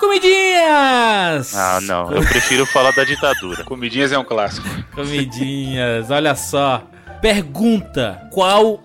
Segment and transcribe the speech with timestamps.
[0.00, 1.54] Comidinhas!
[1.54, 2.10] Ah, não.
[2.12, 3.62] Eu prefiro falar da ditadura.
[3.64, 4.66] Comidinhas é um clássico.
[4.94, 6.82] Comidinhas, olha só.
[7.20, 8.82] Pergunta: qual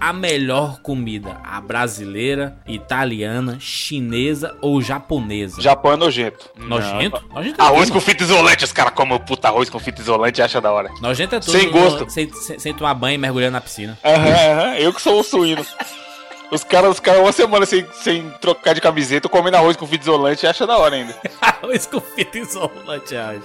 [0.00, 1.36] a melhor comida?
[1.44, 5.60] A brasileira, italiana, chinesa ou japonesa?
[5.62, 6.50] Japão é nojento.
[6.56, 7.24] Nojento?
[7.32, 10.40] Nojento é Arroz com fita isolante, os caras comem o puta arroz com fita isolante
[10.40, 10.90] e acham da hora.
[11.00, 11.52] Nojento é tudo.
[11.52, 12.10] Sem gosto.
[12.10, 13.96] Sem, sem- sem tomar banho e mergulhando na piscina.
[14.04, 15.64] Aham, aham, eu que sou o suíno.
[16.50, 20.04] Os caras, os caras uma semana sem, sem trocar de camiseta, comendo arroz com fita
[20.04, 21.14] isolante e acham da hora ainda.
[21.40, 23.42] Arroz com fita isolante, acho.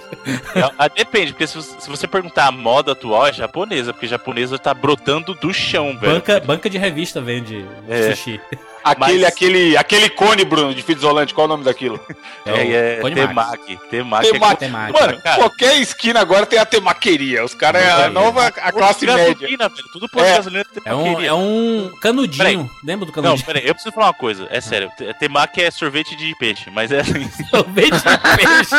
[0.78, 4.58] Ah, depende, porque se você, se você perguntar a moda atual, é japonesa, porque japonesa
[4.58, 6.14] tá brotando do chão, velho.
[6.14, 8.10] Banca, banca de revista vende É.
[8.10, 8.40] sushi.
[8.84, 11.98] Aquele, Mas- aquele, aquele cone, Bruno, de fita isolante, qual é o nome daquilo?
[12.44, 13.78] É, é Cone temaki.
[13.90, 14.30] Temaki.
[14.30, 14.54] Temaki.
[14.64, 14.92] é Temaki.
[14.92, 15.36] Mano, Cara.
[15.38, 17.42] qualquer esquina agora tem a temaqueria.
[17.44, 19.32] Os caras é a nova, a classe média.
[19.34, 19.88] gasolina, velho.
[19.92, 20.36] Tudo posto É.
[20.36, 22.36] gasolina tem É um, é um canudinho.
[22.36, 22.70] Peraí.
[22.84, 23.46] Lembra do Não, canudinho?
[23.46, 24.90] peraí, eu preciso falar uma coisa, é sério.
[24.98, 27.24] te- Temaki é sorvete de peixe, mas é assim.
[27.50, 28.70] Sorvete de peixe.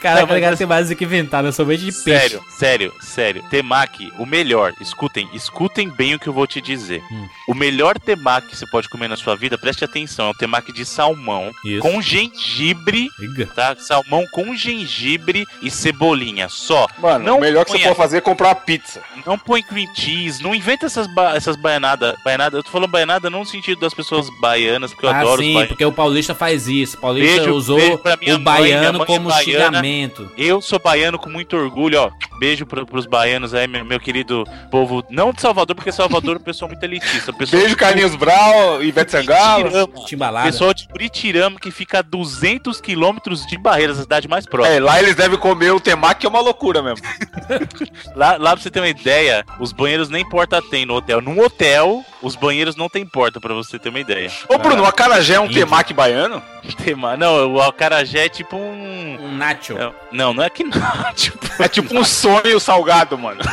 [0.00, 1.52] Caraca, Não, mas- o cara tem mais do que inventar, né?
[1.52, 2.02] Sorvete de peixe.
[2.02, 3.42] Sério, sério, sério.
[3.50, 7.02] Temaki, o melhor, escutem, escutem bem o que eu vou te dizer.
[7.10, 7.28] Hum.
[7.48, 10.72] O melhor temaki que você pode comer na sua vida, preste atenção, é o temaki
[10.72, 11.80] de salmão Isso.
[11.80, 13.46] com gengibre, Liga.
[13.54, 13.76] tá?
[13.78, 16.86] Salmão com gengibre e cebolinha, só.
[16.98, 19.00] Mano, Não o melhor que você ponha- pode fazer é comprar uma pizza.
[19.26, 22.14] Não põe cream cheese, não inventa essas, ba essas baianadas.
[22.24, 25.42] Baianada, eu tô falando baianada não no sentido das pessoas baianas, porque eu ah, adoro
[25.42, 26.96] sim, porque o paulista faz isso.
[26.96, 29.42] O paulista Beijo- usou beijo pra minha o baiano mãe é como baiana.
[29.78, 30.30] xingamento.
[30.36, 32.10] Eu sou baiano com muito orgulho, ó.
[32.38, 35.04] Beijo pro, pros baianos aí, meu, meu querido povo.
[35.10, 37.32] Não de Salvador, porque Salvador é um pessoal muito elitista.
[37.32, 39.86] Pessoal Beijo, Carlinhos Brau, Ivete Sangalo.
[40.06, 40.50] Timbalada.
[40.50, 44.74] Pessoal de Buritirama que fica a 200 quilômetros de Barreiras, a cidade mais próxima.
[44.76, 47.04] É, lá eles devem comer o temaki, que é uma loucura mesmo.
[48.14, 51.20] Lá, lá pra você ter uma ideia, os banheiros nem porta tem no hotel.
[51.20, 54.30] Num hotel, os banheiros não tem porta, pra você ter uma ideia.
[54.48, 55.64] Ô, Bruno, o acarajé é um Índio.
[55.64, 56.42] temaki baiano?
[56.84, 59.18] Tema- Não, o acarajé é tipo um...
[59.20, 59.76] Um nacho.
[59.78, 61.12] é- Não, não é que não.
[61.14, 63.40] tipo, É tipo um sonho salgado, mano.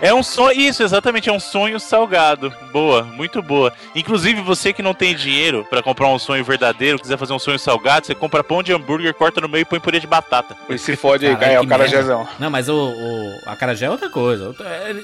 [0.00, 2.52] É um sonho, isso, exatamente, é um sonho salgado.
[2.72, 3.72] Boa, muito boa.
[3.94, 7.58] Inclusive, você que não tem dinheiro pra comprar um sonho verdadeiro, quiser fazer um sonho
[7.58, 10.56] salgado, você compra pão de hambúrguer, corta no meio e põe purê de batata.
[10.68, 12.26] E se fode aí, é que o carajézão.
[12.38, 14.54] Não, mas o, o acarajé é outra coisa.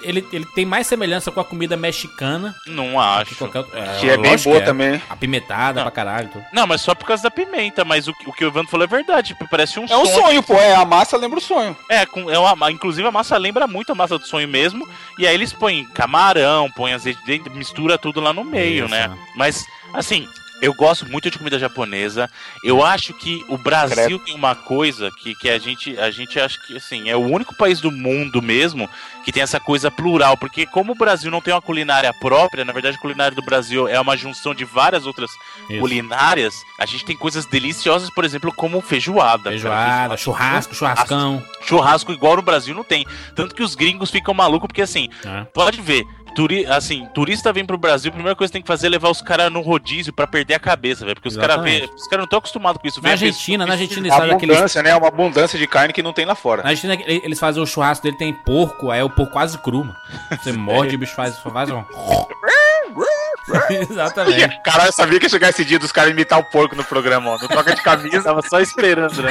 [0.03, 3.37] Ele, ele, tem mais semelhança com a comida mexicana Não que acho.
[3.37, 3.83] qualquer outra.
[4.01, 5.03] Que é bem lógico boa que também.
[5.11, 5.83] Apimentada Não.
[5.83, 6.29] pra caralho.
[6.29, 6.45] Tudo.
[6.53, 8.85] Não, mas só por causa da pimenta, mas o, que- o que o Evandro falou
[8.85, 10.55] é verdade, tipo, parece um É um sonho, pô.
[10.55, 11.77] É, a massa lembra o sonho.
[11.91, 14.86] É, com, é uma, inclusive a massa lembra muito a massa do sonho mesmo.
[15.19, 18.95] E aí eles põem camarão, põem azeite dentro, mistura tudo lá no meio, Isso.
[18.95, 19.11] né?
[19.35, 20.29] Mas, assim,
[20.61, 22.31] eu gosto muito de comida japonesa.
[22.65, 26.59] Eu acho que o Brasil tem uma coisa que, que a gente a gente acha
[26.67, 28.89] que assim é o único país do mundo mesmo
[29.25, 32.73] que tem essa coisa plural, porque como o Brasil não tem uma culinária própria, na
[32.73, 35.31] verdade a culinária do Brasil é uma junção de várias outras
[35.69, 35.81] Isso.
[35.81, 39.51] culinárias, a gente tem coisas deliciosas, por exemplo, como feijoada.
[39.51, 39.51] cara.
[39.51, 41.43] Feijoada, churrasco, churrascão.
[41.63, 43.05] Churrasco igual no Brasil não tem.
[43.35, 45.47] Tanto que os gringos ficam malucos, porque assim, né?
[45.53, 46.07] pode ver.
[46.37, 49.09] Turi assim, turista vem pro Brasil, a primeira coisa que tem que fazer é levar
[49.09, 51.17] os caras no rodízio pra perder a cabeça, velho.
[51.17, 51.57] Porque os caras
[51.95, 53.03] os caras não estão acostumados com isso.
[53.03, 54.55] Na Argentina, na Argentina, eles fazem aqueles.
[54.57, 54.95] Abundância, né?
[54.95, 56.63] Uma abundância de carne que não tem lá fora.
[56.63, 59.57] Na Argentina, ele- eles fazem o churrasco dele, tem porco, aí é o porco quase
[59.57, 59.97] cru, mano.
[60.31, 61.83] Você morde, o bicho faz, faz um.
[63.71, 64.61] Exatamente.
[64.63, 67.31] Caralho, eu sabia que ia chegar esse dia dos caras imitar o porco no programa,
[67.31, 67.39] ó.
[67.39, 68.23] No troca de camisa.
[68.25, 69.31] Tava só esperando, né?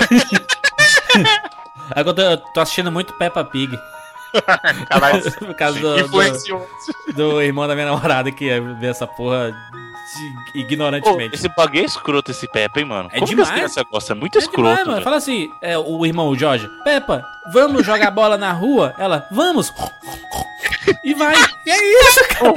[1.95, 3.77] Agora eu tô, eu tô assistindo muito Peppa Pig.
[4.89, 9.51] Caralho, Por causa do, do, irmão da minha namorada que vê essa porra
[10.53, 11.35] de- ignorantemente.
[11.35, 13.09] esse bagulho é escroto, esse Pepe, hein, mano?
[13.11, 13.49] É Como demais.
[13.49, 14.15] que as crianças gostam?
[14.15, 15.01] É muito É escroto, demais, mano.
[15.01, 16.69] Fala assim, é, o irmão, o Jorge.
[16.83, 18.93] Peppa, vamos jogar bola na rua?
[18.97, 19.73] Ela, vamos.
[21.03, 21.35] E vai.
[21.65, 22.53] E é isso, cara.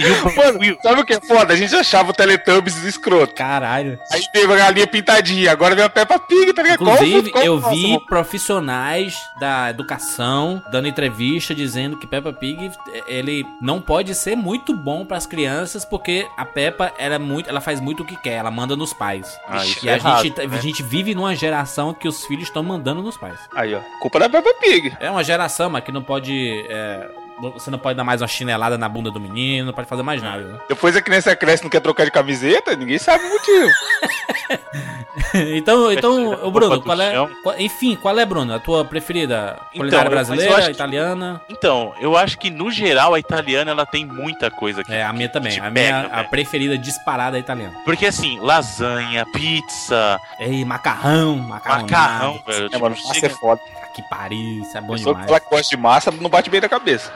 [0.00, 1.52] E o Mano, sabe o que é foda?
[1.52, 3.34] A gente achava o Teletubbies escroto.
[3.34, 3.98] Caralho.
[4.12, 6.82] Aí teve a galinha pintadinha, agora veio a Peppa Pig, tá ligado?
[6.82, 12.70] Inclusive, qual eu vi nosso- profissionais da educação dando entrevista dizendo que Peppa Pig
[13.06, 17.60] ele não pode ser muito bom pras crianças porque a Peppa ela é muito, ela
[17.60, 19.38] faz muito o que quer, ela manda nos pais.
[19.48, 20.56] Ah, e é a, errado, gente, né?
[20.56, 23.38] a gente vive numa geração que os filhos estão mandando nos pais.
[23.54, 23.80] Aí, ó.
[24.00, 24.96] Culpa da Peppa Pig.
[25.00, 26.64] É uma geração, mas que não pode.
[26.68, 27.08] é,
[27.40, 30.22] você não pode dar mais uma chinelada na bunda do menino, não pode fazer mais
[30.22, 30.42] nada.
[30.44, 30.58] né?
[30.68, 33.68] Depois a criança cresce e não quer trocar de camiseta, ninguém sabe o motivo.
[35.54, 37.12] então, então, a o Bruno, qual é.
[37.42, 38.54] qual- enfim, qual é, Bruno?
[38.54, 39.56] A tua preferida?
[39.72, 41.40] Então, Culinária eu brasileira, que- italiana?
[41.48, 44.92] Então, eu acho que no geral a italiana ela tem muita coisa aqui.
[44.92, 45.58] É, a minha também.
[45.58, 46.28] A pega, minha a velho.
[46.30, 47.74] preferida disparada é italiana.
[47.84, 51.82] Porque assim, lasanha, pizza, Ei, macarrão, macarrão.
[51.82, 52.66] macarrão, velho.
[52.66, 53.60] É, tipo, mano, massa chega- é foda.
[53.94, 55.26] Que pariu, isso é bom A pessoa que demais.
[55.26, 57.12] fala que gosta de massa não bate bem da cabeça.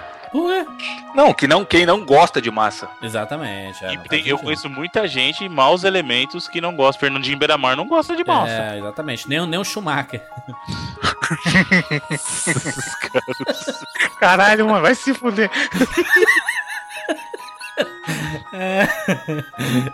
[1.15, 2.89] Não, que não, quem não gosta de massa.
[3.01, 3.85] Exatamente.
[3.85, 7.01] é, E tem- eu conheço muita gente, maus elementos, que não gostam.
[7.01, 8.51] Fernandinho Beiramar não gosta de massa.
[8.51, 9.29] É, exatamente.
[9.29, 10.21] Nem, o- nem o Schumacher.
[14.19, 15.51] Caralho, mano, vai se fuder.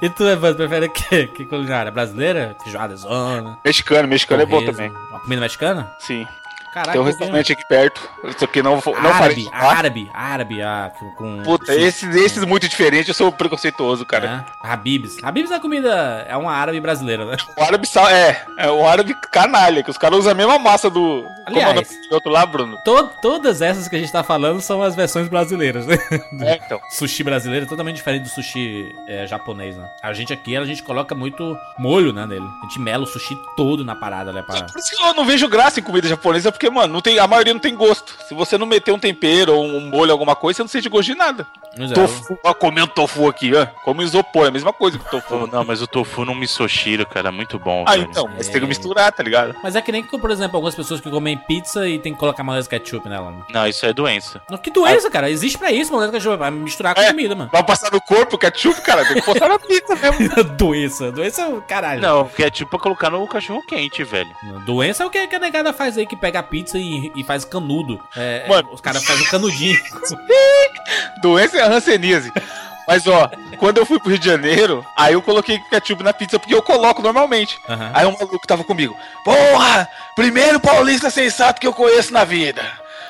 [0.03, 1.27] e tu, Evandro, prefere o quê?
[1.27, 1.91] Que culinária?
[1.91, 2.57] Brasileira?
[2.63, 3.59] Feijoada, zona?
[3.65, 4.91] Mexicano, mexicano é bom também.
[4.91, 5.91] Uma comida mexicana?
[5.99, 6.27] Sim.
[6.73, 8.09] Caraca, Tem um restaurante aqui perto.
[8.25, 11.43] Isso aqui não, vou- não árabe, árabe, árabe, ah, com...
[11.43, 14.45] Puta, esses, esses muito diferentes, eu sou preconceituoso, cara.
[14.65, 14.69] é.
[14.73, 15.23] Habibs.
[15.23, 16.25] Habibs é comida...
[16.29, 17.37] É uma árabe brasileira, né?
[17.57, 20.89] O árabe sal, é, é o árabe canalha, que os caras usam a mesma massa
[20.89, 21.25] do.
[21.47, 21.89] Aliás.
[22.09, 22.77] Do outro lá, Bruno?
[22.85, 25.97] To- todas essas que a gente tá falando são as versões brasileiras, né?
[26.43, 26.81] É, então.
[26.91, 29.89] sushi brasileiro é totalmente diferente do sushi é, japonês, né?
[30.03, 32.47] A gente aqui, a gente coloca muito molho, né, nele.
[32.61, 34.43] A gente mela o sushi todo na parada, né?
[34.43, 34.63] Pra...
[34.63, 37.27] Por isso que eu não vejo graça em comida japonesa, porque, mano, não tem, a
[37.27, 38.15] maioria não tem gosto.
[38.29, 41.07] Se você não meter um tempero ou um molho, alguma coisa, você não sente gosto
[41.07, 41.47] de nada.
[41.79, 43.65] Mas é, Tofu, ó, comer um tofu aqui, ó.
[43.85, 45.47] Come isopor, é a mesma coisa que tofu.
[45.47, 47.85] não, mas o tofu no misoshiro, cara, é muito bom.
[47.87, 48.09] Ah, velho.
[48.11, 49.55] então, mas tem que misturar, tá ligado?
[49.63, 52.43] Mas é que nem, por exemplo, algumas pessoas que comem pizza e tem que colocar
[52.43, 53.31] maionese ketchup nela.
[53.31, 53.43] Né?
[53.55, 54.43] Não, isso é doença.
[54.51, 55.31] Não, Que doença, cara.
[55.31, 56.37] Existe pra isso, maionese ketchup.
[56.37, 57.07] Pra misturar com É.
[57.07, 57.49] comida, mano.
[57.51, 60.45] Vai passar no corpo, ketchup, cara, tem que botar na pizza mesmo.
[60.59, 61.11] doença.
[61.11, 62.03] Doença é o caralho.
[62.03, 64.29] Não, é tipo pra colocar no cachorro quente, velho.
[64.67, 67.25] Doença é o que que a negada faz aí, que pega a pizza e, e
[67.25, 68.01] faz canudo.
[68.17, 68.71] É, Mano.
[68.73, 69.79] Os caras fazem canudinho.
[71.23, 72.33] Doença é a hanseníase.
[72.87, 76.41] Mas, ó, quando eu fui pro Rio de Janeiro, aí eu coloquei ketchup na pizza,
[76.41, 77.57] porque eu coloco normalmente.
[77.69, 77.91] Aham.
[77.95, 78.97] Aí um maluco tava comigo.
[79.25, 79.89] Porra!
[80.17, 82.63] Primeiro paulista sensato que eu conheço na vida.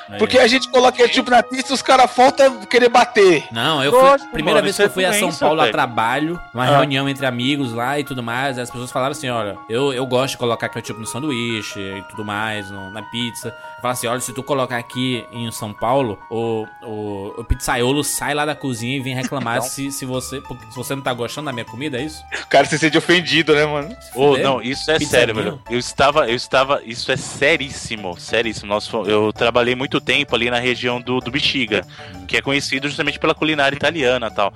[0.09, 0.17] Aí.
[0.19, 3.45] Porque a gente coloca ketchup na pizza e os caras faltam querer bater.
[3.51, 4.01] Não, eu fui.
[4.01, 6.77] Lógico, primeira mano, vez que eu é fui a São Paulo a trabalho, uma Ah.
[6.77, 10.31] reunião entre amigos lá e tudo mais, as pessoas falaram assim: olha, eu, eu gosto
[10.31, 13.55] de colocar ketchup no sanduíche e tudo mais, no- na pizza.
[13.81, 18.33] Fala assim: olha, se tu colocar aqui em São Paulo, o, o, o pizzaiolo sai
[18.33, 21.51] lá da cozinha e vem reclamar se, se, você, se você não tá gostando da
[21.53, 22.21] minha comida, é isso?
[22.43, 23.95] O cara se sente ofendido, né, mano?
[24.15, 24.43] Ô, fuder.
[24.43, 25.61] não, isso é Pizza sério, velho.
[25.69, 28.67] Eu estava, eu estava, isso é seríssimo, seríssimo.
[28.67, 31.85] Nós, eu trabalhei muito tempo ali na região do, do Bexiga,
[32.27, 34.53] que é conhecido justamente pela culinária italiana e tal.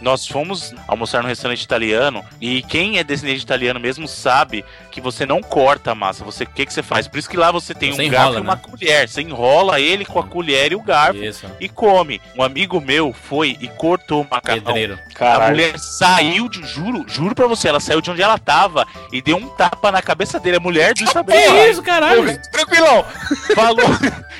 [0.00, 5.00] Nós fomos almoçar no restaurante italiano e quem é descendente de italiano mesmo sabe que
[5.00, 6.24] você não corta a massa.
[6.24, 7.08] Você, o que que você faz?
[7.08, 8.60] Por isso que lá você tem Você um enrola, garfo e uma né?
[8.62, 9.08] colher.
[9.08, 11.46] Você enrola ele com a colher e o garfo Isso.
[11.60, 12.20] e come.
[12.36, 14.62] Um amigo meu foi e cortou o macarrão.
[14.62, 14.98] Pedreiro.
[15.20, 19.22] A mulher saiu de, juro, juro pra você, ela saiu de onde ela tava e
[19.22, 20.56] deu um tapa na cabeça dele.
[20.56, 22.38] A mulher do Que estabelecimento isso, caralho?
[22.50, 23.04] Tranquilão.
[23.54, 23.86] falou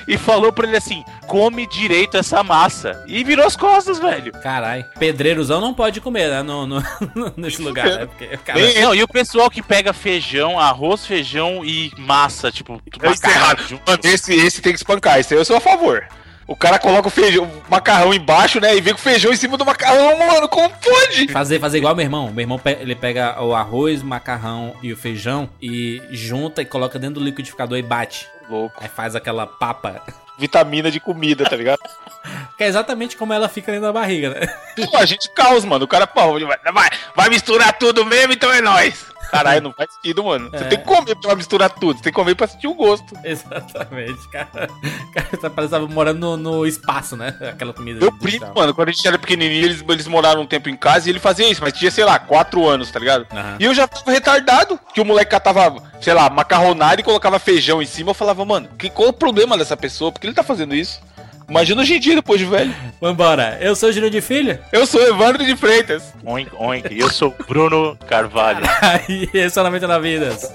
[0.09, 3.02] e falou pra ele assim: come direito essa massa.
[3.06, 4.32] E virou as costas, velho.
[4.32, 4.84] Caralho.
[4.99, 6.43] Pedreirozão não pode comer, né?
[6.43, 6.82] No, no,
[7.37, 8.06] nesse lugar, né?
[8.06, 13.08] Porque, cara, Não, e o pessoal que pega feijão, arroz, feijão e massa, tipo, é
[13.08, 13.62] macarrão errado.
[13.69, 13.82] junto.
[13.87, 15.19] Mano, esse, esse tem que espancar.
[15.19, 16.06] Esse aí eu sou a favor.
[16.46, 18.76] O cara coloca o feijão, o macarrão embaixo, né?
[18.76, 20.49] E vem com o feijão em cima do macarrão, mano.
[20.49, 21.29] Como pode?
[21.29, 22.31] Fazer, fazer igual meu irmão.
[22.32, 26.99] Meu irmão ele pega o arroz, o macarrão e o feijão e junta e coloca
[26.99, 28.29] dentro do liquidificador e bate.
[28.50, 28.76] Louco.
[28.81, 30.02] Aí faz aquela papa.
[30.38, 31.81] Vitamina de comida, tá ligado?
[32.56, 34.46] Que é exatamente como ela fica dentro da barriga, né?
[34.87, 35.87] Pô, a gente caos, mano.
[35.87, 39.12] O cara, pô, vai, vai, vai misturar tudo mesmo, então é nóis.
[39.32, 40.50] Caralho, não faz sentido, mano.
[40.50, 40.69] Você É.
[40.69, 41.96] tem que comer pra misturar tudo.
[41.96, 43.14] Você tem que comer pra sentir o gosto.
[43.25, 44.69] Exatamente, cara.
[45.14, 47.34] Cara, tá parecendo morando no, no espaço, né?
[47.40, 48.00] Aquela comida.
[48.00, 51.08] Meu primo, mano, quando a gente era pequenininho, eles, eles moraram um tempo em casa
[51.08, 53.27] e ele fazia isso, mas tinha, sei lá, quatro anos, tá ligado?
[53.32, 53.56] Aham.
[53.58, 57.81] E eu já tava retardado, que o moleque catava, sei lá, macarronada e colocava feijão
[57.82, 58.10] em cima.
[58.10, 60.12] Eu falava, mano, que, qual o problema dessa pessoa?
[60.12, 61.01] Por que ele tá fazendo isso?
[61.49, 62.75] Imagina hoje em dia, depois de velho.
[63.01, 63.58] Vambora.
[63.61, 64.58] Eu sou o Júlio de Filho.
[64.72, 66.03] Eu sou Evandro de Freitas.
[66.25, 66.93] Oink, oink.
[66.93, 68.65] E eu sou Bruno Carvalho.
[68.81, 70.53] Aí, esse é o 99 Vidas.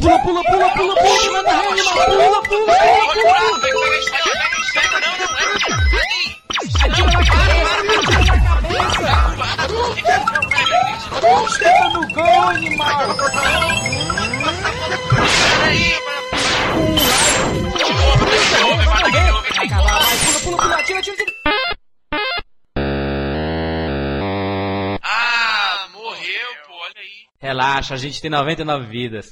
[0.00, 3.96] Pula, pula, pula, pula, pula, manda rede, pula, pula, pula, pula.
[25.02, 27.26] Ah, morreu, pô, olha aí.
[27.40, 29.28] Relaxa, a gente tem 99 vidas.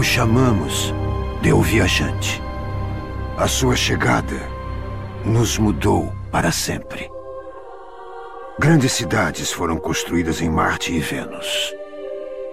[0.00, 0.94] O chamamos
[1.42, 2.42] de O Viajante.
[3.36, 4.48] A sua chegada
[5.26, 7.10] nos mudou para sempre.
[8.58, 11.74] Grandes cidades foram construídas em Marte e Vênus.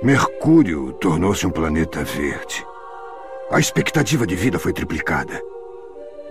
[0.04, 2.68] Mercúrio tornou-se um planeta verde.
[3.50, 5.42] A expectativa de vida foi triplicada.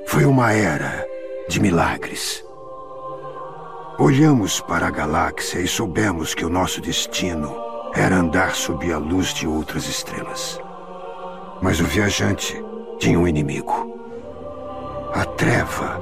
[0.08, 1.02] Foi uma era
[1.49, 2.44] de milagres.
[3.99, 7.56] Olhamos para a galáxia e soubemos que o nosso destino
[7.94, 10.61] era andar sob a luz de outras estrelas.
[11.60, 12.62] Mas o viajante
[12.98, 13.94] tinha um inimigo.
[15.14, 16.00] A treva,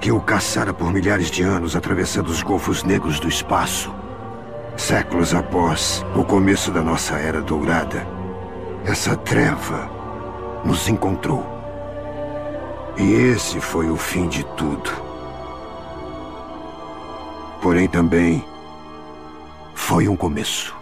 [0.00, 3.94] que o caçara por milhares de anos atravessando os golfos negros do espaço.
[4.76, 8.06] Séculos após o começo da nossa era dourada,
[8.84, 9.90] essa treva
[10.64, 11.44] nos encontrou.
[12.96, 14.90] E esse foi o fim de tudo.
[17.60, 18.44] Porém, também
[19.74, 20.79] foi um começo.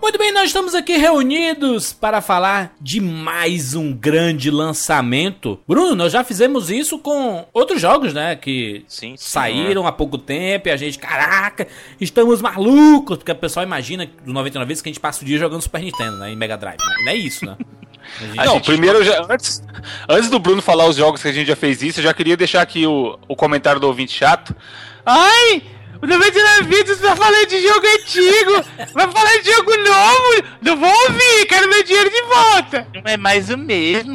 [0.00, 5.58] Muito bem, nós estamos aqui reunidos para falar de mais um grande lançamento.
[5.66, 8.36] Bruno, nós já fizemos isso com outros jogos, né?
[8.36, 11.66] Que Sim, sim, saíram há pouco tempo e a gente, caraca,
[12.00, 13.18] estamos malucos.
[13.18, 15.82] Porque o pessoal imagina do 99 vezes que a gente passa o dia jogando Super
[15.82, 16.30] Nintendo, né?
[16.30, 16.78] Em Mega Drive.
[16.78, 16.94] Né?
[17.04, 17.56] Não é isso, né?
[18.20, 19.60] A gente- Não, primeiro, já- antes,
[20.08, 22.36] antes do Bruno falar os jogos que a gente já fez isso, eu já queria
[22.36, 24.54] deixar aqui o, o comentário do ouvinte chato.
[25.04, 25.60] Ai!
[26.02, 28.64] O 99 vídeos vai falar de jogo antigo!
[28.92, 30.44] Vai falar de jogo novo!
[30.62, 31.46] Não vou ouvir!
[31.48, 32.86] Quero meu dinheiro de volta!
[32.94, 34.12] Não é mais o mesmo.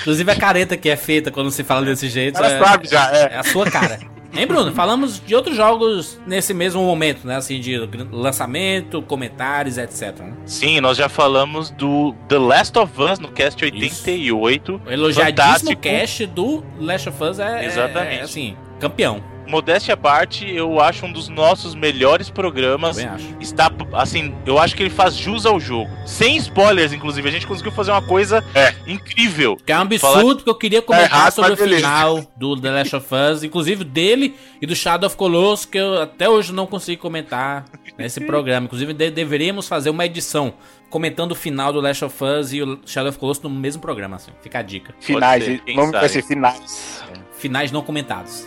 [0.00, 2.38] Inclusive a careta que é feita quando se fala desse jeito.
[2.38, 3.34] Ela é, sabe já, é.
[3.34, 3.98] é a sua cara.
[4.36, 4.72] Hein, Bruno?
[4.72, 7.36] Falamos de outros jogos nesse mesmo momento, né?
[7.36, 7.76] Assim, de
[8.10, 10.18] lançamento, comentários, etc.
[10.20, 10.32] né?
[10.44, 14.80] Sim, nós já falamos do The Last of Us no cast 88.
[14.86, 15.82] O elogiadíssimo Fantástico.
[15.82, 18.20] cast do Last of Us é, Exatamente.
[18.20, 19.35] é, assim, campeão.
[19.46, 22.96] Modéstia à parte, eu acho um dos nossos melhores programas.
[22.96, 23.26] Também acho.
[23.40, 25.90] Está, assim, eu acho que ele faz jus ao jogo.
[26.04, 27.28] Sem spoilers, inclusive.
[27.28, 28.74] A gente conseguiu fazer uma coisa É.
[28.86, 29.56] incrível.
[29.64, 31.82] Que é um absurdo, porque eu queria comentar errado, sobre o mas beleza.
[31.86, 36.02] final do The Last of Us, inclusive dele e do Shadow of Colossus, que eu
[36.02, 37.64] até hoje não consigo comentar
[37.96, 38.66] nesse programa.
[38.66, 40.54] Inclusive, de- deveríamos fazer uma edição
[40.90, 44.16] comentando o final do Last of Us e o Shadow of Colossus no mesmo programa,
[44.16, 44.30] assim.
[44.42, 44.94] Fica a dica.
[45.00, 46.08] Finais, o sabe.
[46.08, 47.02] ser finais.
[47.38, 48.46] Finais não comentados.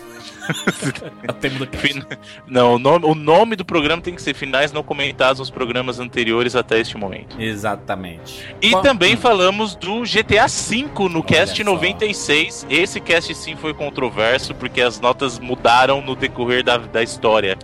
[1.27, 1.87] É o tema do cast.
[1.87, 2.03] Fin-
[2.47, 5.99] Não, o nome, o nome do programa tem que ser Finais Não Comentados nos programas
[5.99, 7.39] anteriores até este momento.
[7.39, 8.45] Exatamente.
[8.61, 11.63] E Bom, também hum, falamos do GTA V no cast só.
[11.63, 12.65] 96.
[12.69, 17.57] Esse cast sim foi controverso, porque as notas mudaram no decorrer da, da história.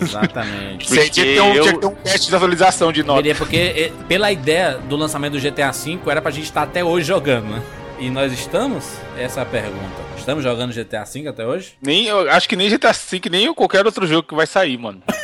[0.00, 0.98] Exatamente.
[0.98, 3.22] Aí tinha que ter um, eu- tinha que ter um teste de atualização de nota.
[3.22, 6.84] Deveria, porque eh, pela ideia do lançamento do GTA V era pra gente estar até
[6.84, 7.62] hoje jogando, né?
[8.00, 8.84] E nós estamos?
[9.16, 9.96] Essa é a pergunta.
[10.16, 11.72] Estamos jogando GTA V até hoje?
[11.82, 15.02] Nem, eu acho que nem GTA V, nem qualquer outro jogo que vai sair, mano.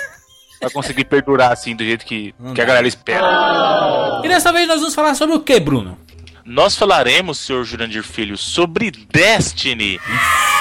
[0.61, 3.27] Vai conseguir perdurar assim, do jeito que, Não que a galera espera.
[4.25, 5.99] E dessa vez nós vamos falar sobre o que, Bruno?
[6.43, 10.01] Nós falaremos, senhor Jurandir Filho, sobre Destiny.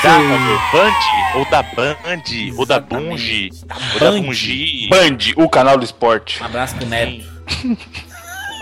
[0.03, 2.23] Da Band, ou da Band,
[2.57, 3.49] ou da Bungie,
[3.93, 4.11] ou da.
[4.11, 4.89] Bungie.
[4.89, 6.43] Band, o canal do esporte.
[6.43, 7.23] Um abraço pro Neto.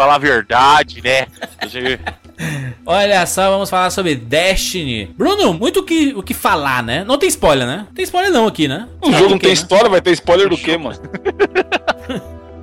[0.01, 1.27] Falar a verdade, né?
[2.84, 5.13] Olha só, vamos falar sobre Destiny.
[5.15, 7.03] Bruno, muito o que, o que falar, né?
[7.03, 7.86] Não tem spoiler, né?
[7.86, 8.88] Não tem spoiler não aqui, né?
[9.00, 9.53] O jogo não tem né?
[9.53, 11.00] história, vai ter spoiler do quê, mano?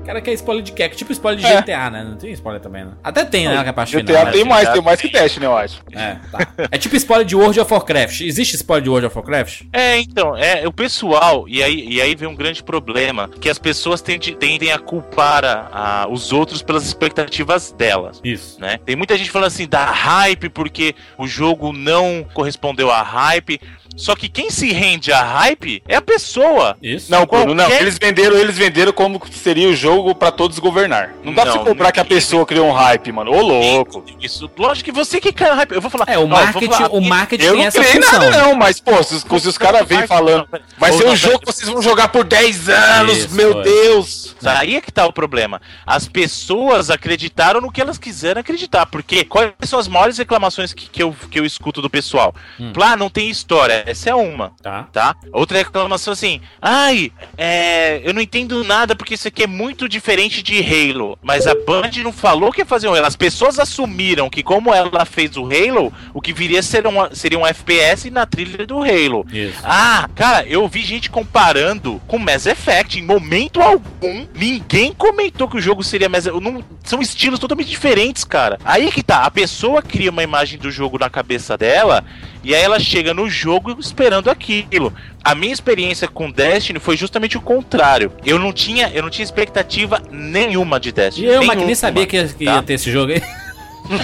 [0.08, 0.88] O cara quer spoiler de quê?
[0.88, 1.60] Que tipo spoiler de É.
[1.60, 2.02] GTA, né?
[2.02, 2.92] Não tem spoiler também, né?
[3.04, 3.60] Até tem, né?
[3.60, 4.24] Que é a parte GTA final.
[4.24, 4.32] né?
[4.32, 5.82] tem mais, tem mais que teste, né, eu acho.
[5.92, 6.48] É, tá.
[6.70, 8.22] É tipo spoiler de World of Warcraft.
[8.22, 9.64] Existe spoiler de World of Warcraft?
[9.70, 13.58] É, então, é, o pessoal, e aí, e aí vem um grande problema, que as
[13.58, 15.68] pessoas tendem, tendem a culpar a,
[16.04, 18.18] a- os outros pelas expectativas delas.
[18.24, 18.58] Isso.
[18.58, 18.78] Né?
[18.86, 23.60] Tem muita gente falando assim da hype porque o jogo não correspondeu à hype.
[23.96, 26.76] Só que quem se rende à hype é a pessoa.
[26.80, 27.10] Isso.
[27.10, 27.68] Não, Bruno, não.
[27.70, 31.14] Eles venderam, eles venderam como seria o jogo pra todos governar.
[31.24, 33.32] Não dá pra Não, você comprar que a pessoa criou um hype, mano.
[33.32, 34.04] Ô, louco.
[34.20, 35.72] Isso, lógico que você que cai na hype.
[35.72, 36.04] Eu vou falar.
[36.08, 38.20] É, o marketing, falar- o marketing Eu tem não essa criei função.
[38.20, 40.46] nada, não, mas, pô, se, os- se os caras vêm falando,
[40.78, 43.62] vai ser um jogo que vocês vão jogar por 10 anos, Isso, meu foi.
[43.64, 44.36] Deus.
[44.44, 45.60] Aí é que tá o problema.
[45.84, 48.86] As pessoas acreditaram no que elas quiseram acreditar.
[48.86, 52.34] Porque quais são as maiores reclamações que, que, eu, que eu escuto do pessoal?
[52.60, 52.72] Hum.
[52.76, 53.77] Lá não tem história.
[53.86, 54.52] Essa é uma.
[54.62, 54.88] Tá.
[54.92, 55.14] Tá?
[55.32, 60.42] Outra reclamação assim, ai, é, eu não entendo nada porque isso aqui é muito diferente
[60.42, 61.18] de Halo.
[61.22, 63.06] Mas a Band não falou que ia fazer um Halo.
[63.06, 67.38] As pessoas assumiram que como ela fez o Halo, o que viria ser um, seria
[67.38, 69.26] um FPS na trilha do Halo.
[69.32, 69.58] Isso.
[69.62, 72.98] Ah, cara, eu vi gente comparando com Mass Effect.
[72.98, 76.42] Em momento algum, ninguém comentou que o jogo seria Mass Effect.
[76.42, 78.58] Não são estilos totalmente diferentes, cara.
[78.64, 82.04] Aí que tá, a pessoa cria uma imagem do jogo na cabeça dela
[82.42, 84.92] e aí ela chega no jogo esperando aquilo.
[85.24, 88.12] A minha experiência com Destiny foi justamente o contrário.
[88.24, 91.26] Eu não tinha, eu não tinha expectativa nenhuma de E Destiny.
[91.26, 92.54] eu, mas que nem nenhuma, sabia que, ia- que tá?
[92.56, 93.22] ia ter esse jogo aí.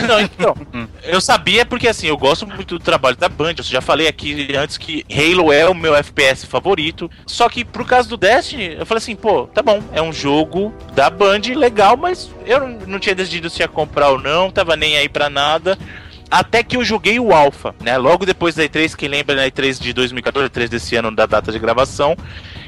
[0.08, 0.56] Não, então,
[1.02, 3.56] eu sabia porque assim, eu gosto muito do trabalho da Band.
[3.58, 7.10] Eu já falei aqui antes que Halo é o meu FPS favorito.
[7.26, 10.72] Só que pro caso do Destiny, eu falei assim, pô, tá bom, é um jogo
[10.94, 14.96] da Band legal, mas eu não, tinha decidido se ia comprar ou não, tava nem
[14.96, 15.78] aí pra nada.
[16.30, 17.96] Até que eu joguei o Alpha, né?
[17.96, 21.52] Logo depois da E3, quem lembra da E3 de 2014, E3 desse ano, da data
[21.52, 22.16] de gravação,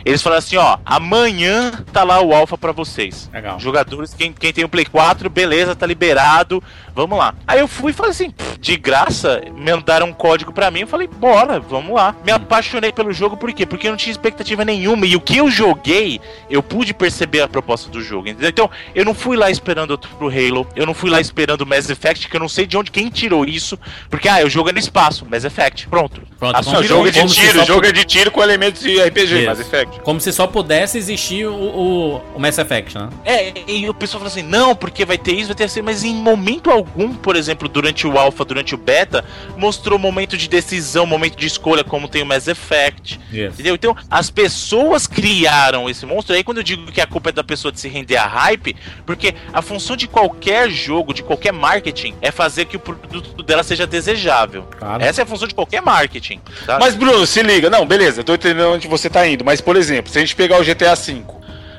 [0.05, 3.29] eles falaram assim: ó, amanhã tá lá o Alpha pra vocês.
[3.33, 3.59] Legal.
[3.59, 6.63] Jogadores, quem, quem tem o Play 4, beleza, tá liberado,
[6.97, 7.35] vamos lá.
[7.47, 10.87] Aí eu fui e falei assim, "Pff, de graça, mandaram um código pra mim, eu
[10.87, 12.17] falei, bora, vamos lá.
[12.25, 13.65] Me apaixonei pelo jogo, por quê?
[13.67, 17.49] Porque eu não tinha expectativa nenhuma, e o que eu joguei, eu pude perceber a
[17.49, 18.49] proposta do jogo, entendeu?
[18.49, 21.67] Então, eu não fui lá esperando outro pro Halo, eu não fui lá esperando o
[21.67, 23.79] Mass Effect, que eu não sei de onde quem tirou isso,
[24.11, 26.23] porque, ah, eu jogo é no espaço, Mass Effect, pronto.
[26.39, 29.47] Pronto, Virou jogo é de como tiro, jogo é de tiro com elementos de RPG.
[29.47, 30.01] Mass Effect.
[30.01, 33.09] Como se só pudesse existir o, o, o Mass Effect, né?
[33.25, 36.05] É, e o pessoal fala assim, não, porque vai ter isso, vai ter assim, mas
[36.05, 36.86] em momento algum,
[37.23, 39.25] por exemplo, durante o Alpha, durante o Beta,
[39.57, 43.21] mostrou momento de decisão, momento de escolha, como tem o Mass Effect.
[43.33, 43.55] Isso.
[43.55, 43.75] Entendeu?
[43.75, 46.35] Então, as pessoas criaram esse monstro.
[46.35, 48.77] Aí, quando eu digo que a culpa é da pessoa de se render a hype,
[49.05, 53.63] porque a função de qualquer jogo, de qualquer marketing, é fazer que o produto dela
[53.63, 54.65] seja desejável.
[54.79, 55.03] Claro.
[55.03, 56.41] Essa é a função de qualquer marketing.
[56.65, 56.79] tá?
[56.79, 57.69] Mas, Bruno, se liga.
[57.71, 59.45] Não, beleza, eu tô entendendo onde você tá indo.
[59.45, 61.25] Mas, por exemplo, se a gente pegar o GTA V.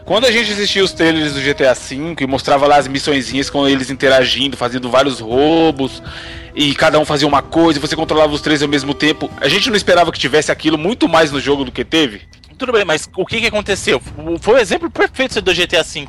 [0.08, 3.68] Quando a gente assistia os trailers do GTA V e mostrava lá as missõezinhas com
[3.68, 6.02] eles interagindo, fazendo vários roubos,
[6.56, 9.50] e cada um fazia uma coisa, e você controlava os três ao mesmo tempo, a
[9.50, 12.22] gente não esperava que tivesse aquilo muito mais no jogo do que teve?
[12.58, 14.02] Tudo bem, mas o que que aconteceu?
[14.40, 16.08] Foi o exemplo perfeito do GTA V.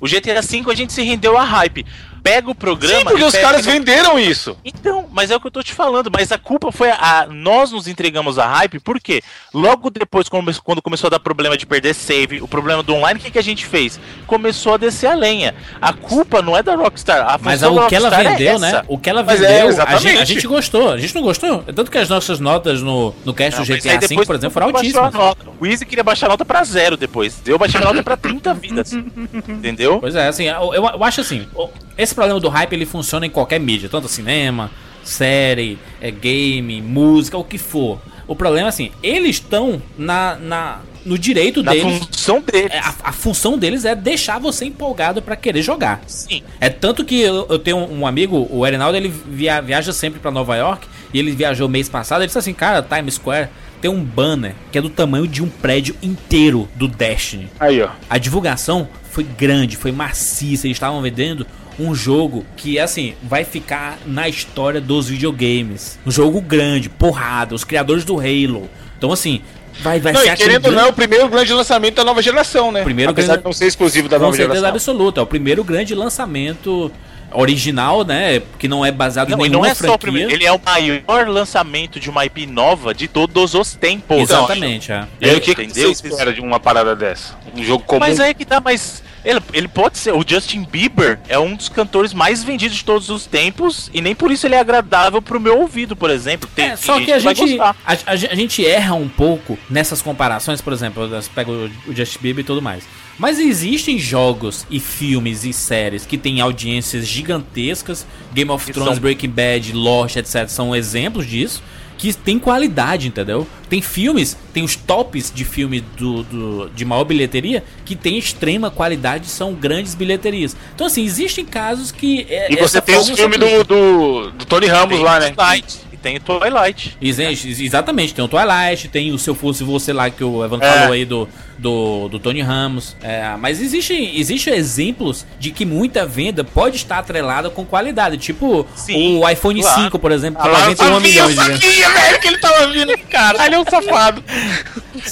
[0.00, 1.84] O GTA V a gente se rendeu a hype.
[2.22, 2.98] Pega o programa.
[3.00, 4.56] Sim, porque os pega caras venderam isso.
[4.64, 6.10] Então, mas é o que eu tô te falando.
[6.12, 6.96] Mas a culpa foi a.
[7.22, 9.22] a- nós nos entregamos a hype, por quê?
[9.54, 13.22] Logo depois, quando, começou a dar problema de perder save, o problema do online, o
[13.22, 13.98] que, que a gente fez?
[14.26, 15.54] Começou a descer a lenha.
[15.80, 17.26] A culpa não é da Rockstar.
[17.34, 18.68] A Mas o que ela é vendeu, né?
[18.68, 18.84] essa.
[18.88, 20.90] O que ela Mas vendeu, é, a, gente, a gente gostou.
[20.92, 21.62] A gente não gostou.
[21.62, 24.52] Tanto que as nossas notas no, no cast Não, do GTA V, depois por exemplo,
[24.54, 25.12] foram altíssimas.
[25.14, 25.46] nota.
[25.58, 27.40] O Easy queria baixar a nota pra zero depois.
[27.46, 28.92] Eu baixei a nota pra 30 vidas.
[29.48, 29.98] Entendeu?
[30.00, 31.68] Pois é, assim, eu, eu- acho assim, o-
[32.10, 34.70] esse problema do hype ele funciona em qualquer mídia, tanto cinema,
[35.04, 38.00] série, é, game, música, o que for.
[38.26, 41.98] O problema é assim, eles estão na, na, no direito Na deles.
[41.98, 42.68] função dele.
[42.70, 46.00] é, A, a função deles é deixar você empolgado pra querer jogar.
[46.06, 46.42] Sim.
[46.60, 50.30] É tanto que eu, eu tenho um amigo, o Erinaldo, ele via- viaja sempre pra
[50.30, 52.20] Nova York e ele viajou mês passado.
[52.20, 53.48] Ele disse assim: Cara, Times Square
[53.80, 57.48] tem um banner que é do tamanho de um prédio inteiro do Destiny.
[57.58, 57.88] Aí, ó.
[58.08, 60.68] A divulgação foi grande, foi maciça.
[60.68, 61.44] Eles estavam vendendo
[61.80, 65.98] um jogo que, assim, vai ficar na história dos videogames.
[66.06, 68.68] Um jogo grande, porrada, os criadores do Halo.
[68.98, 69.40] Então, assim,
[69.80, 72.20] vai, vai Não, ser querendo ou não, é grande- o primeiro grande lançamento da nova
[72.20, 72.82] geração, né?
[72.82, 74.68] Primeiro Apesar grande- de não ser exclusivo da Com nova geração.
[74.68, 75.20] absoluta.
[75.20, 76.92] É o primeiro grande lançamento
[77.32, 78.40] original, né?
[78.58, 79.98] Que não é baseado Não, em nenhuma não é só o franquia.
[79.98, 80.30] primeiro.
[80.32, 84.18] Ele é o maior lançamento de uma IP nova de todos os tempos.
[84.18, 85.06] Exatamente, é.
[85.20, 85.94] E aí, o que, que Entendeu?
[85.94, 87.38] você espera de uma parada dessa?
[87.54, 88.00] Um jogo comum?
[88.00, 90.12] Mas aí que tá, mas ele, ele pode ser.
[90.14, 94.14] O Justin Bieber é um dos cantores mais vendidos de todos os tempos e nem
[94.14, 96.48] por isso ele é agradável pro meu ouvido, por exemplo.
[96.54, 97.76] Tem, É, só que a vai gente, gostar.
[97.84, 101.94] a, a a gente erra um pouco nessas comparações, por exemplo, eu pego o, o
[101.94, 102.84] Justin Bieber e tudo mais.
[103.20, 108.06] Mas existem jogos e filmes e séries que têm audiências gigantescas.
[108.32, 110.48] Game of Thrones, são- Breaking Bad, Lost, etc.
[110.48, 111.62] São exemplos disso.
[111.98, 113.46] Que tem qualidade, entendeu?
[113.68, 118.70] Tem filmes, tem os tops de filme do, do- de maior bilheteria que tem extrema
[118.70, 120.56] qualidade e são grandes bilheterias.
[120.74, 122.26] Então, assim, existem casos que.
[122.30, 123.64] é- E você tem filmes se aplica.
[123.64, 125.30] do, do, do Tony Ramos Tem lá, né?
[125.36, 126.96] Twilight, e tem o Twilight.
[127.02, 130.58] Ex- Exatamente, tem o Twilight, tem o Se Eu Fosse Você lá que o Evan
[130.62, 130.72] É.
[130.72, 131.28] falou aí do,
[131.60, 132.96] do, do Tony Ramos.
[133.02, 138.16] É, mas existem existe exemplos de que muita venda pode estar atrelada com qualidade.
[138.16, 139.82] Tipo Sim, o iPhone claro.
[139.84, 141.64] 5, por exemplo, Ah, por lá, 91 eu milhões de sabia, vendas.
[141.64, 142.98] Eu sabia, velho, que ele tava vindo.
[143.10, 144.24] Caralho, é um safado.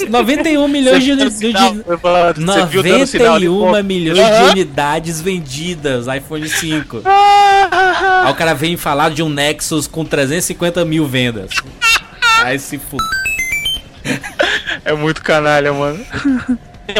[0.09, 7.01] 91 milhões de, de, de, de 91 milhões de unidades vendidas iPhone 5.
[7.05, 11.51] Ah, Aí o cara vem falar de um Nexus com 350 mil vendas.
[12.43, 13.28] Aí se fuder.
[14.85, 16.03] É muito canalha, mano.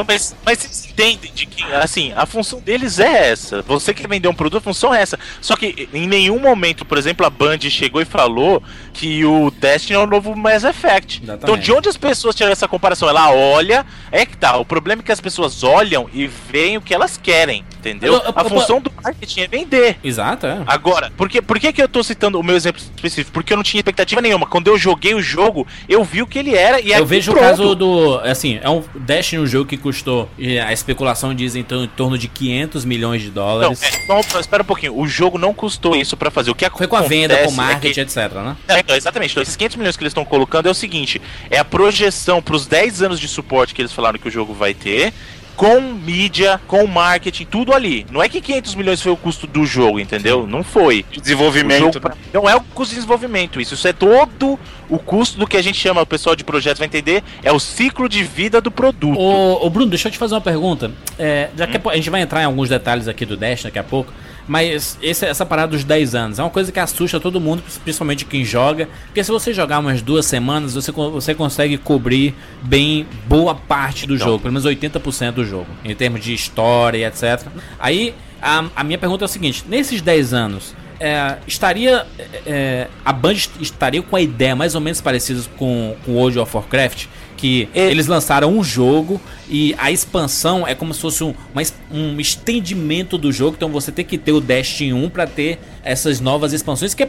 [0.08, 3.62] Mas, mas entendem de que, assim, a função deles é essa.
[3.64, 5.18] Você quer vender um produto, a função é essa.
[5.42, 8.62] Só que em nenhum momento, por exemplo, a Band chegou e falou
[8.94, 11.22] que o Destiny é o novo Mass Effect.
[11.24, 11.44] Exatamente.
[11.44, 13.08] Então, de onde as pessoas tiram essa comparação?
[13.10, 14.58] Ela olha, é que tá.
[14.58, 18.14] O problema é que as pessoas olham e veem o que elas querem, entendeu?
[18.14, 19.98] Eu- eu- a eu- função do marketing é vender.
[20.04, 20.60] Exato, é.
[20.68, 23.32] Agora, por que, por que, que eu tô citando o meu exemplo específico?
[23.32, 24.46] Porque eu não tinha expectativa nenhuma.
[24.46, 27.46] Quando eu joguei o jogo, eu vi o que ele era e Eu vejo pronto.
[27.46, 28.20] o caso do.
[28.24, 30.30] Assim, é um Destiny, um jogo que custou.
[30.66, 33.82] A especulação diz em torno, em torno de 500 milhões de Não, dólares.
[33.84, 34.98] é, então, espera um pouquinho.
[34.98, 36.50] O jogo não custou isso pra fazer.
[36.50, 38.58] O que Foi com a venda, com o acontece marketing, é que- etc, né?
[38.68, 39.32] É, então, exatamente.
[39.32, 42.66] Então, esses 500 milhões que eles estão colocando é o seguinte: é a projeção pros
[42.66, 45.14] 10 anos de suporte que eles falaram que o jogo vai ter.
[45.56, 48.06] Com mídia, com marketing, tudo ali.
[48.12, 50.48] Não é que 500 milhões foi o custo do jogo, entendeu?
[50.48, 51.06] Não foi.
[51.22, 52.00] Desenvolvimento.
[52.00, 53.74] pra mim, não é o custo de desenvolvimento, isso.
[53.74, 54.58] Isso é todo
[54.90, 57.60] o custo do que a gente chama, o pessoal de projetos vai entender, é o
[57.60, 59.20] ciclo de vida do produto.
[59.20, 60.92] Ô, ô, Bruno, deixa eu te fazer uma pergunta.
[61.18, 63.78] É, daqui a, pouco- a gente vai entrar em alguns detalhes aqui do Dash daqui
[63.80, 64.14] a pouco.
[64.50, 68.26] Mas esse- essa parada dos 10 anos é uma coisa que assusta todo mundo, principalmente
[68.26, 68.90] quem joga.
[69.06, 72.34] Porque se você jogar umas duas semanas, você, você consegue cobrir
[72.64, 74.26] bem boa parte do Então.
[74.28, 77.46] jogo, pelo menos 80% do jogo, em termos de história e etc.
[77.80, 82.06] Aí a, a minha pergunta é o seguinte: nesses 10 anos, é, estaria.
[82.46, 86.40] é, a Band est- estaria com a ideia mais ou menos parecida com, com World
[86.40, 87.06] of Warcraft?
[87.40, 87.90] Que É.
[87.90, 91.34] eles lançaram um jogo e a expansão é como se fosse um,
[91.92, 93.56] um estendimento do jogo.
[93.56, 95.58] Então você tem que ter o Destiny 1 pra ter
[95.90, 97.08] essas novas expansões, que é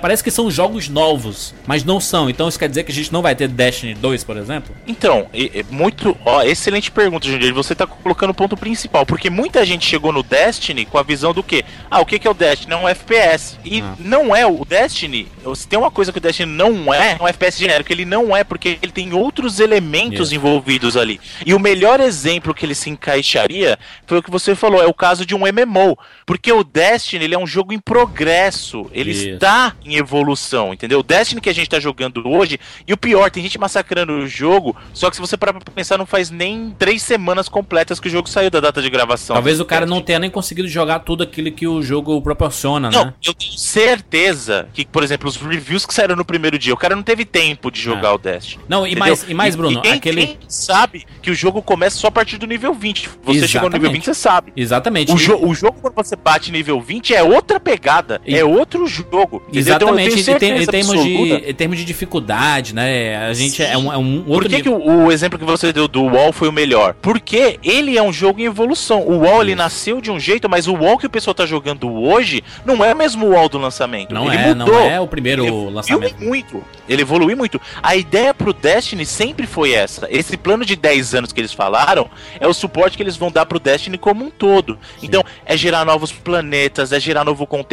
[0.00, 2.28] parece que são jogos novos, mas não são.
[2.28, 4.74] Então isso quer dizer que a gente não vai ter Destiny 2, por exemplo?
[4.86, 6.16] Então, e- e muito.
[6.24, 7.52] Ó, excelente pergunta, Jundiaí.
[7.52, 9.06] Você tá colocando o ponto principal.
[9.06, 11.64] Porque muita gente chegou no Destiny com a visão do quê?
[11.90, 12.72] Ah, o que, que é o Destiny?
[12.72, 13.56] É um FPS.
[13.64, 13.94] E Ah.
[13.98, 15.28] não é o Destiny.
[15.54, 17.92] Se tem uma coisa que o Destiny não é, é um FPS genérico.
[17.92, 20.34] Ele não é, porque ele tem outros elementos Isso.
[20.34, 21.20] envolvidos ali.
[21.46, 24.94] E o melhor exemplo que ele se encaixaria foi o que você falou: é o
[24.94, 25.96] caso de um MMO.
[26.26, 28.86] Porque o Destiny ele é um jogo em progresso.
[28.92, 29.28] Ele Isso.
[29.30, 31.00] está em evolução, entendeu?
[31.00, 34.26] O Destiny que a gente tá jogando hoje, e o pior, tem gente massacrando o
[34.26, 38.08] jogo, só que se você parar pra pensar, não faz nem três semanas completas que
[38.08, 39.34] o jogo saiu da data de gravação.
[39.34, 43.06] Talvez o cara não tenha nem conseguido jogar tudo aquilo que o jogo proporciona, Não,
[43.06, 43.14] né?
[43.24, 46.94] eu tenho certeza que, por exemplo, os reviews que saíram no primeiro dia, o cara
[46.96, 48.12] não teve tempo de jogar É.
[48.12, 48.62] o Destiny.
[48.68, 50.26] Não, e mais, e mais Bruno, quem, aquele.
[50.26, 53.08] quem sabe que o jogo começa só a partir do nível 20.
[53.24, 53.92] Você chegou no nível Exatamente.
[53.92, 54.52] 20, você sabe.
[54.56, 55.12] Exatamente.
[55.12, 57.81] O, E- jo o jogo, quando você bate nível 20, é outra pegada.
[58.24, 59.42] E- É outro jogo.
[59.48, 61.14] Então, Exatamente, tenho em, termos de,
[61.50, 63.16] em termos de dificuldade, né?
[63.28, 64.84] A gente é um, é um Por outro que, que nível.
[64.86, 66.94] o, o exemplo que você deu do WoW foi o melhor?
[67.00, 69.02] Porque ele é um jogo em evolução.
[69.02, 71.92] O WoW ele nasceu de um jeito, mas o WoW que o pessoal tá jogando
[71.92, 74.14] hoje não é o mesmo WoW do lançamento.
[74.14, 74.74] Não ele é, mudou.
[74.74, 76.22] não é o primeiro Ele evoluiu lançamento.
[76.22, 76.64] muito.
[76.88, 77.60] Ele evoluiu muito.
[77.82, 80.06] A ideia pro Destiny sempre foi essa.
[80.10, 83.46] Esse plano de 10 anos que eles falaram é o suporte que eles vão dar
[83.46, 84.78] pro Destiny como um todo.
[85.02, 87.71] Então, é gerar novos planetas, é gerar novo conteúdo.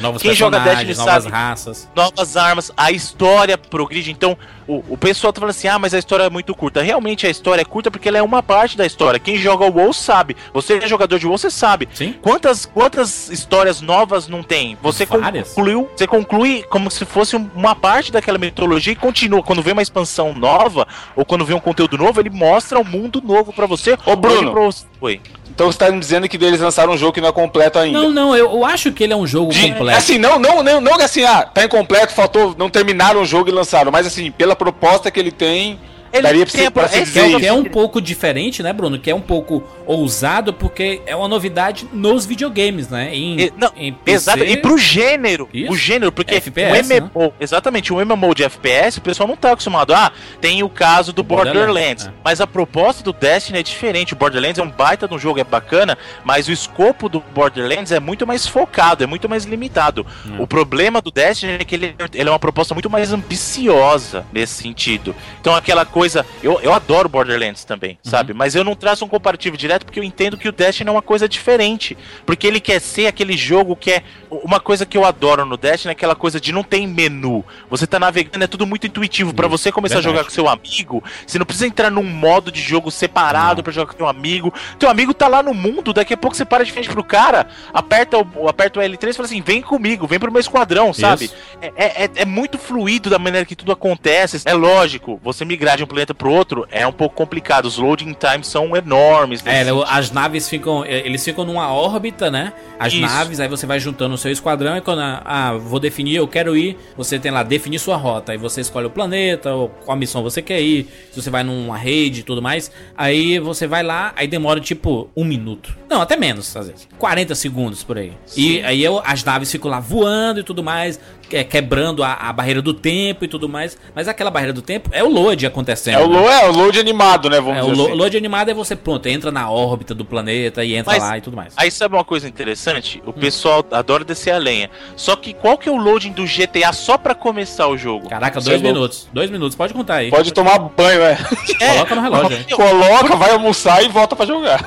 [0.00, 1.88] Novos Quem joga Destiny novas sabe raças.
[1.94, 4.10] novas armas, a história progride.
[4.10, 6.82] Então, o, o pessoal tá falando assim: ah, mas a história é muito curta.
[6.82, 9.18] Realmente a história é curta porque ela é uma parte da história.
[9.20, 10.36] Quem joga o WoW sabe.
[10.52, 11.88] Você é jogador de WoW, você sabe.
[11.92, 12.14] Sim.
[12.22, 14.76] Quantas, quantas histórias novas não tem?
[14.82, 15.48] Você Várias.
[15.50, 19.42] concluiu, você conclui como se fosse um- uma parte daquela mitologia e continua.
[19.42, 23.22] Quando vem uma expansão nova ou quando vem um conteúdo novo, ele mostra um mundo
[23.24, 23.96] novo pra você.
[24.06, 24.52] Ô, Bruno.
[24.52, 25.20] Pra Oi.
[25.54, 27.96] Então você tá me dizendo que eles lançaram um jogo que não é completo ainda.
[28.00, 29.96] Não, não, eu, eu acho que ele é um jogo De- completo.
[29.98, 33.52] Assim, não, não, não, não assim, ah, tá incompleto, faltou, não terminaram o jogo e
[33.52, 35.78] lançaram, mas assim, pela proposta que ele tem,
[36.14, 37.64] Ele daria pra, tem se- a- pra se é- dizer Que é, que é um
[37.64, 38.98] pouco diferente, né, Bruno?
[38.98, 43.14] Que é um pouco ousado, porque é uma novidade nos videogames, né?
[43.14, 45.48] Em, E- não, em PC, Exato, e pro gênero.
[45.52, 45.72] Isso.
[45.72, 49.52] O gênero, porque FPS, o MMO, exatamente, o MMO de FPS, o pessoal não tá
[49.52, 49.92] acostumado.
[49.94, 51.66] Ah, tem o caso do Borderlands.
[51.66, 52.10] Borderlands, é.
[52.24, 54.12] Mas a proposta do Destiny é diferente.
[54.12, 57.92] O Borderlands é um baita de um jogo, é bacana, mas o escopo do Borderlands
[57.92, 60.06] é muito mais focado, é muito mais limitado.
[60.26, 60.36] Hum.
[60.42, 64.54] O problema do Destiny é que ele, ele é uma proposta muito mais ambiciosa nesse
[64.62, 65.14] sentido.
[65.40, 66.26] Então aquela coisa.
[66.42, 68.10] Eu, eu adoro Borderlands também, Uhum.
[68.10, 68.34] sabe?
[68.34, 71.00] Mas eu não traço um comparativo direto porque eu entendo que o Destiny é uma
[71.02, 71.96] coisa diferente.
[72.26, 74.02] Porque ele quer ser aquele jogo que é.
[74.30, 77.44] Uma coisa que eu adoro no Destiny é aquela coisa de não tem menu.
[77.70, 79.32] Você tá navegando, é tudo muito intuitivo.
[79.32, 80.08] Pra você começar verdade.
[80.08, 83.72] a jogar com seu amigo, você não precisa entrar num modo de jogo separado pra
[83.72, 84.52] jogar com teu amigo.
[84.78, 87.46] Teu amigo tá lá no mundo, daqui a pouco você para de frente pro cara,
[87.72, 91.26] aperta o, aperta o L3 e fala assim: vem comigo, vem pro meu esquadrão, sabe?
[91.26, 91.34] Isso.
[91.62, 94.42] É, é, é muito fluido da maneira que tudo acontece.
[94.44, 97.66] É lógico, você migrar de um planeta pro outro é um pouco complicado.
[97.66, 99.40] Os loading times são enormes.
[99.46, 99.84] É, sentido.
[99.88, 100.84] as naves ficam.
[100.84, 102.52] Eles ficam numa órbita, né?
[102.78, 103.02] As Isso.
[103.02, 105.00] naves, aí você vai juntando o seu esquadrão e quando.
[105.00, 106.76] ah, vou definir, eu quero ir.
[106.96, 108.32] Você tem lá, definir sua rota.
[108.32, 110.88] Aí você escolhe o planeta, ou qual missão você quer ir.
[111.12, 112.70] Se você vai numa rede e tudo mais.
[112.96, 115.76] Aí você vai lá, aí demora tipo um minuto.
[115.88, 116.88] Não, até menos, às vezes.
[116.98, 118.12] 40 segundos por aí.
[118.36, 120.98] E aí eu- as naves ficam lá voando e tudo mais.
[121.28, 123.76] Que- Quebrando a, a barreira do tempo e tudo mais.
[123.94, 125.94] Mas aquela barreira do tempo é o load acontecendo.
[125.98, 126.18] É o, né?
[126.18, 127.40] lo, é o load animado, né?
[127.40, 127.96] Vamos É, o dizer lo- assim.
[127.96, 131.20] load animado é você, pronto, entra na órbita do planeta e entra Mas- lá e
[131.20, 131.52] tudo mais.
[131.56, 133.00] Aí sabe uma coisa interessante?
[133.04, 133.10] Hum.
[133.10, 134.70] O pessoal adora descer a lenha.
[134.96, 138.08] Só que qual que é o loading do GTA só pra começar o jogo?
[138.08, 138.66] Caraca, dois é louco.
[138.66, 139.08] minutos.
[139.12, 140.10] Dois minutos, pode contar aí.
[140.10, 141.18] Pode tomar banho, é.
[141.58, 142.44] Coloca no relógio.
[142.54, 144.64] Coloca, vai almoçar e volta pra jogar.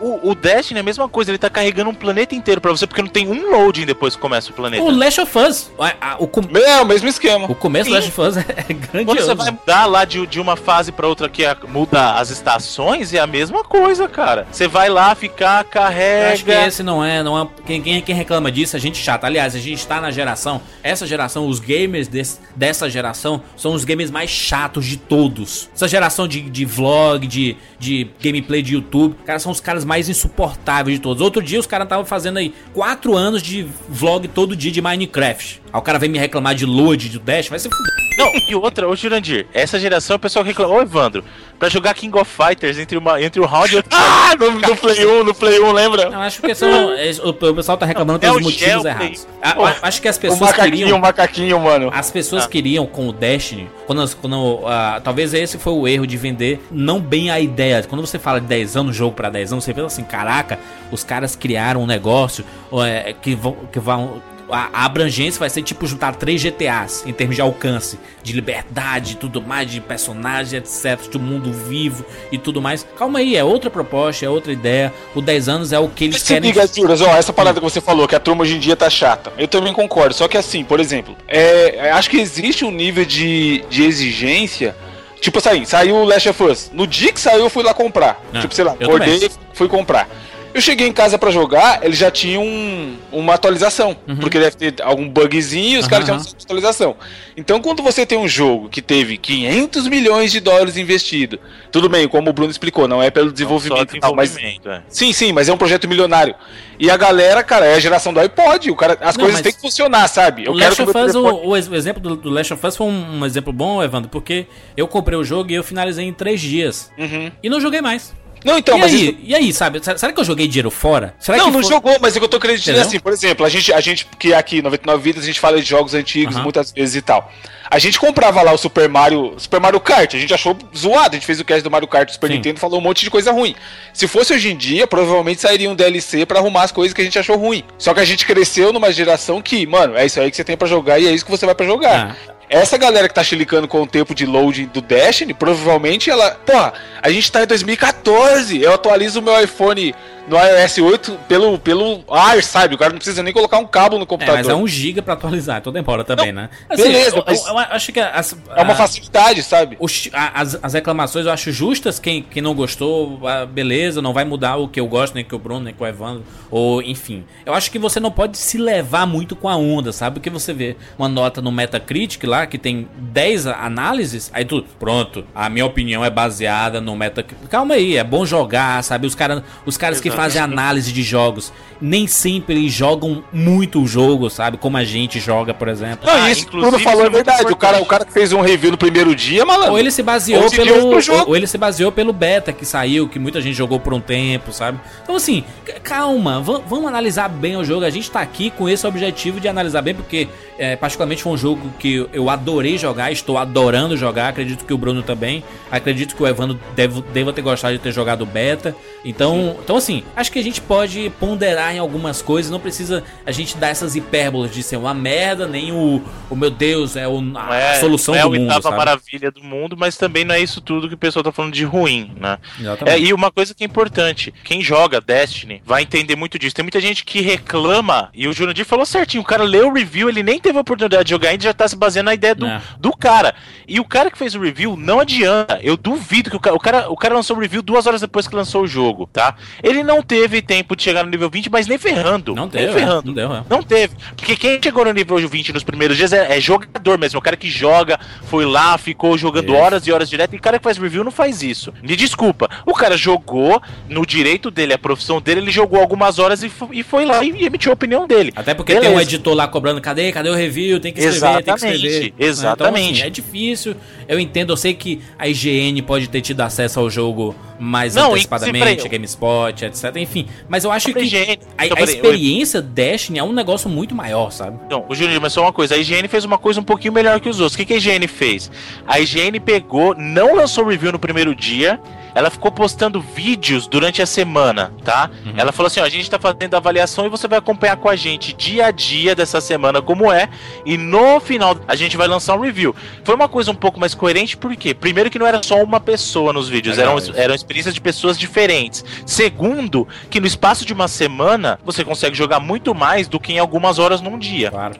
[0.00, 2.86] O, o Destiny é a mesma coisa, ele tá carregando um planeta inteiro pra você,
[2.86, 4.82] porque não tem um loading depois que começa o planeta.
[4.82, 7.46] O Last of Us, a- a- o, com- É, o mesmo esquema.
[7.50, 7.94] o começo do Sim.
[7.94, 9.26] Last of Us é Quando grandioso.
[9.26, 13.12] você vai mudar lá de, de uma fase pra outra que é- muda as estações,
[13.14, 14.46] é a mesma coisa, cara.
[14.50, 16.66] Você vai lá ficar, Eu acho que carrega.
[16.66, 19.26] esse não é, não é quem, quem, quem reclama disso é gente chata.
[19.26, 23.84] Aliás, a gente tá na geração, essa geração, os gamers desse- dessa geração são os
[23.84, 25.68] gamers mais chatos de todos.
[25.74, 30.08] Essa geração de, de vlog, de, de gameplay de YouTube, cara, são os caras mais
[30.08, 31.22] insuportáveis de todos.
[31.22, 35.62] Outro dia os caras estavam fazendo aí quatro anos de vlog todo dia de Minecraft.
[35.76, 38.06] Aí o cara vem me reclamar de load, de dash, vai se fuder.
[38.18, 40.72] Não, e outra, ô Jurandir, essa geração o pessoal reclama.
[40.74, 41.22] Ô Evandro,
[41.58, 43.90] pra jogar King of Fighters entre, uma, entre o round e outro.
[44.28, 46.02] Ah, no, no Play 1, no Play 1, lembra?
[46.04, 48.84] Eu acho que são, é, o, o pessoal tá reclamando É pelos o motivos gel,
[48.86, 49.26] errados.
[49.40, 51.90] A- a- acho que as O pessoas macaquinho, queriam o macaquinho, mano.
[51.94, 52.48] As pessoas Ah.
[52.48, 56.98] queriam com o Destiny, quando, quando ah, talvez esse foi o erro de vender não
[57.00, 57.84] bem a ideia.
[57.88, 60.58] Quando você fala de 10 anos, jogo pra 10 anos, você pensa assim, caraca,
[60.90, 62.44] os caras criaram um negócio
[62.84, 67.12] é, que vão, que vão a a abrangência vai ser tipo juntar três GTAs em
[67.12, 72.04] termos de alcance, de liberdade e tudo mais, de personagem, etc, de um mundo vivo
[72.30, 72.86] e tudo mais.
[72.98, 74.92] Calma aí, é outra proposta, é outra ideia.
[75.14, 76.50] O 10 anos é o que eles querem.
[76.50, 78.90] liga, Juras, ó, essa parada que você falou, que a turma hoje em dia tá
[78.90, 79.32] chata.
[79.38, 80.14] Eu também concordo.
[80.14, 84.76] Só que assim, por exemplo, é, acho que existe um nível de, de exigência.
[85.20, 86.70] Tipo assim, saiu o Last of Us.
[86.72, 88.20] No dia que saiu, eu fui lá comprar.
[88.32, 90.08] Ah, tipo, sei lá, acordei, fui comprar.
[90.56, 93.94] Eu cheguei em casa pra jogar, ele já tinha um, uma atualização.
[94.18, 96.16] Porque deve ter algum bugzinho e os Uhum, caras uhum.
[96.16, 96.96] tinham uma atualização.
[97.36, 101.38] Então, quando você tem um jogo que teve 500 milhões de dólares investido,
[101.70, 104.82] tudo bem, como o Bruno explicou, não é pelo desenvolvimento, e tal, mas é.
[104.88, 106.34] Sim, sim, mas é um projeto milionário.
[106.78, 108.70] E a galera, cara, é a geração do iPod.
[108.70, 110.44] O cara, as Não, coisas têm que funcionar, sabe?
[110.48, 112.54] O Eu quero Last que of meu Us, o, o o exemplo do, do Last
[112.54, 115.62] of Us foi um, um exemplo bom, Evandro, porque eu comprei o jogo e eu
[115.62, 116.90] finalizei em três dias.
[116.96, 117.30] Uhum.
[117.42, 118.14] E não joguei mais.
[118.44, 119.18] Não, então, e, mas aí, isso...
[119.22, 119.80] e aí, sabe?
[119.82, 121.14] Será que eu joguei dinheiro fora?
[121.18, 123.44] Será Não, não jogou, mas o que eu tô querendo dizer é assim, por exemplo,
[123.44, 126.70] a gente, a gente que aqui, 99 Vidas, a gente fala de jogos antigos muitas
[126.72, 127.30] vezes e tal.
[127.68, 131.14] A gente comprava lá o Super Mario, Super Mario Kart, a gente achou zoado, a
[131.14, 132.34] gente fez o cast do Mario Kart do Super Sim.
[132.34, 133.56] Nintendo, falou um monte de coisa ruim.
[133.92, 137.04] Se fosse hoje em dia, provavelmente sairia um DLC pra arrumar as coisas que a
[137.04, 137.64] gente achou ruim.
[137.76, 140.56] Só que a gente cresceu numa geração que, mano, é isso aí que você tem
[140.56, 142.16] pra jogar e é isso que você vai pra jogar.
[142.16, 146.30] Ah, Essa galera que tá chilicando com o tempo de loading do Destiny, provavelmente ela.
[146.46, 148.62] Porra, a gente tá em 2014.
[148.62, 149.94] Eu atualizo o meu iPhone
[150.28, 152.74] no iOS 8 pelo, pelo ar, sabe?
[152.74, 154.38] O cara não precisa nem colocar um cabo no é, computador.
[154.38, 156.48] mas é um giga pra atualizar, então demora também, né?
[156.76, 159.76] beleza, eu, eu- eu acho que as, É uma facilidade, sabe?
[159.80, 161.98] os- as, as reclamações eu acho justas.
[161.98, 165.34] Quem, quem não gostou, ah, beleza, não vai mudar o que eu gosto, nem que
[165.34, 167.24] o Bruno, nem que o Evandro, ou enfim.
[167.44, 170.14] Eu acho que você não pode se levar muito com a onda, sabe?
[170.14, 175.24] Porque você vê uma nota no Metacritic lá que tem 10 análises, aí tu, pronto,
[175.34, 177.48] a minha opinião é baseada no Metacritic.
[177.48, 179.06] Calma aí, é bom jogar, sabe?
[179.06, 183.86] Os, cara, os caras que fazem análise de jogos, nem sempre eles jogam muito o
[183.86, 184.56] jogo, sabe?
[184.56, 186.06] Como a gente joga, por exemplo.
[186.06, 187.52] Não, Ah, isso que Bruno falou é verdade.
[187.52, 189.72] O cara, o cara que fez um review no primeiro dia, malandro.
[189.72, 191.00] Ou ele se baseou Ou pelo.
[191.00, 191.24] jogo.
[191.30, 194.52] Ou ele se baseou pelo beta que saiu, que muita gente jogou por um tempo,
[194.52, 194.78] sabe?
[195.02, 195.44] Então, assim,
[195.82, 197.84] calma, va- vamos analisar bem o jogo.
[197.84, 201.36] A gente tá aqui com esse objetivo de analisar bem, porque, é, particularmente, foi um
[201.36, 204.28] jogo que eu adorei jogar, estou adorando jogar.
[204.28, 205.44] Acredito que o Bruno também.
[205.70, 208.74] Acredito que o Evandro deve, deva ter gostado de ter jogado o beta.
[209.04, 212.50] Então, então, assim, acho que a gente pode ponderar em algumas coisas.
[212.50, 216.50] Não precisa a gente dar essas hipérbolas de ser uma merda, nem o, o meu
[216.50, 218.40] Deus, é o, a, a é, solução é do a mundo.
[218.42, 218.76] oitava Sabe?
[218.76, 221.64] maravilha do mundo, mas também não é isso tudo que o pessoal tá falando de
[221.64, 222.38] ruim, né?
[222.84, 226.54] É, e uma coisa que é importante, quem joga Destiny vai entender muito disso.
[226.54, 230.08] Tem muita gente que reclama, e o Jurandir falou certinho, o cara leu o review,
[230.08, 232.46] ele nem teve a oportunidade de jogar ainda, já tá se baseando na ideia do,
[232.46, 232.60] É.
[232.78, 233.34] do cara.
[233.66, 235.58] E o cara que fez o review não adianta.
[235.62, 238.26] Eu duvido que o cara, o cara, o cara lançou o review duas horas depois
[238.28, 239.34] que lançou o jogo, tá?
[239.62, 242.34] Ele não não teve tempo de chegar no nível 20, mas nem ferrando.
[242.34, 243.06] Não teve, ferrando.
[243.06, 243.42] não deu, é.
[243.48, 243.94] Não teve.
[244.14, 247.18] Porque quem chegou no nível 20 nos primeiros dias é, é jogador mesmo.
[247.18, 249.56] O cara que joga, foi lá, ficou jogando Isso.
[249.62, 250.34] horas e horas direto.
[250.34, 251.72] E o cara que faz review não faz isso.
[251.82, 252.48] Me desculpa.
[252.66, 256.82] O cara jogou no direito dele, a profissão dele, ele jogou algumas horas e, e
[256.82, 258.32] foi lá e emitiu a opinião dele.
[258.36, 259.02] Até porque tem um Beleza.
[259.14, 260.12] editor lá cobrando, cadê?
[260.12, 260.78] Cadê o review?
[260.80, 262.14] Tem que escrever, tem que Exatamente, escrever.
[262.18, 262.82] exatamente.
[262.84, 263.76] Então, assim, é difícil.
[264.08, 268.10] Eu entendo, eu sei que a IGN pode ter tido acesso ao jogo mais Não,
[268.12, 269.85] antecipadamente, GameSpot, etc.
[269.94, 271.38] Enfim, mas eu acho Sobre que a IGN.
[271.56, 274.58] a, Então, a experiência Destiny é um negócio muito maior, sabe?
[274.66, 277.20] Então, o Júnior, mas só uma coisa, a IGN fez uma coisa um pouquinho melhor
[277.20, 277.54] que os outros.
[277.54, 278.50] O que, que a IGN fez?
[278.86, 281.80] A IGN pegou, não lançou review no primeiro dia,
[282.16, 285.10] ela ficou postando vídeos durante a semana, tá?
[285.36, 287.90] Ela falou assim: ó, a gente tá fazendo a avaliação e você vai acompanhar com
[287.90, 290.26] a gente dia a dia dessa semana como é,
[290.64, 292.74] e no final a gente vai lançar um review.
[293.04, 294.72] Foi uma coisa um pouco mais coerente, por quê?
[294.72, 297.12] Primeiro, que não era só uma pessoa nos vídeos, Legal eram, isso.
[297.14, 298.82] eram experiências de pessoas diferentes.
[299.04, 299.65] Segundo,
[300.10, 303.78] que no espaço de uma semana você consegue jogar muito mais do que em algumas
[303.78, 304.50] horas num dia.
[304.50, 304.76] Claro.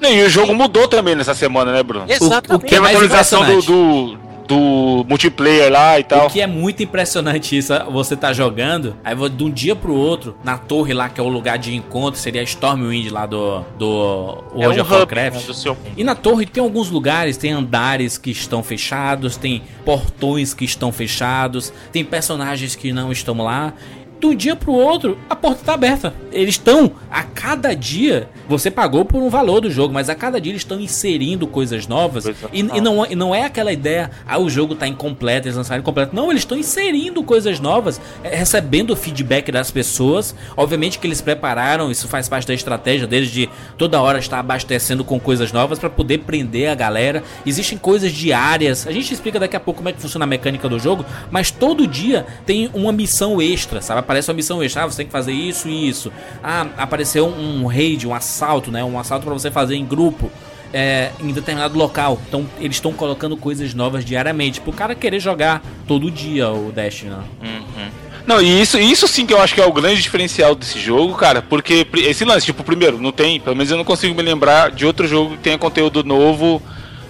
[0.00, 2.06] Não, e o jogo mudou também nessa semana, né, Bruno?
[2.06, 3.66] o que Teve é a mais atualização do, impressionante?
[3.66, 6.26] do, do multiplayer lá e tal.
[6.26, 10.36] O que é muito impressionante isso, você tá jogando, aí de um dia pro outro,
[10.44, 14.44] na torre lá, que é o lugar de encontro, seria a Stormwind lá do, do
[14.54, 15.40] É World um of hub Warcraft.
[15.40, 19.62] né, do seu E na torre tem alguns lugares, tem andares que estão fechados, tem
[19.84, 23.74] portões que estão fechados, tem personagens que não estão lá.
[24.18, 26.14] De um dia pro outro, a porta tá aberta.
[26.32, 30.40] Eles estão, a cada dia, você pagou por um valor do jogo, mas a cada
[30.40, 32.24] dia eles estão inserindo coisas novas.
[32.24, 32.78] Coisa E, nova.
[32.78, 36.16] e não, e não é aquela ideia, ah, o jogo tá incompleto, eles lançaram incompleto.
[36.16, 40.34] Não, eles estão inserindo coisas novas, eh, recebendo o feedback das pessoas.
[40.56, 45.04] Obviamente que eles prepararam, isso faz parte da estratégia deles de toda hora estar abastecendo
[45.04, 47.22] com coisas novas para poder prender a galera.
[47.44, 50.68] Existem coisas diárias, a gente explica daqui a pouco como é que funciona a mecânica
[50.68, 54.06] do jogo, mas todo dia tem uma missão extra, sabe?
[54.16, 56.10] Aparece uma missão extra, ah, você tem que fazer isso e isso.
[56.42, 58.82] Ah, apareceu um raid, um assalto, né?
[58.82, 60.30] Um assalto para você fazer em grupo
[60.72, 62.18] é, em determinado local.
[62.26, 64.60] Então eles estão colocando coisas novas diariamente.
[64.60, 67.10] Pro cara querer jogar todo dia o Destiny.
[67.10, 67.24] Né?
[67.42, 67.90] Uhum.
[68.26, 71.14] Não, e isso, isso sim que eu acho que é o grande diferencial desse jogo,
[71.14, 74.72] cara, porque esse lance, tipo, primeiro, não tem, pelo menos eu não consigo me lembrar
[74.72, 76.60] de outro jogo que tenha conteúdo novo,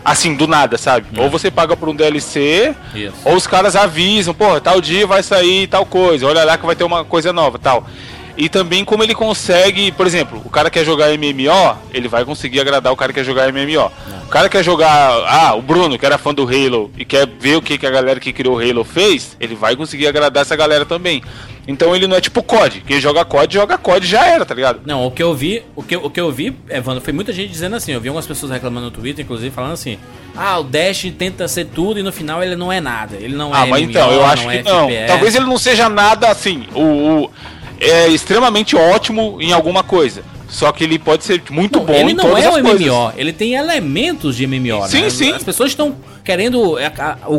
[0.06, 1.06] assim, do nada, sabe?
[1.16, 1.20] É.
[1.20, 3.16] Ou você paga por um DLC, Isso.
[3.24, 6.76] ou os caras avisam, pô, tal dia vai sair tal coisa, olha lá que vai
[6.76, 7.84] ter uma coisa nova, tal.
[8.36, 12.60] E também como ele consegue, por exemplo, o cara quer jogar MMO, ele vai conseguir
[12.60, 13.90] agradar o cara que quer jogar MMO.
[14.24, 17.56] O cara quer jogar, ah, o Bruno, que era fã do Halo e quer ver
[17.56, 20.54] o que, que a galera que criou o Halo fez, ele vai conseguir agradar essa
[20.54, 21.22] galera também.
[21.68, 24.80] Então ele não é tipo COD, quem joga COD, joga COD já era, tá ligado?
[24.86, 27.50] Não, o que eu vi, o que, o que eu vi, Evandro, foi muita gente
[27.50, 27.92] dizendo assim.
[27.92, 29.98] Eu vi algumas pessoas reclamando no Twitter, inclusive, falando assim:
[30.36, 33.16] Ah, o Dash tenta ser tudo e no final ele não é nada.
[33.16, 34.84] Ele não Ah, é mas MMO, então, eu acho não que é não.
[34.90, 35.06] FPS.
[35.08, 36.80] Talvez ele não seja nada assim, o,
[37.24, 37.30] o-
[37.80, 40.22] é extremamente ótimo em alguma coisa.
[40.48, 42.62] Só que ele pode ser muito Não, bom ele em não todas é as um
[42.62, 42.80] coisas.
[42.86, 45.10] MMO, ele tem elementos de MMO, Sim, né?
[45.10, 45.32] sim.
[45.32, 45.96] As pessoas estão
[46.26, 46.78] querendo.
[46.78, 46.92] é,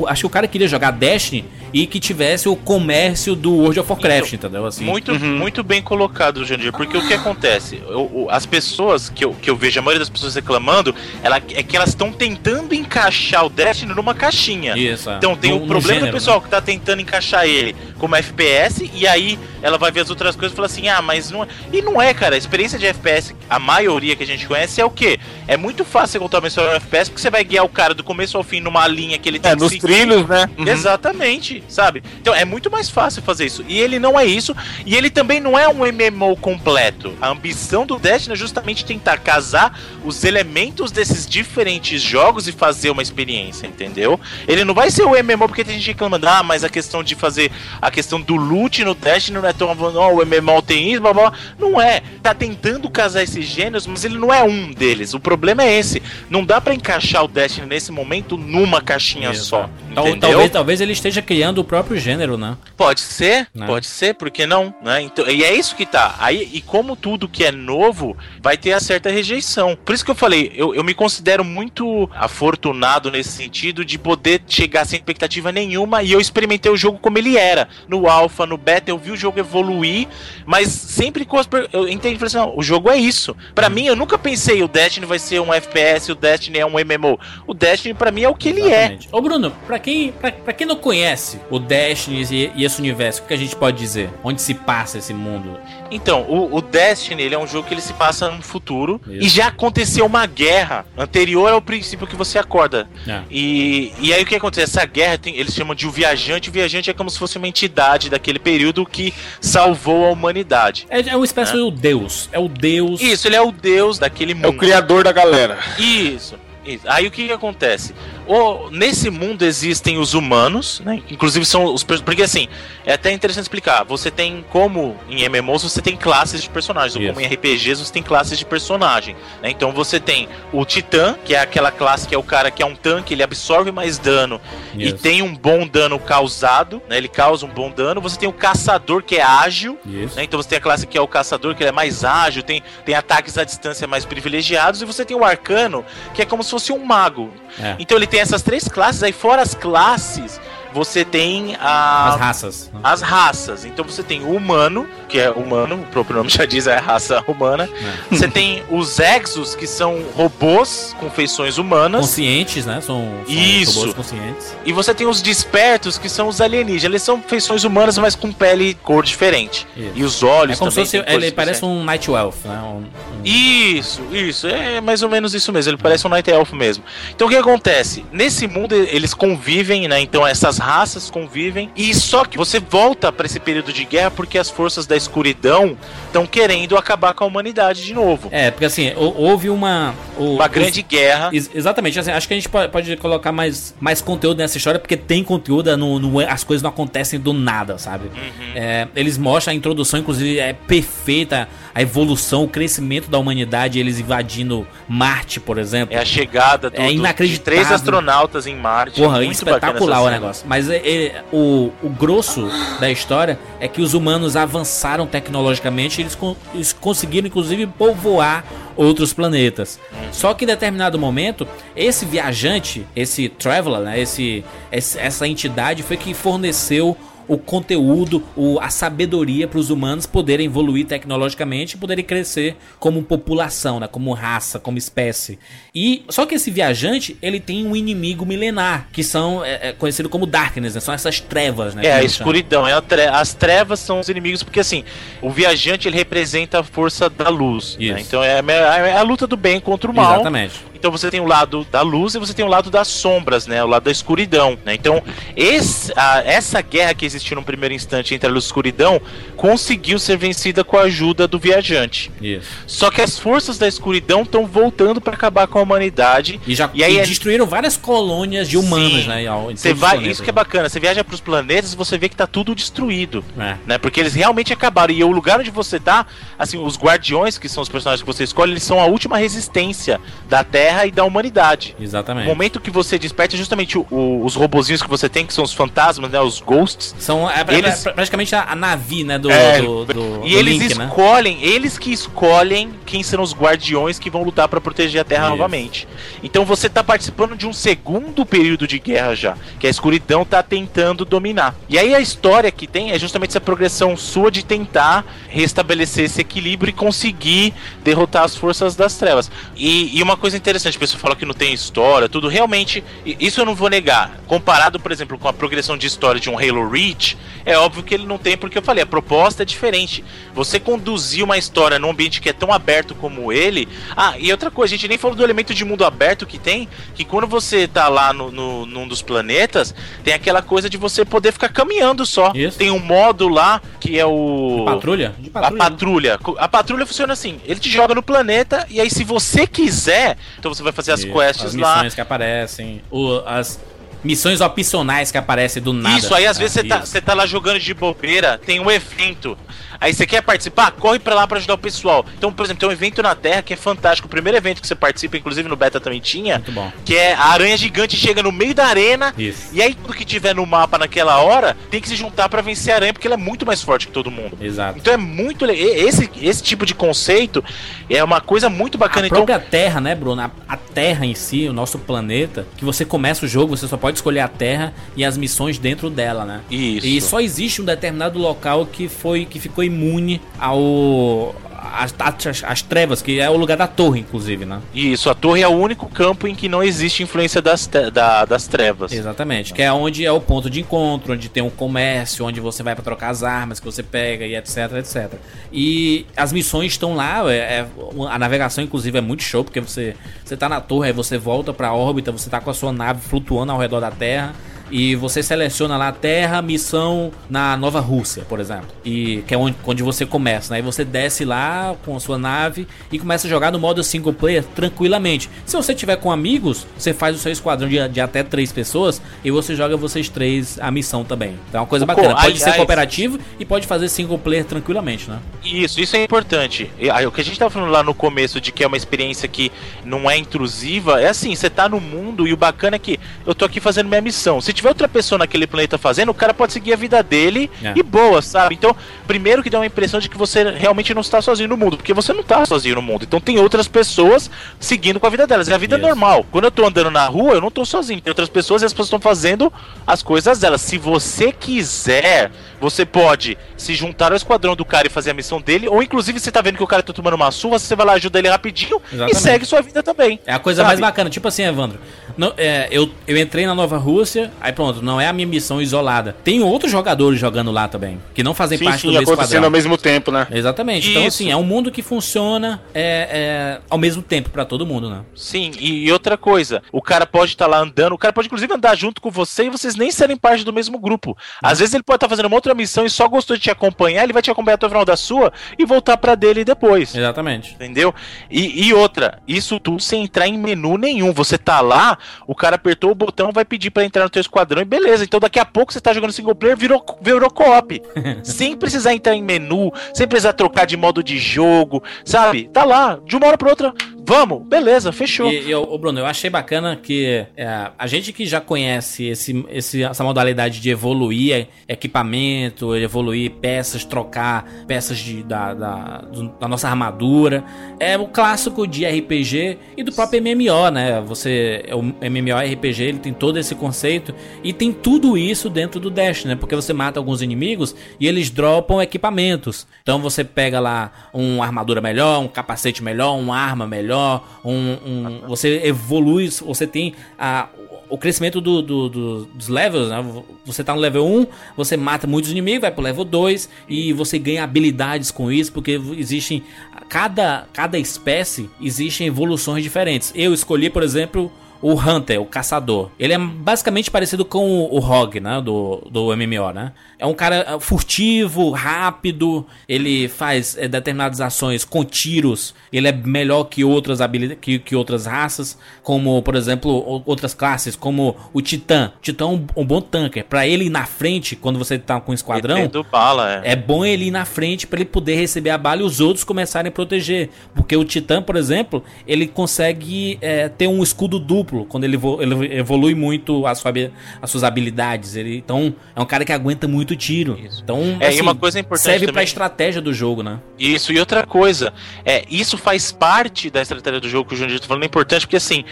[0.07, 3.91] Acho que o cara queria jogar Destiny e que tivesse o comércio do World of
[3.91, 4.65] Warcraft, entendeu?
[4.65, 4.85] Assim.
[4.85, 5.37] Muito, Uhum.
[5.37, 7.81] muito bem colocado, Jandir, porque o que acontece?
[7.89, 11.61] Eu- as pessoas que eu, que eu vejo, a maioria das pessoas reclamando, ela, é
[11.63, 14.77] que elas estão tentando encaixar o Destiny numa caixinha.
[14.77, 15.17] Isso, é.
[15.17, 18.89] Então tem No- o problema gênero, do pessoal que tá tentando encaixar ele como FPS
[18.93, 21.47] e aí ela vai ver as outras coisas e fala assim: "Ah, mas não é".
[21.73, 22.35] E não é, cara.
[22.35, 25.19] A experiência de FPS, a maioria que a gente conhece é o quê?
[25.47, 27.93] É muito fácil você contar uma história no FPS porque você vai guiar o cara
[27.93, 29.81] do começo ao fim numa linha que ele tem É, que nos seguir.
[29.81, 30.49] trilhos, né?
[30.57, 30.67] Uhum.
[30.67, 32.03] Exatamente, sabe?
[32.21, 33.63] Então é muito mais fácil fazer isso.
[33.67, 34.53] E ele não é isso.
[34.85, 37.13] E ele também não é um MMO completo.
[37.21, 42.89] A ambição do Destiny é justamente tentar casar os elementos desses diferentes jogos e fazer
[42.89, 44.19] uma experiência, entendeu?
[44.47, 47.15] Ele não vai ser o MMO porque tem gente reclamando, ah, mas a questão de
[47.15, 51.01] fazer a questão do loot no Destiny não é tão oh, o MMO tem isso,
[51.01, 51.29] blá blá.
[51.29, 51.39] blá.
[51.57, 52.01] Não é.
[52.21, 55.13] Tá tentando casar esses gêneros, mas ele não é um deles.
[55.13, 56.01] O problema é esse.
[56.29, 58.37] Não dá pra encaixar o Destiny nesse momento
[58.67, 59.69] numa caixinha Isso, só.
[59.95, 60.29] Tal- entendeu?
[60.29, 62.55] talvez, talvez ele esteja criando o próprio gênero, né?
[62.75, 63.65] Pode ser, Né?
[63.65, 64.73] pode ser, por que não?
[64.83, 65.01] Né?
[65.01, 66.15] Então, e é isso que tá.
[66.19, 69.75] Aí, e como tudo que é novo vai ter a certa rejeição.
[69.83, 74.41] Por isso que eu falei, eu, eu me considero muito afortunado nesse sentido de poder
[74.47, 77.67] chegar sem expectativa nenhuma e eu experimentei o jogo como ele era.
[77.87, 80.07] No alpha, no beta, eu vi o jogo evoluir,
[80.45, 81.47] mas sempre com as.
[81.73, 83.35] Eu entendi, falei assim, não, o jogo é isso.
[83.55, 86.73] Pra mim, eu nunca pensei o Destiny vai ser um FPS, o Destiny é um
[86.73, 87.19] MMO.
[87.47, 88.65] O Destiny, pra mim, é o que ele é.
[88.79, 89.09] Exatamente.
[89.11, 91.39] Ô Bruno, pra quem, pra, pra quem não conhece?
[91.49, 94.09] O Destiny e, e esse universo, o que a gente pode dizer?
[94.23, 95.57] Onde se passa esse mundo?
[95.89, 99.25] Então, o, o Destiny ele é um jogo que ele se passa no futuro Isso.
[99.25, 102.87] e já aconteceu uma guerra anterior ao princípio que você acorda.
[103.07, 103.21] É.
[103.31, 104.63] E, e aí o que acontece?
[104.77, 106.49] Essa guerra tem- eles chamam de o viajante.
[106.49, 110.85] O viajante é como se fosse uma entidade daquele período que salvou a humanidade.
[110.89, 112.29] É, é uma espécie do deus.
[112.31, 112.99] É o deus.
[113.01, 114.57] Isso, ele é o deus daquele É o mundo.
[114.57, 115.57] criador da galera.
[115.79, 116.35] Isso.
[116.73, 116.83] Isso.
[116.87, 117.93] Aí o que, que acontece?
[118.27, 121.01] O, nesse mundo existem os humanos, né?
[121.09, 121.83] Inclusive são os.
[121.83, 122.47] Porque assim,
[122.85, 123.83] é até interessante explicar.
[123.85, 127.93] Você tem, como em MMOs, você tem classes de personagens, ou como em RPGs, você
[127.93, 129.15] tem classes de personagem.
[129.41, 129.49] né?
[129.49, 132.65] Então você tem o Titã, que é aquela classe que é o cara que é
[132.65, 134.39] um tanque, ele absorve mais dano
[134.73, 134.97] e Isso.
[134.97, 136.97] tem um bom dano causado, né?
[136.97, 138.01] Ele causa um bom dano.
[138.01, 140.23] Você tem o Caçador, que é ágil, né?
[140.23, 142.61] Então você tem a classe que é o caçador, que ele é mais ágil, tem,
[142.85, 146.51] tem ataques à distância mais privilegiados, e você tem o arcano, que é como se
[146.57, 147.31] fosse um mago.
[147.59, 147.75] É.
[147.79, 150.41] Então ele tem essas três classes, aí fora as classes,
[150.77, 152.71] você tem a, As raças.
[152.83, 153.65] as raças.
[153.65, 156.79] Então você tem o humano, que é humano, o próprio nome já diz, é a
[156.79, 157.67] raça humana.
[158.11, 158.15] É.
[158.15, 162.01] Você tem os exos, que são robôs com feições humanas.
[162.01, 162.79] Conscientes, né?
[162.81, 163.79] São, são Isso.
[163.79, 164.55] robôs conscientes.
[164.65, 166.83] E você tem os despertos, que são os alienígenas.
[166.83, 169.65] Eles são feições humanas, mas com pele e cor diferente.
[169.75, 169.91] Isso.
[169.95, 170.91] E os olhos É como se também fosse.
[170.91, 172.59] têm cores Ele parece um Night Elf, né?
[172.61, 172.85] Um, um-
[173.25, 175.71] Isso, isso, é mais ou menos isso mesmo.
[175.71, 176.83] Ele parece um Night Elf mesmo.
[177.15, 178.05] Então o que acontece?
[178.11, 179.99] Nesse mundo eles convivem, né?
[179.99, 181.69] Então essas raças convivem.
[181.75, 185.77] E só que você volta pra esse período de guerra porque as forças da escuridão
[186.07, 188.27] estão querendo acabar com a humanidade de novo.
[188.31, 189.93] É, porque assim, hou- houve uma.
[190.17, 191.29] o- Uma os- grande guerra.
[191.31, 194.79] Ex- Exatamente, assim, acho que a gente pode, pode colocar mais, mais conteúdo nessa história,
[194.79, 198.07] porque tem conteúdo, não, não é- as coisas não acontecem do nada, sabe?
[198.09, 198.51] Uhum.
[198.55, 203.99] É, eles mostram a introdução, inclusive é perfeita a evolução, o crescimento da humanidade, eles
[203.99, 205.95] invadindo Marte, por exemplo.
[205.95, 207.43] É a chegada do, É inacreditável.
[207.43, 208.99] três astronautas em Marte.
[208.99, 210.46] Porra, bacana espetacular o negócio.
[210.47, 216.15] Mas é- é- o, o grosso da história é que os humanos avançaram tecnologicamente eles,
[216.15, 218.45] con- eles conseguiram, inclusive, povoar
[218.75, 219.79] outros planetas.
[220.11, 226.13] Só que em determinado momento, esse viajante, esse traveler, né, esse- essa entidade foi que
[226.13, 226.95] forneceu
[227.27, 233.03] o conteúdo, o, a sabedoria para os humanos poderem evoluir tecnologicamente e poderem crescer como
[233.03, 235.37] população, né, como raça, como espécie.
[235.75, 240.07] E só que esse viajante ele tem um inimigo milenar que são é, é, conhecido
[240.09, 241.85] como darkness, né, são essas trevas, né?
[241.85, 242.67] É, a escuridão.
[242.67, 244.83] É a tre- As trevas são os inimigos, porque assim,
[245.21, 247.75] o viajante ele representa a força da luz.
[247.79, 248.01] né?
[248.01, 250.13] Então é, a- é a luta do bem contra o mal.
[250.15, 250.53] Exatamente.
[250.87, 253.61] Então você tem o lado da luz e você tem o lado das sombras, né?
[253.61, 254.73] O lado da escuridão, né?
[254.73, 255.03] Então,
[255.35, 259.01] esse, a- essa guerra que existiu no primeiro instante entre a luz e a escuridão
[259.35, 262.09] conseguiu ser vencida com a ajuda do viajante.
[262.21, 262.47] Isso.
[262.65, 266.39] Só que as forças da escuridão estão voltando para acabar com a humanidade.
[266.47, 269.07] E já E aí e é- destruíram várias colônias de humanos, Sim.
[269.09, 269.25] né?
[269.53, 270.35] Você vai, planetas, isso que é né?
[270.35, 273.25] bacana, você viaja para os planetas e você vê que tá tudo destruído.
[273.37, 273.57] É.
[273.65, 273.77] né?
[273.77, 274.93] Porque eles realmente acabaram.
[274.93, 276.05] E o lugar onde você tá,
[276.39, 279.99] assim, os guardiões, que são os personagens que você escolhe, eles são a última resistência
[280.29, 281.75] da Terra e da humanidade.
[281.79, 282.27] Exatamente.
[282.27, 285.43] momento que você desperta, é justamente o- o- os robozinhos que você tem, que são
[285.43, 286.19] os fantasmas, né?
[286.19, 286.93] Os ghosts.
[286.99, 289.17] São é, Eles- pra- praticamente a, a Navi, né?
[289.17, 289.93] Do, É, do, do-
[290.25, 290.85] E do eles Link, né?
[290.85, 295.23] escolhem, eles que escolhem quem serão os guardiões que vão lutar pra proteger a Terra
[295.27, 295.31] Isso.
[295.37, 295.87] novamente.
[296.23, 300.41] Então você tá participando de um segundo período de guerra já, que a escuridão tá
[300.43, 301.55] tentando dominar.
[301.69, 306.21] E aí a história que tem é justamente essa progressão sua de tentar restabelecer esse
[306.21, 307.53] equilíbrio e conseguir
[307.83, 309.29] derrotar as forças das trevas.
[309.55, 313.41] E, e uma coisa interessante, a pessoa fala que não tem história, tudo realmente, isso
[313.41, 314.19] eu não vou negar.
[314.27, 317.93] Comparado, por exemplo, com a progressão de história de um Halo Reach, é óbvio que
[317.93, 320.03] ele não tem, porque eu falei, a proposta é diferente.
[320.33, 323.67] Você conduzir uma história num ambiente que é tão aberto como ele.
[323.95, 326.67] Ah, e outra coisa, a gente nem falou do elemento de mundo aberto que tem,
[326.95, 331.03] que quando você tá lá no, no- num dos planetas, tem aquela coisa de você
[331.05, 332.31] poder ficar caminhando só.
[332.35, 332.57] Isso.
[332.57, 334.63] Tem um modo lá que é o.
[334.65, 335.15] Patrulha?
[335.19, 336.19] De A patrulha.
[336.37, 340.17] A patrulha funciona assim: ele te joga no planeta, e aí, se você quiser,
[340.47, 341.75] então você vai fazer as quests as lá.
[341.75, 343.59] missões que aparecem, o- as
[344.03, 345.97] missões opcionais que aparecem do nada.
[345.97, 348.71] Isso, aí às É, vezes você tá, você tá lá jogando de bobeira, tem um
[348.71, 349.37] evento.
[349.79, 350.71] Aí você quer participar?
[350.71, 352.05] Corre pra lá pra ajudar o pessoal.
[352.17, 354.07] Então, por exemplo, tem um evento na Terra que é fantástico.
[354.07, 356.71] O primeiro evento que você participa, inclusive no beta também tinha, Muito bom.
[356.85, 359.13] que é a aranha gigante chega no meio da arena.
[359.17, 359.49] Isso.
[359.53, 362.73] E aí, tudo que tiver no mapa naquela hora tem que se juntar pra vencer
[362.73, 364.37] a aranha, porque ela é muito mais forte que todo mundo.
[364.41, 364.77] Exato.
[364.79, 367.43] Então é muito esse esse tipo de conceito
[367.89, 369.05] é uma coisa muito bacana.
[369.05, 370.21] A Então, própria Terra, né, Bruno?
[370.21, 373.77] A, a Terra em si, o nosso planeta, que você começa o jogo, você só
[373.77, 376.41] pode escolher a Terra e as missões dentro dela, né?
[376.49, 376.85] Isso.
[376.85, 381.35] E só existe um determinado local que foi que ficou imune ao
[381.79, 384.61] as, as, as trevas, que é o lugar da torre, inclusive, né?
[384.73, 388.47] Isso, a torre é o único campo em que não existe influência das, da- das
[388.47, 388.91] trevas.
[388.91, 392.63] Exatamente, que é onde é o ponto de encontro, onde tem um comércio, onde você
[392.63, 395.13] vai pra trocar as armas que você pega e etc, etc.
[395.51, 397.67] E as missões estão lá, é, é-
[398.09, 401.53] a navegação inclusive é muito show, porque você, você tá na torre, aí você volta
[401.53, 404.33] pra órbita, você tá com a sua nave flutuando ao redor da Terra.
[404.69, 408.67] E você seleciona lá Terra, missão na Nova Rússia, por exemplo.
[408.83, 410.59] E que é onde, onde você começa, né?
[410.59, 414.13] E você desce lá com a sua nave e começa a jogar no modo single
[414.13, 415.29] player tranquilamente.
[415.45, 419.01] Se você tiver com amigos, você faz o seu esquadrão de, de até três pessoas
[419.23, 421.37] e você joga vocês três a missão também.
[421.49, 422.15] Então é uma coisa Pô, bacana.
[422.15, 425.19] Pode aliás- ser cooperativo e pode fazer single player tranquilamente, né?
[425.43, 426.69] Isso, isso é importante.
[427.07, 429.51] O que a gente tava falando lá no começo de que é uma experiência que
[429.85, 433.33] não é intrusiva, é assim, você tá no mundo e o bacana é que eu
[433.33, 434.41] tô aqui fazendo minha missão.
[434.41, 437.73] Se tiver outra pessoa naquele planeta fazendo, o cara pode seguir a vida dele É.
[437.75, 438.55] e boa, sabe?
[438.55, 438.75] Então,
[439.07, 441.93] primeiro que dá uma impressão de que você realmente não está sozinho no mundo, porque
[441.93, 443.03] você não tá sozinho no mundo.
[443.03, 444.29] Então tem outras pessoas
[444.59, 445.47] seguindo com a vida delas.
[445.49, 445.85] É a vida Isso.
[445.85, 446.25] normal.
[446.31, 448.01] Quando eu tô andando na rua, eu não tô sozinho.
[448.01, 449.51] Tem outras pessoas e as pessoas estão fazendo
[449.85, 450.61] as coisas delas.
[450.61, 455.39] Se você quiser, você pode se juntar ao esquadrão do cara e fazer a missão
[455.41, 457.85] dele, ou inclusive você tá vendo que o cara tá tomando uma surra, você vai
[457.85, 459.15] lá ajuda ele rapidinho Exatamente.
[459.17, 460.19] e segue sua vida também.
[460.25, 460.67] É a coisa Sabe?
[460.67, 461.09] mais bacana.
[461.09, 461.79] Tipo assim, Evandro.
[462.17, 465.61] Não- é, eu, eu entrei na Nova Rússia, aí pronto, não é a minha missão
[465.61, 466.15] isolada.
[466.23, 469.23] Tem outros jogadores jogando lá também, que não fazem Sim, parte sim, do mesmo acontecendo
[469.25, 469.45] esquadrão.
[469.45, 470.27] ao mesmo tempo, né?
[470.31, 470.89] Exatamente.
[470.89, 471.07] Então, Isso.
[471.23, 475.01] assim, é um mundo que funciona é, é, ao mesmo tempo pra todo mundo, né?
[475.15, 478.53] Sim, e, e outra coisa, o cara pode estar lá andando, o cara pode inclusive
[478.53, 481.15] andar junto com você e vocês nem serem parte do mesmo grupo.
[481.41, 484.03] Às vezes ele pode estar fazendo uma outra missão e só gostou de te acompanhar,
[484.03, 486.93] ele vai te acompanhar até o final da sua e voltar pra dele depois.
[486.95, 487.53] Exatamente.
[487.53, 487.93] Entendeu?
[488.29, 491.11] E, e outra, isso tudo sem entrar em menu nenhum.
[491.13, 494.61] Você tá lá, o cara apertou o botão, vai pedir pra entrar no teu esquadrão
[494.61, 495.03] e beleza.
[495.03, 497.81] Então daqui a pouco você tá jogando single player, virou, virou co-op.
[498.23, 502.49] sem precisar entrar em menu, sem precisar trocar de modo de jogo, sabe?
[502.49, 503.73] Tá lá, de uma hora pra outra,
[504.07, 505.29] vamos, beleza, fechou.
[505.31, 509.83] E, e, Bruno, eu achei bacana que é, a gente que já conhece esse, esse-
[509.83, 516.03] essa modalidade de evoluir equipamento, evoluir peças, trocar peças de, da, da,
[516.39, 517.43] da nossa armadura,
[517.79, 521.01] é o clássico de RPG e do próprio MMO, né?
[521.01, 526.23] Você, o MMORPG, ele tem todo esse conceito e tem tudo isso dentro do Dash,
[526.25, 526.35] né?
[526.35, 529.67] Porque você mata alguns inimigos e eles dropam equipamentos.
[529.81, 533.96] Então você pega lá uma armadura melhor, um capacete melhor, uma arma melhor,
[534.43, 534.51] um,
[534.85, 537.47] um- você evolui, você tem a,
[537.89, 540.03] o crescimento do- do- do- dos levels, né?
[540.45, 544.17] Você tá no level 1, você mata muitos inimigos, vai pro level 2 e você
[544.19, 546.43] ganha habilidades com isso, porque existem.
[546.89, 550.13] Cada, cada espécie existem evoluções diferentes.
[550.15, 551.29] Eu escolhi, por exemplo,
[551.61, 552.89] o Hunter, o caçador.
[552.99, 555.41] Ele é basicamente parecido com o, o Rogue, né?
[555.41, 556.71] Do, do MMO, né?
[556.99, 559.45] É um cara eh, furtivo, rápido.
[559.69, 562.55] Ele faz eh, determinadas ações com tiros.
[562.71, 567.75] Ele é melhor que outras habilidades, que, que outras raças, como por exemplo outras classes,
[567.75, 568.91] como o Titã.
[568.97, 570.25] O Titã é um, um bom tanker.
[570.25, 573.51] Pra ele ir na frente, quando você tá com um esquadrão, bala, é.
[573.51, 576.23] é bom ele ir na frente para ele poder receber a bala e os outros
[576.23, 577.29] começarem a proteger.
[577.53, 582.57] Porque o Titã, por exemplo, ele consegue é, ter um escudo duplo quando ele, ele
[582.57, 583.91] evolui muito a sua habi-
[584.21, 585.15] as suas habilidades.
[585.15, 587.37] Ele, então, é um cara que aguenta muito tiro.
[587.63, 590.39] Então, É, e uma coisa importante serve também- estratégia do jogo, né?
[590.57, 591.73] Isso, e outra coisa,
[592.05, 595.21] é, isso faz parte da estratégia do jogo que o Júnior tá falando, é importante,
[595.25, 595.63] porque assim,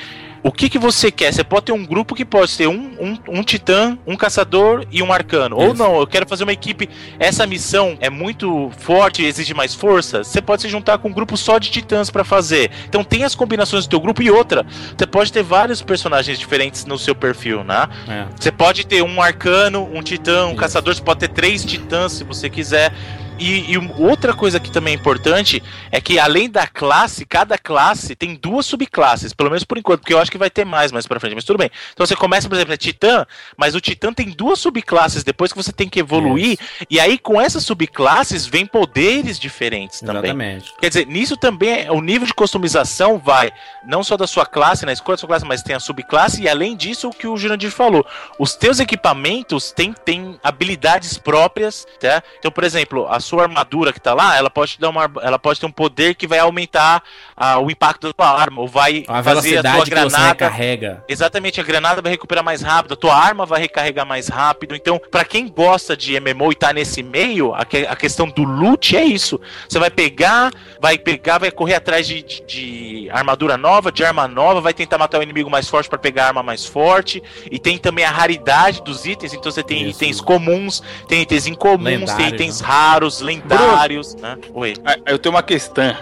[0.46, 1.34] o que, que você quer?
[1.34, 5.02] Você pode ter um grupo que pode ter um, um, um titã, um caçador e
[5.02, 5.56] um arcano.
[5.56, 5.76] Ou Isso.
[5.76, 6.88] não, eu quero fazer uma equipe.
[7.18, 10.24] Essa missão é muito forte, exige mais força.
[10.24, 12.70] Você pode se juntar com um grupo só de titãs pra fazer.
[12.88, 14.64] Então tem as combinações do teu grupo e outra.
[14.96, 17.90] Você pode ter vários personagens diferentes no seu perfil, né?
[18.08, 18.26] É.
[18.40, 20.58] Você pode ter um arcano, um titã, um Isso.
[20.58, 22.94] caçador, você pode ter três titãs se você quiser.
[23.38, 25.62] E, e outra coisa que também é importante
[25.92, 30.14] é que além da classe, cada classe tem duas subclasses, pelo menos por enquanto, porque
[30.14, 31.70] eu acho que vai ter mais mais pra frente, mas tudo bem.
[31.94, 33.26] Então você começa, por exemplo, é Titã,
[33.58, 36.58] mas o Titã tem duas subclasses depois que você tem que evoluir,
[36.90, 40.16] e aí com essas subclasses vem poderes diferentes também.
[40.32, 40.74] Exatamente.
[40.80, 43.52] Quer dizer, nisso também é- o nível de customização vai
[43.86, 46.48] não só da sua classe, na escolha da sua classe, mas tem a subclasse, e
[46.48, 48.06] além disso, o que o Jurandir falou,
[48.40, 52.24] os teus equipamentos têm, têm habilidades próprias, tá?
[52.40, 55.38] Então, por exemplo, a sua armadura que tá lá, ela pode te dar uma, ela
[55.40, 57.04] pode ter um poder que vai aumentar
[57.36, 61.04] ah, o impacto da tua arma, ou vai A fazer a tua granada recarrega.
[61.08, 64.76] Exatamente, a granada vai recuperar mais rápido, a tua arma vai recarregar mais rápido.
[64.76, 68.44] Então, pra quem gosta de MMO e tá nesse meio, a, que- a questão do
[68.44, 69.40] loot é isso.
[69.68, 74.28] Você vai pegar, vai pegar, vai correr atrás de, de- de armadura nova, de arma
[74.28, 77.22] nova, vai tentar matar o inimigo mais forte pra pegar a arma mais forte.
[77.52, 80.04] E tem também a raridade dos itens, então você tem Isso.
[80.04, 82.68] itens comuns, tem itens incomuns, tem Lendários, itens né?
[82.68, 84.38] raros, os lendários, né?
[84.54, 85.96] Oi, Ah, Eu tenho uma questão.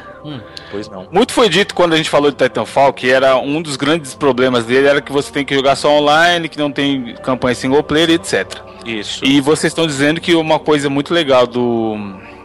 [0.72, 1.08] pois não.
[1.12, 4.66] Muito foi dito quando a gente falou de Titanfall que era um dos grandes problemas
[4.66, 8.10] dele era que você tem que jogar só online, que não tem campanha single player,
[8.12, 8.48] etc.
[8.86, 9.24] Isso.
[9.26, 11.96] E vocês estão dizendo que uma coisa muito legal do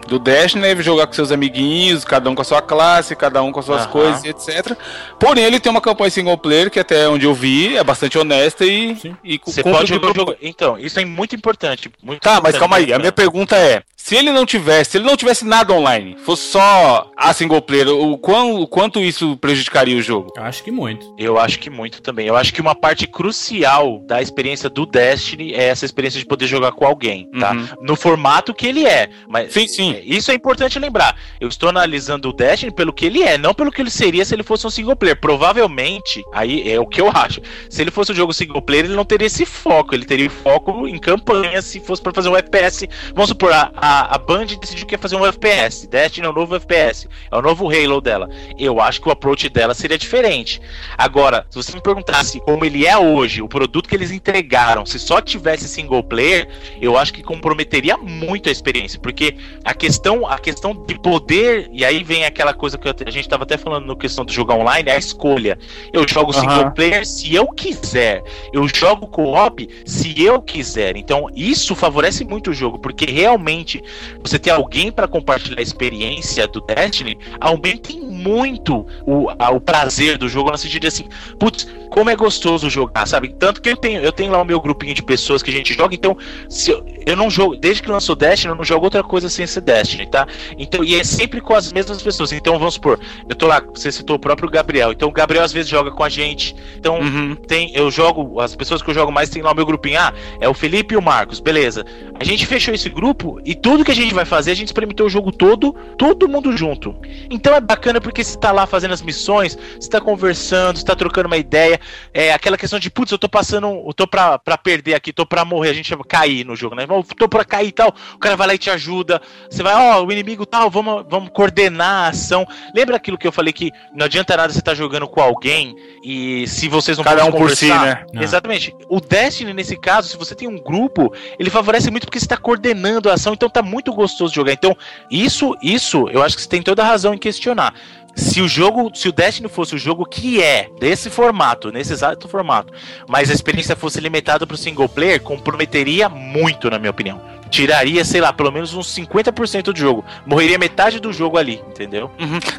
[0.09, 3.53] do Destiny é jogar com seus amiguinhos, cada um com a sua classe, cada um
[3.53, 3.91] com as suas Aham.
[3.91, 4.77] coisas, etc.
[5.21, 8.65] Porém, ele tem uma campanha single player que até onde eu vi é bastante honesta
[8.65, 10.35] e, e Você pode jogar jogo.
[10.41, 11.91] Então, isso é muito importante.
[12.03, 12.85] Muito Tá, mas importante, calma aí.
[12.93, 12.99] A né?
[12.99, 17.11] minha pergunta é: se ele não tivesse, se ele não tivesse nada online, fosse só
[17.17, 20.33] a single player, o, quão, o quanto isso prejudicaria o jogo?
[20.37, 21.15] Eu acho que muito.
[21.19, 22.27] Eu acho que muito também.
[22.27, 26.47] Eu acho que uma parte crucial da experiência do Destiny é essa experiência de poder
[26.47, 27.53] jogar com alguém, tá?
[27.53, 27.69] Uhum.
[27.83, 29.11] No formato que ele é.
[29.29, 29.98] Mas Sim, sim.
[30.05, 31.17] Isso é importante lembrar.
[31.41, 34.35] Eu estou analisando o Destiny pelo que ele é, não pelo que ele seria se
[34.35, 35.19] ele fosse um single player.
[35.21, 37.41] Provavelmente, aí é o que eu acho.
[37.69, 39.95] Se ele fosse um jogo single player, ele não teria esse foco.
[39.95, 42.89] Ele teria foco em campanha se fosse para fazer um FPS.
[43.15, 45.87] Vamos supor, a, a, a Band decidiu que ia fazer um FPS.
[45.87, 47.09] Destiny é o novo FPS.
[47.31, 48.29] É o novo Halo dela.
[48.59, 50.61] Eu acho que o approach dela seria diferente.
[50.97, 54.99] Agora, se você me perguntasse como ele é hoje, o produto que eles entregaram, se
[54.99, 56.49] só tivesse single player,
[56.81, 59.88] eu acho que comprometeria muito a experiência, porque a questão,
[60.29, 63.57] a questão de poder, e aí vem aquela coisa que eu- a gente estava até
[63.57, 65.59] falando no questão do jogar online, a escolha.
[65.93, 66.41] Eu jogo Aham.
[66.41, 68.23] single player se eu quiser,
[68.53, 70.97] eu jogo co-op se eu quiser.
[70.97, 73.83] Então, isso favorece muito o jogo, porque realmente
[74.23, 80.19] você ter alguém para compartilhar a experiência do Destiny aumenta muito o, a- o prazer
[80.19, 81.05] do jogo, no sentido de assim,
[81.39, 83.29] putz, como é gostoso jogar, sabe?
[83.39, 85.73] Tanto que eu tenho, eu tenho lá o meu grupinho de pessoas que a gente
[85.73, 86.17] joga, então
[86.49, 89.47] se eu, eu não jogo, desde que lançou Destiny, eu não jogo outra coisa sem
[89.47, 90.27] ser Destiny, tá?
[90.59, 92.33] Então, e é sempre com as mesmas pessoas.
[92.33, 92.99] Então, vamos supor,
[93.29, 94.93] eu tô lá, você citou o próprio Gabriel.
[94.93, 96.55] Então, o Gabriel às vezes joga com a gente.
[96.77, 97.35] Então, Uhum.
[97.35, 99.99] tem, eu jogo, as pessoas que eu jogo mais tem lá o meu grupinho.
[100.01, 101.85] Ah, é o Felipe e o Marcos, beleza.
[102.21, 105.07] A gente fechou esse grupo e tudo que a gente vai fazer, a gente experimentou
[105.07, 106.95] o jogo todo, todo mundo junto.
[107.31, 110.95] Então é bacana porque você tá lá fazendo as missões, você tá conversando, você tá
[110.97, 111.81] trocando uma ideia.
[112.13, 115.25] É aquela questão de, putz, eu tô passando, eu tô pra, pra perder aqui, tô
[115.25, 116.85] pra morrer, a gente chama cair no jogo, né?
[116.89, 119.21] Eu tô pra cair e tal, o cara vai lá e te ajuda.
[119.49, 122.47] Você vai, ó, o inimigo tal, vamos, vamos coordenar a ação.
[122.75, 126.47] Lembra aquilo que eu falei que não adianta nada você tá jogando com alguém e
[126.47, 128.05] se vocês não Cada podem um por si, né?
[128.15, 128.75] Exatamente.
[128.89, 132.37] O Destiny, nesse caso, se você tem um grupo, ele favorece muito porque você tá
[132.37, 134.53] coordenando a ação, então tá muito gostoso de jogar.
[134.53, 134.77] Então,
[135.11, 137.75] isso, isso, eu acho que você tem toda a razão em questionar.
[138.19, 142.27] Se o jogo, se o Destiny fosse o jogo que é, desse formato, nesse exato
[142.27, 142.73] formato,
[143.07, 147.21] mas a experiência fosse limitada pro single player, comprometeria muito, na minha opinião.
[147.49, 150.05] Tiraria, sei lá, pelo menos uns 50% do jogo.
[150.27, 152.11] Morreria metade do jogo ali, entendeu?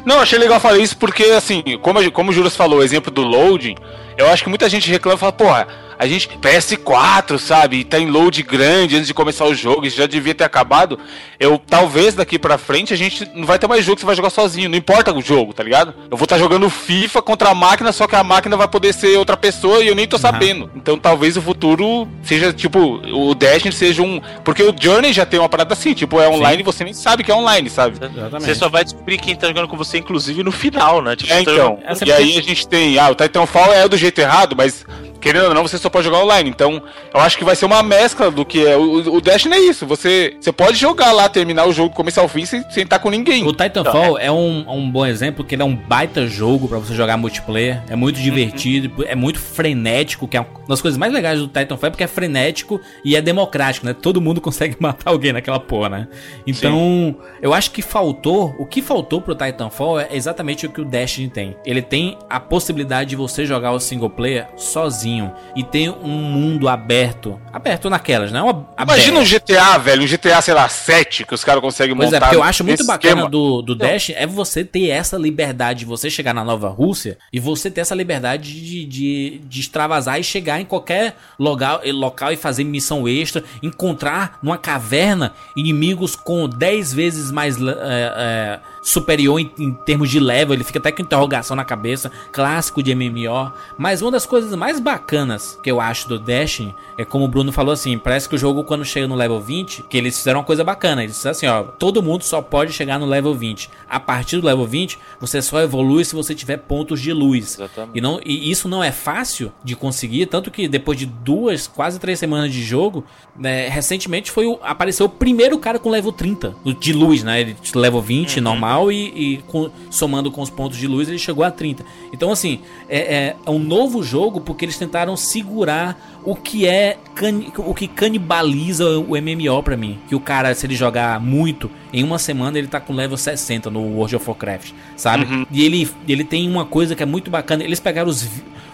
[0.04, 3.22] Não, achei legal falar isso porque, assim, como, como o Juras falou, o exemplo do
[3.22, 3.76] loading,
[4.16, 5.68] eu acho que muita gente reclama e fala, porra,
[6.00, 9.96] a gente PS4, sabe, e tá em load grande antes de começar o jogo, isso
[9.96, 10.98] já devia ter acabado.
[11.38, 14.16] Eu, talvez daqui pra frente a gente não vai ter mais jogo que você vai
[14.16, 15.94] jogar sozinho, não importa o jogo, tá ligado?
[16.10, 19.16] Eu vou estar jogando FIFA contra a máquina, só que a máquina vai poder ser
[19.18, 20.70] outra pessoa e eu nem tô sabendo.
[20.74, 22.78] Então talvez o futuro seja, tipo,
[23.12, 24.20] o Destiny seja um.
[24.44, 27.22] Porque o Journey já tem uma parada assim, tipo, é online e você nem sabe
[27.24, 27.96] que é online, sabe?
[28.02, 28.44] Exatamente.
[28.44, 31.14] Você só vai descobrir quem tá jogando com você, inclusive, no final, né?
[31.16, 31.54] Tipo, É, tá então.
[31.56, 32.98] jogando- Essa E aí a gente tem.
[32.98, 34.84] Ah, o Titanfall é do jeito errado, mas
[35.20, 36.50] querendo ou não, você só pode jogar online.
[36.50, 36.82] Então,
[37.12, 38.76] eu acho que vai ser uma mescla do que é.
[38.76, 39.86] O, o Destiny é isso.
[39.86, 42.98] Você, você pode jogar lá, terminar o jogo do começo ao fim sem, sem estar
[42.98, 43.46] com ninguém.
[43.46, 46.94] O Titanfall é um, um bom exemplo, que ele é um baita jogo pra você
[46.94, 47.82] jogar multiplayer.
[47.88, 51.88] É muito divertido, é muito frenético, que é uma das coisas mais legais do Titanfall,
[51.88, 53.94] é porque é frenético e é democrático, né?
[53.94, 56.08] Todo mundo consegue matar alguém naquela porra, né?
[56.46, 60.84] Então, eu acho que faltou, o que faltou pro Titanfall é exatamente o que o
[60.84, 61.56] Destiny tem.
[61.64, 66.68] Ele tem a possibilidade de você jogar o single player sozinho e tem um mundo
[66.68, 68.42] aberto, aberto naquelas, né?
[68.42, 72.10] Uma, Imagina um GTA, velho, um GTA, sei lá, 7, que os caras conseguem Pois
[72.10, 72.26] é, montar.
[72.26, 73.30] porque eu acho muito bacana esquema.
[73.30, 77.40] do, do Dash é você ter essa liberdade de você chegar na Nova Rússia e
[77.40, 82.36] você ter essa liberdade de, de, de extravasar e chegar em qualquer local, local e
[82.36, 89.50] fazer missão extra, encontrar numa caverna inimigos com 10 vezes mais é, é, superior em,
[89.58, 93.52] em termos de level, ele fica até com interrogação na cabeça, clássico de MMO.
[93.76, 97.52] Mas uma das coisas mais bacanas que eu acho do Destiny é como o Bruno
[97.52, 100.46] falou assim: parece que o jogo, quando chega no level 20, que eles fizeram uma
[100.46, 101.02] coisa bacana.
[101.02, 103.70] Eles disseram assim: ó, todo mundo só pode chegar no level 20.
[103.88, 107.54] A partir do level 20, você só evolui se você tiver pontos de luz.
[107.54, 107.98] Exatamente.
[107.98, 111.98] E, não, e isso não é fácil de conseguir, tanto que depois de duas, quase
[111.98, 113.04] três semanas de jogo,
[113.36, 117.40] né, recentemente foi o, apareceu o primeiro cara com level 30 o de luz, né?
[117.40, 121.18] Ele level 20, normal normal e, e com- somando com os pontos de luz ele
[121.18, 121.84] chegou a 30.
[122.12, 127.52] Então, assim, é, é um novo jogo porque eles tentaram segurar o que é cani-
[127.56, 129.98] o que canibaliza o MMO pra mim.
[130.08, 133.70] Que o cara, se ele jogar muito, em uma semana ele tá com level 60
[133.70, 135.46] no World of Warcraft, sabe?
[135.50, 137.64] E ele, ele tem uma coisa que é muito bacana.
[137.64, 138.28] Eles pegaram os.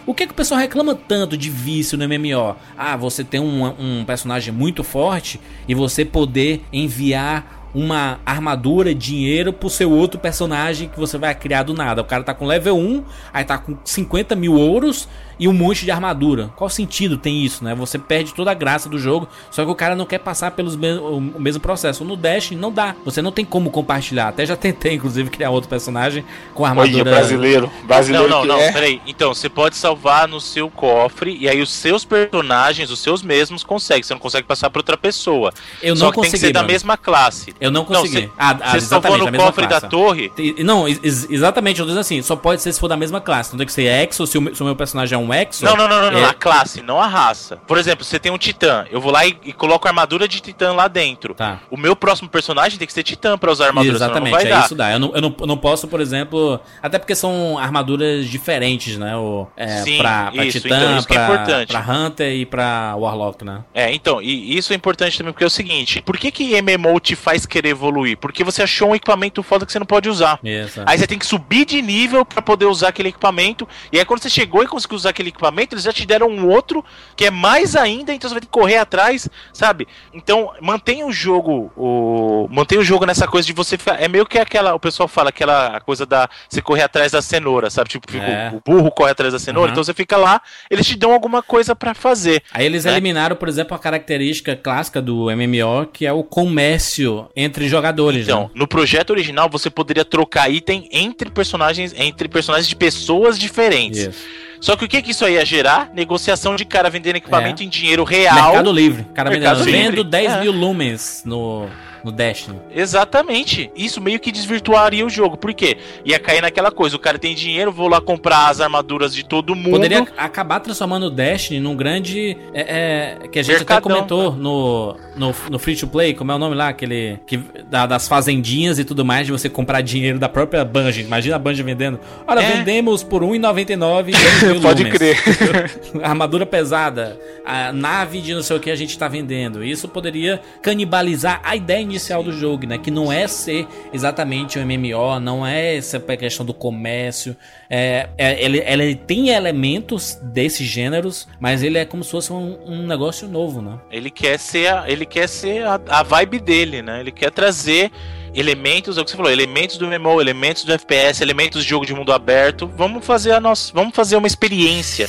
[0.06, 2.54] O que, que o pessoal reclama tanto de vício no MMO?
[2.78, 9.52] Ah, você tem um, um personagem muito forte e você poder enviar uma armadura, dinheiro
[9.52, 12.00] pro seu outro personagem que você vai criar do nada.
[12.00, 13.04] O cara tá com level 1,
[13.34, 15.06] aí tá com 50 mil ouros
[15.38, 16.50] e um monte de armadura.
[16.56, 17.74] Qual sentido tem isso, né?
[17.74, 20.76] Você perde toda a graça do jogo, só que o cara não quer passar pelos
[20.76, 22.04] me o mesmo processo.
[22.04, 22.94] No Dash não dá.
[23.04, 24.28] Você não tem como compartilhar.
[24.28, 26.24] Até já tentei, inclusive, criar outro personagem
[26.54, 27.04] com Olha, armadura.
[27.10, 27.70] brasileiro.
[27.84, 28.72] Brasileiro Não, não, que não, é.
[28.72, 29.00] peraí.
[29.06, 33.62] Então, você pode salvar no seu cofre e aí os seus personagens, os seus mesmos,
[33.62, 34.02] conseguem.
[34.02, 35.52] Você não consegue passar pra outra pessoa.
[35.82, 36.46] Eu Só não que tem que consegui.
[36.46, 37.54] ser da mesma classe.
[37.60, 38.22] Eu não consegui.
[38.26, 39.82] Não, Ah, ah, você salvou no cofre classe.
[39.82, 40.32] da torre.
[40.64, 43.52] Não, ex- exatamente, eu tô dizendo assim, só pode ser se for da mesma classe.
[43.52, 45.64] Não tem que ser Exo, se o, meu- se o meu personagem é um Exo.
[45.64, 47.56] Não, não, não, não, não, é- a classe, não a raça.
[47.66, 48.84] Por exemplo, você tem um titã.
[48.90, 51.34] Eu vou lá e, e coloco a armadura de titã lá dentro.
[51.34, 51.60] Tá.
[51.70, 54.46] O meu próximo personagem tem que ser titã pra usar a armadura, Exatamente, não vai
[54.46, 54.64] é dar.
[54.64, 54.92] isso dá.
[54.92, 56.60] Eu não, eu, não, eu não posso, por exemplo.
[56.82, 59.16] Até porque são armaduras diferentes, né?
[59.16, 61.68] O, é, Sim, pra, pra isso, Titã, então, isso que é pra, importante.
[61.68, 63.64] pra Hunter e pra Warlock, né?
[63.74, 66.98] É, então, e isso é importante também porque é o seguinte: por que, que MMO
[67.00, 68.16] te faz querer evoluir?
[68.18, 70.38] Porque você achou um equipamento foda que você não pode usar.
[70.42, 70.80] Isso.
[70.86, 73.66] Aí você tem que subir de nível pra poder usar aquele equipamento.
[73.92, 76.48] E aí quando você chegou e conseguiu usar aquele equipamento, eles já te deram um
[76.48, 76.84] outro
[77.16, 79.88] que é mais ainda, então você vai ter que correr atrás, sabe?
[80.12, 84.26] Então, mantenha o jogo, o mantenha o jogo nessa coisa de você ficar, é meio
[84.26, 87.88] que aquela, o pessoal fala aquela coisa da você correr atrás da cenoura, sabe?
[87.88, 88.50] Tipo, fica É.
[88.50, 89.72] o, o burro corre atrás da cenoura, Aham.
[89.72, 90.40] então você fica lá,
[90.70, 92.42] eles te dão alguma coisa pra fazer.
[92.52, 92.92] Aí eles né?
[92.92, 98.24] eliminaram, por exemplo, a característica clássica do MMO, que é o comércio entre jogadores.
[98.24, 98.50] Então, né?
[98.54, 103.98] no projeto original você poderia trocar item entre personagens, entre personagens de pessoas diferentes.
[104.08, 104.45] Isso.
[104.60, 105.90] Só que o que, que isso aí ia gerar?
[105.94, 107.66] Negociação de cara vendendo equipamento É.
[107.66, 108.34] em dinheiro real.
[108.34, 109.04] Mercado Livre.
[109.14, 109.96] Cara Mercado vendendo, Livre.
[109.96, 110.40] vendo 10 É.
[110.40, 111.68] mil lumens no,
[112.06, 112.58] no Destiny.
[112.74, 113.70] Exatamente.
[113.76, 115.36] Isso meio que desvirtuaria o jogo.
[115.36, 115.76] Por quê?
[116.04, 116.96] Ia cair naquela coisa.
[116.96, 119.70] O cara tem dinheiro, vou lá comprar as armaduras de todo mundo.
[119.72, 122.36] Poderia acabar transformando o Destiny num grande.
[122.54, 123.82] é, é, que a gente até Mercadão.
[123.96, 126.68] comentou no, no, no Free to Play, como é o nome lá?
[126.68, 127.18] Aquele.
[127.26, 127.36] Que,
[127.68, 131.02] da- das fazendinhas e tudo mais, de você comprar dinheiro da própria Bungie.
[131.02, 131.98] Imagina a Bungie vendendo.
[132.26, 132.52] Olha, É.
[132.56, 134.98] vendemos por R$1,99 e 10 mil Pode lumens.
[134.98, 135.16] crer.
[136.02, 139.64] Armadura pesada, a nave de não sei o que a gente tá vendendo.
[139.64, 142.78] Isso poderia canibalizar a ideia inicial do jogo, né?
[142.78, 147.36] Que não é ser exatamente um MMO, não é essa questão do comércio.
[147.68, 152.58] É, é- ele, ele tem elementos desses gêneros, mas ele é como se fosse um,
[152.66, 153.78] um negócio novo, né?
[153.90, 157.00] Ele quer ser, a, ele quer ser a, a vibe dele, né?
[157.00, 157.90] Ele quer trazer
[158.34, 161.86] elementos, é o que você falou, elementos do MMO, elementos do FPS, elementos de jogo
[161.86, 162.70] de mundo aberto.
[162.76, 165.08] Vamos fazer a nossa, vamos fazer uma experiência.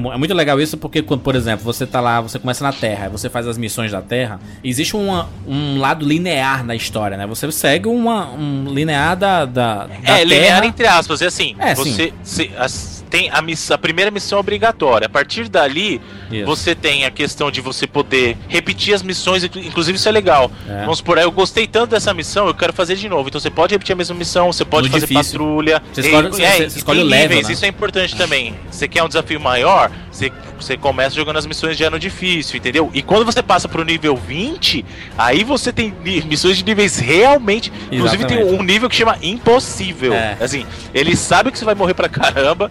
[0.00, 2.38] É, é mu- é muito legal isso porque, quando, por exemplo, você tá lá, você
[2.38, 6.74] começa na Terra, você faz as missões da Terra, existe uma- um lado linear na
[6.74, 7.26] história, né?
[7.26, 10.66] Você segue uma, um linear da, da, da é, linear Terra.
[10.66, 11.54] entre aspas, é assim.
[11.58, 15.06] É, você se- as- tem a, miss- a primeira missão obrigatória.
[15.06, 16.00] A partir dali,
[16.30, 16.46] Isso.
[16.46, 20.50] você tem a questão de você poder repetir as missões, inclu- inclusive isso é legal.
[20.68, 20.80] É.
[20.82, 23.28] Vamos supor, ah, eu gostei tanto dessa missão, eu quero fazer de novo.
[23.28, 25.38] Então você pode repetir a mesma missão, você pode No fazer difícil.
[25.38, 25.82] patrulha.
[25.92, 27.52] Você escolhe- E- você- é, você escolhe tem o level, níveis, né?
[27.54, 28.54] Isso é importante também.
[28.70, 32.90] Você quer um desafio maior, você, você começa jogando as missões já no difícil, entendeu?
[32.94, 34.84] E quando você passa pro nível 20,
[35.18, 35.92] aí você tem
[36.26, 37.72] missões de níveis realmente.
[37.90, 38.60] Inclusive tem Exatamente.
[38.60, 40.12] um nível que chama impossível.
[40.12, 40.36] É.
[40.40, 42.70] Assim, ele sabe que você vai morrer pra caramba.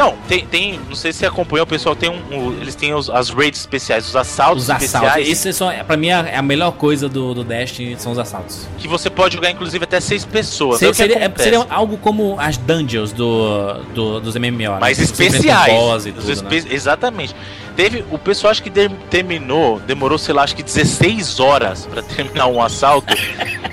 [0.00, 2.94] Não, tem, tem não sei se você acompanhou, o pessoal tem um, um- eles têm
[2.94, 4.94] os, as raids especiais, os assaltos Os assaltos.
[4.94, 8.66] especiais, Isso são, pra mim, é a melhor coisa do, do Destiny são os assaltos.
[8.78, 10.78] que você pode jogar inclusive até seis pessoas.
[10.78, 14.78] Seria, é seria, é- seria algo como as dungeons do, do, dos MMO.
[14.80, 14.94] né?
[14.94, 16.06] você enfrenta especiais.
[16.06, 16.68] e tudo, espe- né?
[16.70, 17.36] Exatamente.
[17.76, 22.00] Teve, o pessoal acho que de- terminou, demorou, sei lá, acho que 16 horas pra
[22.02, 23.12] terminar um assalto.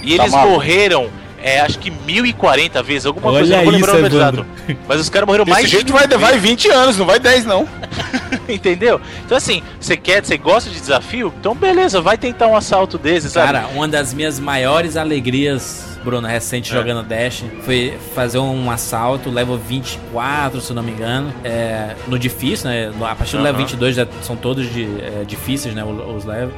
[0.04, 0.52] e Tá eles maluco.
[0.54, 1.10] morreram
[1.42, 4.46] é, acho que 1040 vezes, alguma coisa, Olha eu não vou lembrar o número exato.
[4.88, 7.68] Mas os caras morreram Desse mais jeito vai, vai 20 anos, não vai 10 não.
[8.50, 9.00] Entendeu?
[9.26, 11.34] Então assim, você quer, você gosta de desafio?
[11.40, 13.54] Então beleza, vai tentar um assalto desses, sabe?
[13.54, 19.58] Cara, uma das minhas maiores alegrias, Bruno, recente jogando Dash, foi fazer um assalto, level
[19.58, 21.34] 24, se não me engano.
[21.44, 22.94] É, no difícil, né?
[23.02, 23.68] A partir do level Aham.
[23.68, 25.84] 22 já são todos de, é, difíceis, né?
[25.84, 26.54] Os, level,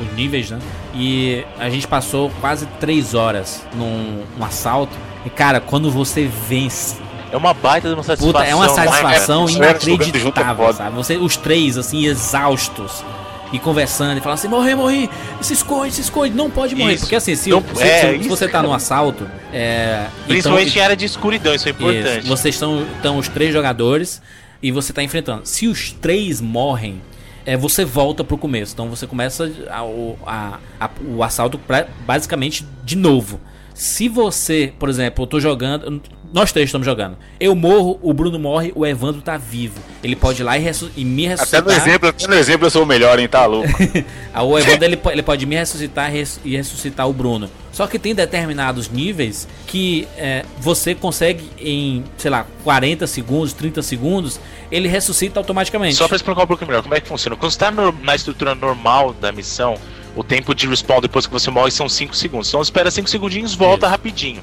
[0.00, 0.58] os níveis, né?
[0.92, 4.96] E a gente passou quase 3 horas num, num assalto.
[5.24, 6.96] E, cara, quando você vence
[7.30, 8.32] É uma baita de uma satisfação.
[8.32, 10.78] Puta, é uma né, satisfação junto é inacreditável, foda.
[10.78, 10.96] sabe?
[10.96, 13.04] Você, os três, assim, exaustos.
[13.52, 15.08] E conversando e falando assim, morrer, morri,
[15.40, 16.94] se esconde, se esconde, não pode morrer.
[16.94, 17.04] Isso.
[17.04, 20.06] Porque assim, se, Não- se- é, se- se você tá no assalto, é.
[20.26, 22.18] Principalmente então, em área de escuridão, isso é importante.
[22.20, 24.20] isso, vocês estão, estão os três jogadores
[24.62, 25.42] e você tá enfrentando.
[25.46, 27.00] Se os três morrem,
[27.46, 28.74] é, você volta pro começo.
[28.74, 33.40] Então você começa a- o, a- a- o assalto pra- basicamente de novo.
[33.72, 36.02] Se você, por exemplo, eu tô jogando.
[36.32, 37.16] Nós três estamos jogando.
[37.40, 39.80] Eu morro, o Bruno morre, o Evandro tá vivo.
[40.02, 41.64] Ele pode ir lá e, ressu- e me Até ressuscitar.
[41.64, 43.68] no exemplo, até no exemplo eu sou o melhor, hein, tá louco.
[44.34, 47.48] Ah, O Evandro ele, ele pode me ressuscitar res- e ressuscitar o Bruno.
[47.72, 53.80] Só que tem determinados níveis que é, você consegue em, sei lá, 40 segundos, 30
[53.82, 54.38] segundos,
[54.70, 55.94] ele ressuscita automaticamente.
[55.96, 57.36] Só pra explicar um pouco melhor, como é que funciona?
[57.36, 59.76] Quando você tá no- na estrutura normal da missão,
[60.14, 62.48] o tempo de respawn depois que você morre são 5 segundos.
[62.48, 63.90] Então espera 5 segundinhos, volta Isso.
[63.92, 64.42] rapidinho.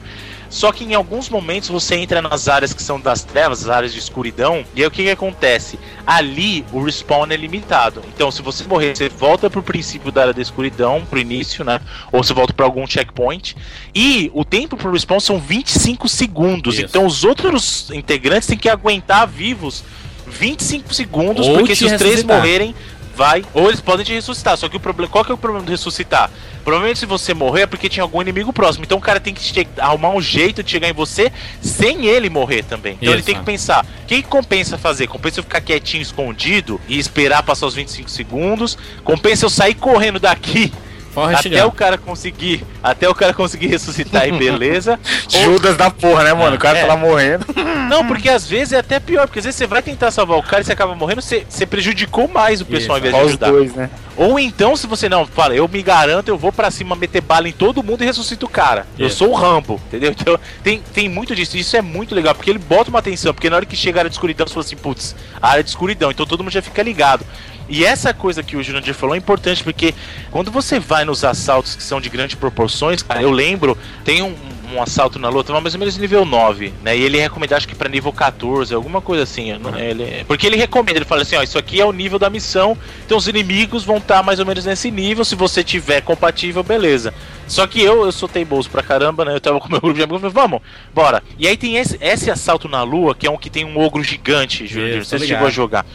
[0.49, 3.93] Só que em alguns momentos você entra nas áreas que são das trevas, as áreas
[3.93, 5.79] de escuridão, e aí o que, que acontece?
[6.05, 8.01] Ali o respawn é limitado.
[8.13, 11.79] Então se você morrer, você volta pro princípio da área da escuridão, pro início, né?
[12.11, 13.55] Ou você volta pra algum checkpoint.
[13.93, 16.75] E o tempo pro respawn são 25 segundos.
[16.75, 16.85] Isso.
[16.85, 19.83] Então os outros integrantes têm que aguentar vivos
[20.27, 22.75] 25 segundos, Ou porque se os três morrerem,
[23.15, 23.43] vai.
[23.53, 24.57] Ou eles podem te ressuscitar.
[24.57, 25.11] Só que o problema.
[25.11, 26.29] Qual que é o problema de ressuscitar?
[26.63, 28.85] Provavelmente se você morrer é porque tinha algum inimigo próximo.
[28.85, 32.63] Então o cara tem que arrumar um jeito de chegar em você sem ele morrer
[32.63, 32.97] também.
[32.99, 33.25] Então ele Isso.
[33.25, 35.07] tem que pensar: o que, que compensa fazer?
[35.07, 38.77] Compensa eu ficar quietinho, escondido e esperar passar os 25 segundos?
[39.03, 40.73] Compensa eu sair correndo daqui
[41.15, 41.75] Forrest até o Gump.
[41.79, 42.63] cara conseguir.
[42.83, 44.99] Até o cara conseguir ressuscitar e beleza.
[45.33, 46.55] Ou- Judas da porra, né, mano?
[46.55, 46.81] O cara É.
[46.81, 47.45] tá lá morrendo.
[47.89, 50.43] Não, porque às vezes é até pior, porque às vezes você vai tentar salvar o
[50.43, 53.05] cara e você acaba morrendo, você, você prejudicou mais o pessoal Isso.
[53.05, 53.51] ao invés de ajudar.
[53.51, 53.89] dois, né?
[54.17, 57.47] Ou então, se você não, fala, eu me garanto, eu vou pra cima meter bala
[57.49, 58.87] em todo mundo e ressuscito o cara.
[58.97, 59.17] Eu Isso.
[59.17, 60.11] sou o Rambo, entendeu?
[60.17, 61.57] Então tem, tem muito disso.
[61.57, 64.01] Isso é muito legal, porque ele bota uma atenção, porque na hora que chega a
[64.01, 66.61] área de escuridão, você fala assim, putz, a área de escuridão, então todo mundo já
[66.61, 67.25] fica ligado.
[67.67, 69.93] E essa coisa que o Jurandir falou é importante, porque
[70.31, 74.35] quando você vai nos assaltos que são de grandes proporções, cara, eu lembro, tem um,
[74.73, 76.95] um assalto na luta, mais ou menos nível 9, né?
[76.95, 79.57] E ele recomenda, acho que pra nível 14, alguma coisa assim.
[79.57, 82.29] não- ele- porque ele recomenda, ele fala assim, ó, isso aqui é o nível da
[82.29, 86.61] missão, então os inimigos vão estar mais ou menos nesse nível, se você tiver compatível,
[86.63, 87.13] beleza.
[87.47, 89.33] Só que eu, eu sou teimoso pra caramba, né?
[89.35, 90.61] Eu tava com meu grupo de amigos, falei, vamos,
[90.93, 91.21] bora.
[91.37, 94.03] E aí tem esse, esse assalto na lua, que é um que tem um ogro
[94.03, 95.47] gigante, Jurandir, Isso, você chegou ligado.
[95.47, 95.85] a jogar.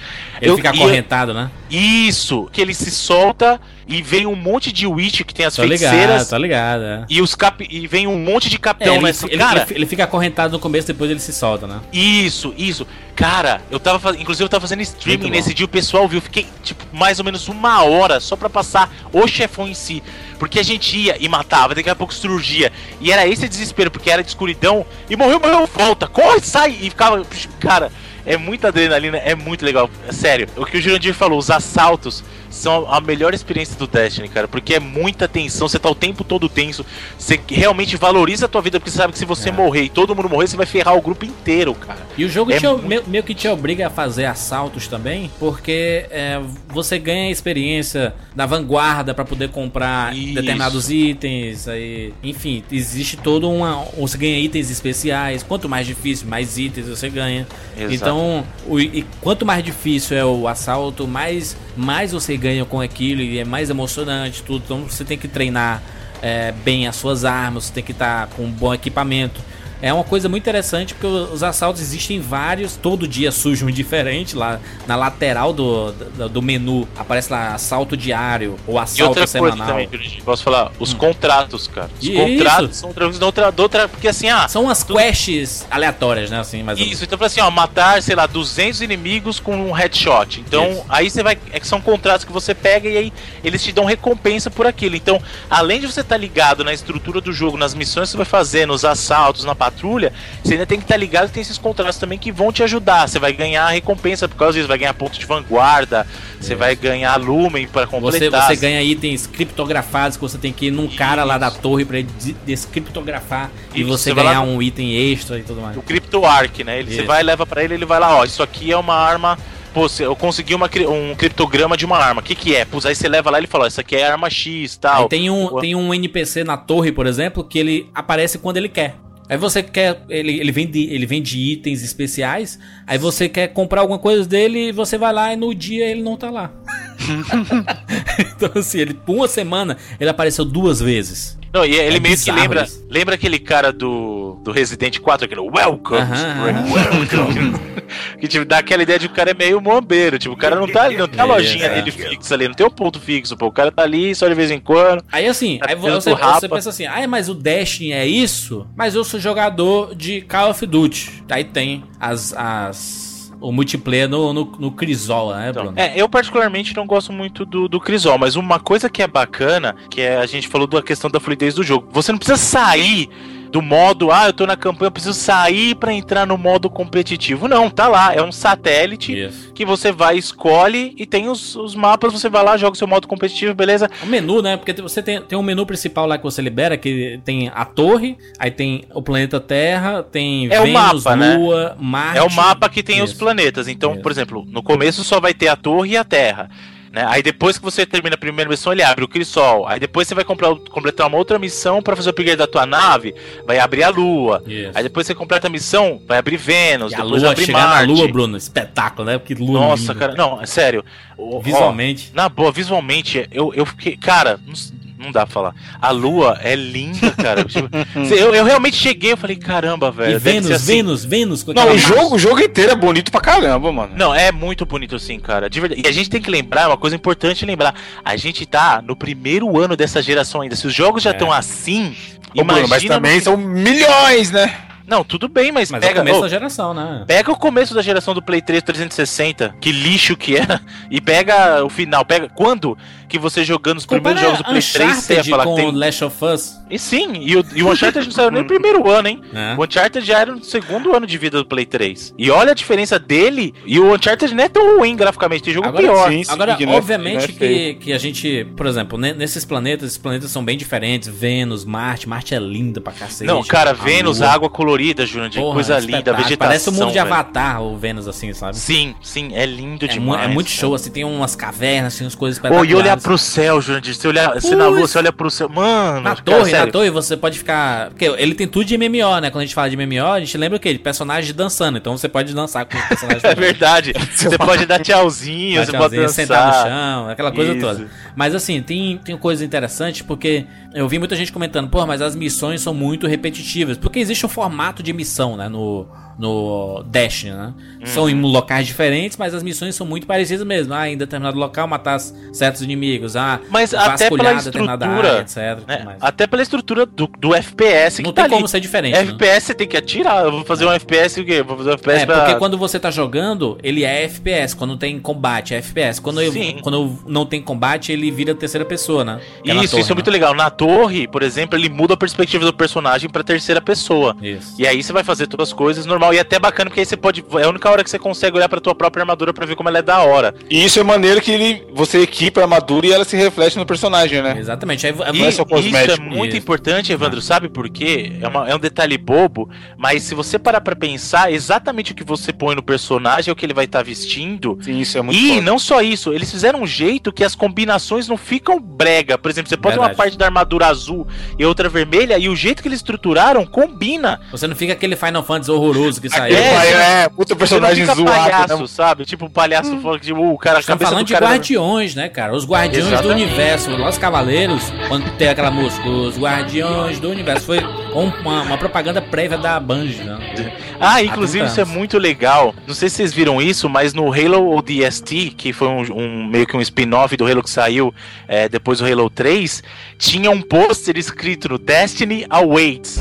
[0.41, 1.51] Ele Eu- fica e eu- acorrentado, né?
[1.71, 5.63] Isso, que ele se solta e vem um monte de witch que tem as Tô
[5.65, 6.83] ligado, feiticeiras tô ligado.
[6.83, 7.05] É.
[7.09, 9.63] e os cap e vem um monte de É, capitão ele, nessa ele- cara.
[9.69, 11.81] ele- ele fica acorrentado no começo, depois ele se solta, né?
[11.93, 12.87] Isso, isso.
[13.15, 14.21] Cara, eu tava fazendo.
[14.21, 16.21] Inclusive, eu tava fazendo streaming nesse dia, o pessoal viu.
[16.21, 20.03] Fiquei, tipo, mais ou menos uma hora só pra passar o chefão em si.
[20.39, 22.73] Porque a gente ia e matava, daqui a pouco surgia.
[23.01, 24.87] E era esse desespero, porque era de escuridão.
[25.09, 26.71] E morreu, morreu, volta, corre, sai!
[26.81, 27.23] E ficava.
[27.59, 27.93] Cara,
[28.35, 29.89] é muita adrenalina, é muito legal.
[30.11, 34.49] Sério, o que o Jurandir falou, os assaltos são a melhor experiência do Destiny, cara.
[34.49, 36.85] Porque é muita tensão, você tá o tempo todo tenso.
[37.17, 39.53] Você realmente valoriza a tua vida, porque você sabe que se você É.
[39.53, 42.01] morrer e todo mundo morrer, você vai ferrar o grupo inteiro, cara.
[42.19, 45.31] E o jogo É te- muito- meio, meio que te obriga a fazer assaltos também,
[45.39, 50.35] porque é, você ganha experiência na vanguarda pra poder comprar Isso.
[50.35, 55.45] determinados itens, aí, enfim, existe todo uma, você ganha itens especiais.
[55.45, 57.47] Quanto mais difícil, mais itens você ganha.
[57.77, 57.95] Exato.
[57.95, 58.20] Então,
[58.67, 63.39] o- e quanto mais difícil é o assalto, mais mais você ganha com aquilo e
[63.39, 64.63] é mais emocionante tudo.
[64.65, 65.83] Então você tem que treinar
[66.23, 69.41] é, bem as suas armas, você tem que estar com um bom equipamento.
[69.83, 74.37] É uma coisa muito interessante porque os assaltos existem vários, todo dia surge um diferente
[74.37, 76.87] lá na lateral do, do, do menu.
[76.97, 79.67] Aparece lá assalto diário ou E assalto outra coisa semanal.
[79.67, 81.91] também, que eu posso falar, os contratos, cara.
[81.99, 82.15] Os Isso.
[82.15, 83.89] contratos são outra coisa da outra, outra.
[83.89, 84.47] Porque assim, ah.
[84.49, 86.41] São as quests aleatórias, né?
[86.41, 86.93] Assim, mais menos.
[86.95, 90.41] Isso, então assim, ó, matar, sei lá, 200 inimigos com um headshot.
[90.41, 90.85] Então, Isso.
[90.89, 91.39] aí você vai.
[91.53, 93.13] É que são contratos que você pega e aí
[93.43, 94.97] eles te dão recompensa por aquilo.
[94.97, 98.27] Então, além de você estar ligado na estrutura do jogo, nas missões que você vai
[98.27, 100.13] fazer, nos assaltos, na patrulha,
[100.43, 103.09] você ainda tem que estar ligado que tem esses contratos também que vão te ajudar.
[103.09, 106.07] Você vai ganhar recompensa por causa disso, vai ganhar ponto de vanguarda,
[106.41, 108.47] você vai ganhar lumen para Você, completar.
[108.49, 112.03] você ganha itens criptografados que você tem que ir num cara lá da torre ele
[112.19, 115.77] de- descriptografar e Isso, você você vai ganhar lá- um item extra e tudo mais.
[115.77, 116.79] O Crypto Arc, né?
[116.81, 117.07] Ele, você Isso.
[117.07, 119.39] vai, leva pra ele, ele vai lá, ó, isso aqui é uma arma.
[119.73, 122.21] Pô, você- eu consegui uma, um criptograma de uma arma.
[122.21, 122.65] O que que é?
[122.65, 125.03] Pô, aí você leva lá e ele fala, isso aqui é arma X tal.
[125.05, 128.69] Aí tem um, tem um NPC na torre, por exemplo, que ele aparece quando ele
[128.69, 128.97] quer.
[129.31, 130.03] Aí você quer.
[130.09, 132.59] Ele, ele, vende, ele vende itens especiais.
[132.85, 136.03] Aí você quer comprar alguma coisa dele e você vai lá e no dia ele
[136.03, 136.53] não tá lá.
[138.35, 141.39] então, assim, ele, por uma semana, ele apareceu duas vezes.
[141.53, 142.63] Não, e ele É meio que lembra.
[142.63, 142.87] isso.
[142.89, 147.71] Lembra aquele cara do, do Resident 4, aquele Welcome, Aham, Spring, Welcome.
[148.21, 150.19] que tipo, dá aquela ideia de que o cara é meio mombeiro.
[150.19, 151.75] Tipo, o cara não tá ali, não tem a É, lojinha é.
[151.75, 153.47] dele fixa ali, não tem um ponto fixo, pô.
[153.47, 155.05] O cara tá ali só de vez em quando.
[155.11, 158.67] Aí assim, Tá aí você, você pensa assim, ah, mas o Destiny é isso?
[158.77, 161.25] Mas eu sou jogador de Call of Duty.
[161.31, 162.33] Aí tem as.
[162.35, 163.10] as
[163.41, 165.79] o multiplayer no, no, no Crisol, né, Então, Bruno?
[165.81, 169.75] é, eu particularmente não gosto muito do, do Crisol, mas uma coisa que é bacana,
[169.91, 171.89] que é, a gente falou da questão da fluidez do jogo.
[171.93, 173.09] Você não precisa sair
[173.51, 177.49] do modo, ah, eu tô na campanha, eu preciso sair pra entrar no modo competitivo.
[177.49, 179.53] Não, tá lá, é um satélite Isso.
[179.53, 182.87] que você vai, escolhe e tem os, os mapas, você vai lá, joga o seu
[182.87, 183.91] modo competitivo, beleza?
[184.03, 184.57] O menu, né?
[184.57, 188.17] Porque você tem, tem um menu principal lá que você libera, que tem a torre,
[188.39, 191.35] aí tem o planeta Terra, tem É o Vênus, mapa, né?
[191.37, 192.19] Lua, Marte.
[192.19, 193.19] É o mapa que tem os Isso.
[193.19, 193.67] planetas.
[193.67, 194.03] Então, Isso.
[194.03, 196.49] por exemplo, no começo só vai ter a torre e a Terra.
[196.93, 197.05] Né?
[197.09, 199.65] Aí depois que você termina a primeira missão, ele abre o Crisol.
[199.69, 202.67] Aí depois você vai comprar, completar uma outra missão pra fazer o upgrade da tua
[202.67, 203.15] nave,
[203.47, 204.43] vai abrir a Lua.
[204.75, 207.87] Aí depois você completa a missão, vai abrir Vênus, E a Lua, abre chegar Marte.
[207.87, 209.19] na Lua, Bruno, espetáculo, né?
[209.19, 209.95] Porque Lua Nossa, linda.
[209.95, 210.85] cara, não, é sério.
[211.17, 212.11] Ó, Visualmente.
[212.13, 213.97] na boa, visualmente, eu, eu fiquei.
[213.97, 215.55] Cara, não, s- não dá pra falar.
[215.81, 217.45] A lua é linda, cara.
[218.11, 220.17] Eu, eu realmente cheguei, eu falei, caramba, velho.
[220.17, 220.67] e Vênus, assim.
[220.77, 221.45] Vênus, Vênus.
[221.47, 223.93] Não, o jogo, o jogo inteiro é bonito pra caramba, mano.
[223.97, 225.49] Não, é muito bonito assim, cara.
[225.49, 225.83] De verdade.
[225.85, 227.75] E a gente tem que lembrar, é uma coisa importante lembrar.
[228.05, 230.57] A gente tá no primeiro ano dessa geração ainda.
[230.57, 231.13] Se os jogos já É.
[231.13, 231.95] estão assim,
[232.37, 232.95] Ô, Bruno, mas imagina.
[232.95, 234.55] também no- são milhões, né?
[234.87, 236.01] Não, tudo bem, mas, Mas é o pega.
[236.01, 237.05] começo ô, da geração, né?
[237.07, 241.65] Pega o começo da geração do Play 3 360, que lixo que era, e pega
[241.65, 242.05] o final.
[242.05, 242.77] Pega quando
[243.11, 245.73] que você jogando os primeiros jogos do Play 3, você ia falar com que tem.
[245.73, 246.61] Last of Us.
[246.71, 249.21] E sim, e o, e o Uncharted não saiu nem no primeiro ano, hein?
[249.33, 249.57] né?
[249.59, 252.15] O Uncharted já era no segundo ano de vida do Play 3.
[252.17, 253.53] E olha a diferença dele.
[253.67, 256.09] E o Uncharted não é tão ruim graficamente, tem jogo Agora pior.
[256.11, 259.45] sim, sim, Agora, que é- obviamente é que, que a gente, por exemplo, ne- nesses
[259.45, 261.09] planetas, esses planetas são bem diferentes.
[261.09, 263.27] Vênus, Marte, Marte é linda pra cacete.
[263.27, 264.29] Não, cara, A Vênus, Lua.
[264.31, 266.37] água colorida, Júnior, de Porra, coisa é linda, vegetação.
[266.39, 267.07] Parece o mundo de velho.
[267.07, 268.57] Avatar, o Vênus, assim, sabe?
[268.57, 270.25] Sim, sim, é lindo É, mu- demais.
[270.25, 272.73] é muito show, assim, tem umas cavernas, tem umas coisas Pô, espetaculares.
[272.73, 275.49] e olhar pro céu, Júnior, você olhar, você na lua, você olha pro céu.
[275.49, 276.73] Mano, Na cara, torre, na sério.
[276.73, 277.89] torre você pode ficar.
[277.91, 279.31] Porque ele tem tudo de MMO, né?
[279.31, 280.73] Quando a gente fala de MMO, a gente lembra o quê?
[280.73, 281.79] De personagens dançando.
[281.79, 283.93] Então você pode dançar com os personagens É verdade.
[284.15, 286.67] Você pode dar tchauzinho, Dá você pode tchauzinho, sentar no dançar.
[286.69, 287.61] chão, aquela coisa Isso.
[287.67, 287.87] toda.
[288.15, 290.45] Mas assim, tem, tem coisa interessante porque
[290.75, 293.77] eu vi muita gente comentando, pô, mas as missões são muito repetitivas.
[293.79, 295.49] Porque existe um formato de missão, né?
[295.49, 295.87] No,
[296.19, 297.55] no Destiny, né?
[297.87, 298.11] São Uhum.
[298.11, 300.75] em locais diferentes, mas as missões são muito parecidas mesmo.
[300.75, 303.17] Ah, em determinado local matar certos inimigos.
[303.17, 305.67] Ah, Mas até pela determinada estrutura, área, etc.
[305.67, 305.97] né?
[306.01, 308.35] Até pela estrutura do, do FPS Não tá tem ali.
[308.35, 308.93] como ser diferente.
[308.93, 309.01] né?
[309.01, 310.25] FPS você tem que atirar.
[310.25, 311.43] Eu vou fazer um FPS o quê?
[311.43, 312.21] Vou fazer um FPS É, pra...
[312.21, 314.55] porque quando você tá jogando, ele é FPS.
[314.55, 316.01] Quando tem combate, é FPS.
[316.03, 319.21] Quando, eu- quando não tem combate, ele vira terceira pessoa, né?
[319.47, 319.95] É Isso, torre, isso é né?
[319.95, 320.35] muito legal.
[320.35, 324.15] Na torre, por exemplo, ele muda a perspectiva do personagem pra terceira pessoa.
[324.21, 324.57] Isso.
[324.59, 326.13] E aí você vai fazer todas as coisas normal.
[326.13, 327.25] E é até bacana, porque aí você pode.
[327.39, 329.71] É a única hora que você consegue olhar pra tua própria armadura pra ver como
[329.71, 330.35] ela é da hora.
[330.51, 333.65] E isso é maneiro que ele, você equipa a armadura e ela se reflete no
[333.65, 334.37] personagem, né?
[334.39, 334.87] Exatamente.
[334.87, 336.37] Aí, E é só isso é muito Isso.
[336.37, 338.13] importante, Evandro, sabe por quê?
[338.21, 339.49] É, uma- é um detalhe bobo,
[339.79, 343.37] mas se você parar pra pensar, exatamente o que você põe no personagem é o
[343.37, 344.59] que ele vai estar vestindo.
[344.61, 348.07] Sim, isso é muito E não só isso, eles fizeram um jeito que as combinações
[348.09, 349.17] não ficam brega.
[349.17, 351.07] Por exemplo, você pode ter uma parte da armadura azul
[351.39, 354.21] e outra vermelha, e o jeito que eles estruturaram combina.
[354.31, 356.37] Você não fica aquele Final Fantasy horroroso que saiu.
[356.37, 358.67] É, é, puta personagem Você não fica zoado, palhaço, né?
[358.67, 359.05] sabe?
[359.05, 361.27] Tipo, um palhaço que, tipo, o cara, cabeça falando do de cara...
[361.27, 362.35] guardiões, né, cara?
[362.35, 363.71] Os guardiões do universo.
[363.71, 367.47] Los Cavaleiros, quando tem aquela música, os guardiões do universo.
[367.47, 367.59] Foi
[367.95, 370.53] um- uma, uma propaganda prévia da Band, né?
[370.79, 372.55] Ah, inclusive isso é 30 muito legal.
[372.67, 376.47] Não sei se vocês viram isso, mas no Halo ODST, que foi um, um- meio
[376.47, 377.95] que um spin-off do Halo que saiu
[378.27, 379.63] é, depois do Halo 3,
[380.01, 382.99] tinha um pôster escrito no Destiny Awaits.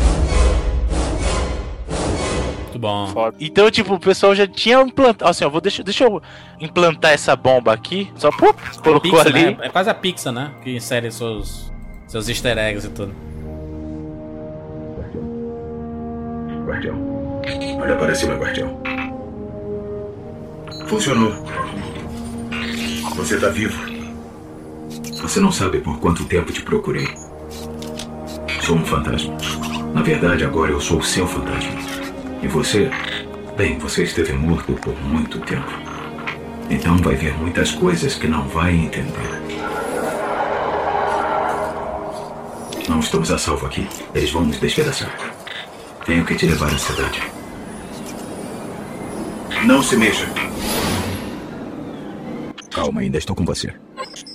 [2.64, 3.08] Muito bom.
[3.08, 3.38] Foda.
[3.40, 5.32] Então, tipo, o pessoal já tinha implantado.
[5.32, 6.22] Assim, ó, vou, deixa, deixa eu
[6.60, 8.12] implantar essa bomba aqui.
[8.18, 9.46] Só pô, colocou Pixar, ali.
[9.46, 9.58] né?
[9.62, 10.52] É quase a Pixar, né?
[10.62, 11.72] Que insere seus,
[12.06, 13.16] seus easter eggs e tudo.
[16.66, 17.42] guardião.
[17.82, 18.78] Olha para cima, guardião.
[20.88, 21.32] Funcionou.
[23.16, 23.99] Você está vivo.
[25.22, 27.08] Você não sabe por quanto tempo te procurei.
[28.62, 29.36] Sou um fantasma.
[29.94, 31.72] Na verdade, agora eu sou o seu fantasma.
[32.42, 32.90] E você?
[33.58, 35.72] Bem, você esteve morto por muito tempo.
[36.70, 39.42] Então vai ver muitas coisas que não vai entender.
[42.88, 43.88] Não estamos a salvo aqui.
[44.16, 45.16] Eles vão nos despedaçar.
[46.06, 47.22] Tenho que te levar à cidade.
[49.66, 50.28] Não se mexa.
[52.72, 53.74] Calma, ainda estou com você.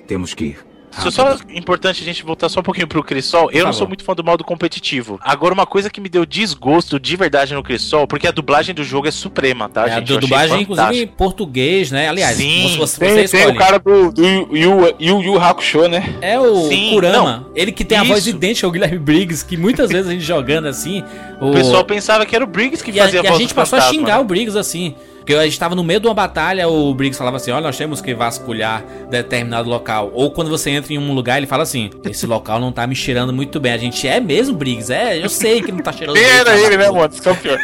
[0.07, 0.59] Temos que ir.
[0.97, 3.51] Só, só importante a gente voltar só um pouquinho pro Crisol.
[3.51, 5.19] Eu não sou muito fã do modo competitivo.
[5.23, 8.85] Agora, uma coisa que me deu desgosto de verdade no Crisol, porque a dublagem do
[8.85, 10.05] jogo é suprema, tá, É, a gente?
[10.05, 12.09] Achei dublagem, inclusive, em português, né?
[12.09, 15.89] Aliás, Sim, se você, Tem, você tem o cara do, do Yu, Yu, Yu Hakusho,
[15.89, 16.15] né?
[16.21, 17.51] É o Sim, Kurama.
[17.57, 18.37] ele que tem a voz isso.
[18.37, 21.03] idêntica ao Guilherme Briggs, que muitas vezes a gente jogando assim.
[21.41, 23.41] O, O pessoal pensava que era o Briggs que e a, fazia e a voz
[23.41, 24.21] gente do passou a fantasma, xingar né?
[24.21, 24.95] o Briggs assim.
[25.25, 27.77] Porque a gente tava no meio de uma batalha, o Briggs falava assim: olha, nós
[27.79, 30.11] temos que vasculhar determinado local.
[30.13, 32.95] Ou quando você entra em um lugar, ele fala assim: esse local não tá me
[32.95, 33.73] cheirando muito bem.
[33.73, 34.93] A gente é mesmo, Briggs?
[34.93, 36.25] É, eu sei que não tá cheirando bem.
[36.25, 37.15] era ele, né, bacana." mano?
[37.15, 37.59] Isso é o pior.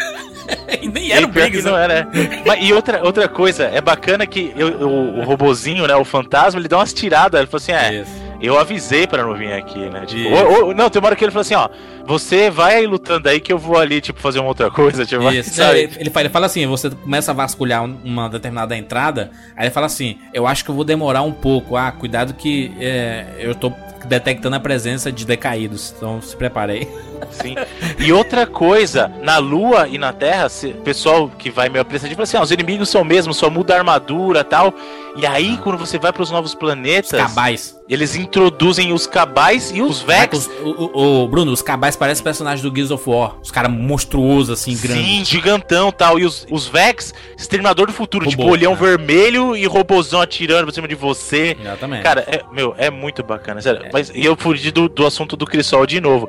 [0.82, 1.84] E nem era o E que Briggs, não né?
[1.84, 1.94] era.
[1.94, 2.06] é.
[2.46, 6.58] Mas, e outra, outra coisa, é bacana que eu- o, o robozinho, né, o fantasma,
[6.58, 7.38] ele dá umas tiradas.
[7.38, 8.10] Ele falou assim: é, Isso.
[8.40, 10.04] eu avisei pra não vir aqui, né?
[10.06, 11.68] Tipo, ou- ou- não, tem uma hora que ele falou assim: ó,
[12.10, 15.30] você vai aí lutando aí que eu vou ali, tipo, fazer uma outra coisa, tipo,
[15.30, 15.54] Isso.
[15.54, 15.88] sabe?
[15.96, 19.70] Ele, fala, ele fala assim: você começa a vasculhar um- uma determinada entrada, aí ele
[19.70, 21.76] fala assim: eu acho que eu vou demorar um pouco.
[21.76, 23.72] Ah, cuidado que é, eu tô
[24.06, 25.94] detectando a presença de decaídos.
[25.96, 26.88] Então se prepare aí.
[27.30, 27.54] Sim.
[27.98, 32.10] E outra coisa, na Lua e na Terra, se- o pessoal que vai meio apressado
[32.14, 34.74] fala assim: ah, os inimigos são mesmo, só muda a armadura tal.
[35.16, 37.76] E aí, quando você vai pros novos planetas, Cabais.
[37.88, 40.48] eles introduzem os cabais e os Vex.
[40.62, 43.36] O, o- o- Bruno, os cabais parecem personagens do Gears of War.
[43.42, 45.04] Os caras monstruosos, assim, grandes.
[45.04, 46.18] Sim, gigantão tal.
[46.18, 48.78] E os, os Vex, Exterminador do Futuro, Robô, tipo, olhão né?
[48.78, 51.54] vermelho e robozão atirando por cima de você.
[51.60, 52.02] Exatamente.
[52.02, 53.82] Cara, é, meu, é muito bacana, sério.
[53.92, 56.26] Mas e eu fugi do, do assunto do Crisol de novo.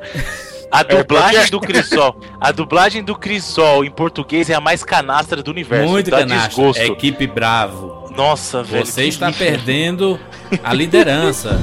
[0.70, 5.42] A dublagem porque- do Crisol, a dublagem do Crisol em português é a mais canastra
[5.42, 5.90] do universo.
[5.90, 6.48] Muito dá canastra.
[6.48, 6.82] desgosto.
[6.82, 8.12] Equipe Bravo.
[8.14, 8.84] Nossa, velho.
[8.84, 9.38] Você está lixo.
[9.38, 10.20] perdendo
[10.62, 11.58] a liderança.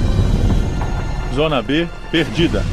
[1.35, 2.65] Zona B perdida.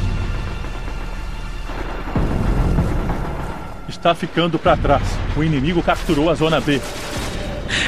[4.07, 5.03] Está ficando para trás.
[5.35, 6.79] O inimigo capturou a Zona B.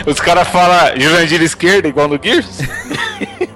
[0.05, 2.59] Os caras falam Jurandir esquerda igual no Gears?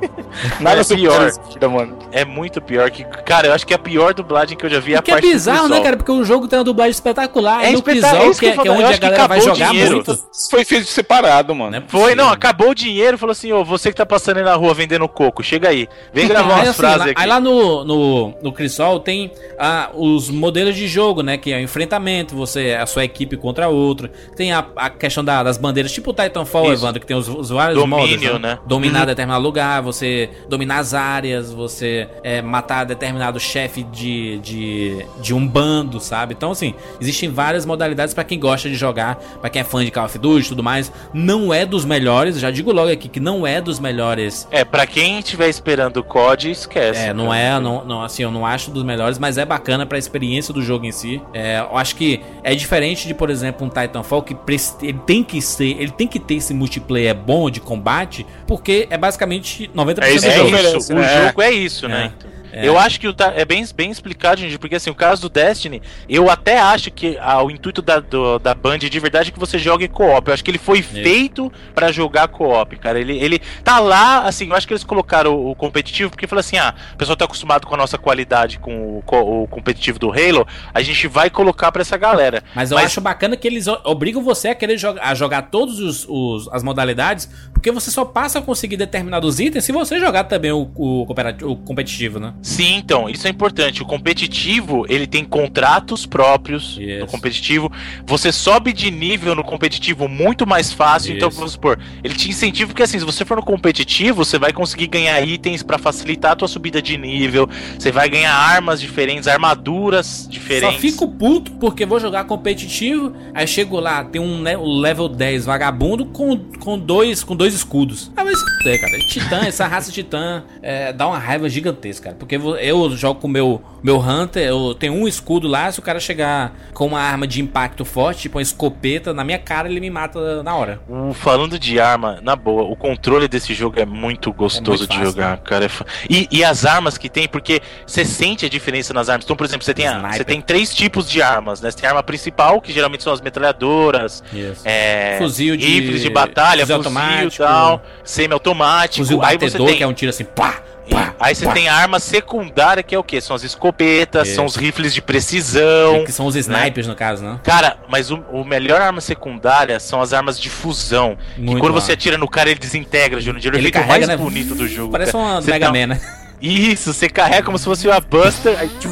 [0.60, 1.32] Nada É pior.
[1.72, 1.98] mano.
[2.12, 3.04] É muito pior que.
[3.04, 5.12] Cara, eu acho que é a pior dublagem que eu já vi é a que
[5.12, 5.98] é parte do bizarro, né, cara?
[5.98, 7.64] Porque o jogo tem uma dublagem espetacular.
[7.64, 9.06] É e no é isso que, que é, eu que é onde a acho que
[9.06, 9.96] galera vai jogar dinheiro.
[9.96, 10.12] muito.
[10.12, 11.72] Isso foi feito separado, mano.
[11.72, 11.84] Né?
[11.88, 14.74] Foi, não, acabou o dinheiro, falou assim, ô, você que tá passando aí na rua
[14.74, 15.88] vendendo coco, chega aí.
[16.14, 17.22] Vem gravar Aí, umas assim, frases lá, aqui.
[17.22, 21.38] aí lá no, no, no Crisol tem ah, os modelos de jogo, né?
[21.38, 24.12] Que é o enfrentamento, você, a sua equipe contra a outra.
[24.36, 26.84] Tem a, a questão da- das bandeiras, tipo o Titanfall, Isso.
[26.84, 28.42] Evandro, que tem os, os vários Domínio, modos.
[28.42, 28.60] né?
[28.66, 29.06] Dominar Uhum.
[29.08, 35.48] determinado lugar, você dominar as áreas, você é, matar determinado chefe de, de, de um
[35.48, 36.34] bando, sabe?
[36.34, 39.92] Então, assim, existem várias modalidades pra quem gosta de jogar, pra quem é fã de
[39.92, 40.92] Call of Duty e tudo mais.
[41.14, 44.86] Não é dos melhores, já digo logo aqui que não é dos melhores É, pra
[44.86, 47.00] quem estiver esperando o COD, esquece.
[47.00, 49.98] é, não é, não, não, assim, eu não acho dos melhores, mas é bacana pra
[49.98, 51.22] experiência do jogo em si.
[51.34, 54.36] É, eu acho que é diferente de, por exemplo, um Titanfall que
[54.82, 58.98] ele tem que ser, ele tem que ter esse multiplayer bom de combate, porque é
[58.98, 60.50] basicamente 90% É isso do É jogo.
[60.50, 61.02] diferença, isso, né?
[61.24, 62.04] o jogo é isso, né?
[62.04, 62.06] É.
[62.18, 62.68] Então, É.
[62.68, 65.82] Eu acho que o é bem, bem explicado, gente, porque assim, o caso do Destiny,
[66.08, 69.40] eu até acho que ah, o intuito da, do- da Band de verdade é que
[69.40, 70.28] você jogue co-op.
[70.28, 73.00] Eu acho que ele foi feito pra jogar co-op, cara.
[73.00, 76.42] Ele, ele tá lá, assim, eu acho que eles colocaram o, o competitivo porque falou
[76.42, 79.98] assim: ah, o pessoal tá acostumado com a nossa qualidade com o, co- o competitivo
[79.98, 82.44] do Halo, a gente vai colocar pra essa galera.
[82.54, 86.08] Mas eu Mas- acho bacana que eles obrigam você a querer jogar, a jogar todas
[86.52, 90.70] as modalidades, porque você só passa a conseguir determinados itens se você jogar também o,
[90.76, 91.02] o,
[91.44, 92.34] o competitivo, né?
[92.44, 93.82] Sim, então, isso é importante.
[93.82, 97.00] O competitivo, ele tem contratos próprios Isso.
[97.00, 97.72] no competitivo.
[98.06, 101.16] Você sobe de nível no competitivo muito mais fácil.
[101.16, 101.38] Então, Isso.
[101.38, 104.88] vamos supor, ele te incentiva porque assim, se você for no competitivo, você vai conseguir
[104.88, 107.50] ganhar itens pra facilitar a tua subida de nível.
[107.80, 110.76] Você vai ganhar armas diferentes, armaduras diferentes.
[110.76, 114.42] Só fico puto porque vou jogar competitivo, aí chego lá, tem um
[114.82, 118.12] level 10 vagabundo com, com, dois, com dois escudos.
[118.18, 119.00] Ah, mas é, cara.
[119.08, 122.16] Titã, essa raça titã é, dá uma raiva gigantesca, cara.
[122.18, 125.80] Porque Porque eu jogo com o meu, meu Hunter, eu tenho um escudo lá, se
[125.80, 129.70] o cara chegar com uma arma de impacto forte, tipo uma escopeta, na minha cara
[129.70, 130.80] ele me mata na hora.
[130.88, 134.92] O- falando de arma, na boa, o controle desse jogo é muito gostoso É muito
[134.92, 135.40] de fácil, jogar, né?
[135.44, 135.66] cara.
[135.66, 139.26] é fa- E, e as armas que tem, porque você sente a diferença nas armas.
[139.26, 141.70] Então, por exemplo, você tem, a- você tem três tipos de armas, né?
[141.72, 144.62] Você tem a arma principal, que geralmente são as metralhadoras, Isso.
[144.66, 147.44] é, Fuzil de- rifles de batalha, fuzil fuzil, automático.
[147.44, 148.98] tal, semi-automático.
[149.06, 151.16] Fuzil Aí você batedor, tem que é um tiro assim, pá, pá.
[151.20, 151.54] Aí você pá.
[151.54, 153.22] tem a arma secundária, que é o quê?
[153.22, 154.36] São as escopetas, Isso.
[154.36, 156.04] são os rifles de precisão.
[156.06, 157.40] Que são os snipers, no caso, né?
[157.44, 161.18] Cara, mas o, o melhor arma secundária são as armas de fusão.
[161.38, 161.80] Muito e quando bom.
[161.80, 163.56] você atira no cara, ele desintegra, Júnior.
[163.56, 164.18] Ele, fica o mais né?
[164.18, 164.92] bonito do jogo.
[164.92, 166.02] Parece uma Mega dá- Man, né?
[166.42, 168.58] Isso, você carrega como se fosse uma Buster.
[168.60, 168.92] Aí, tchum,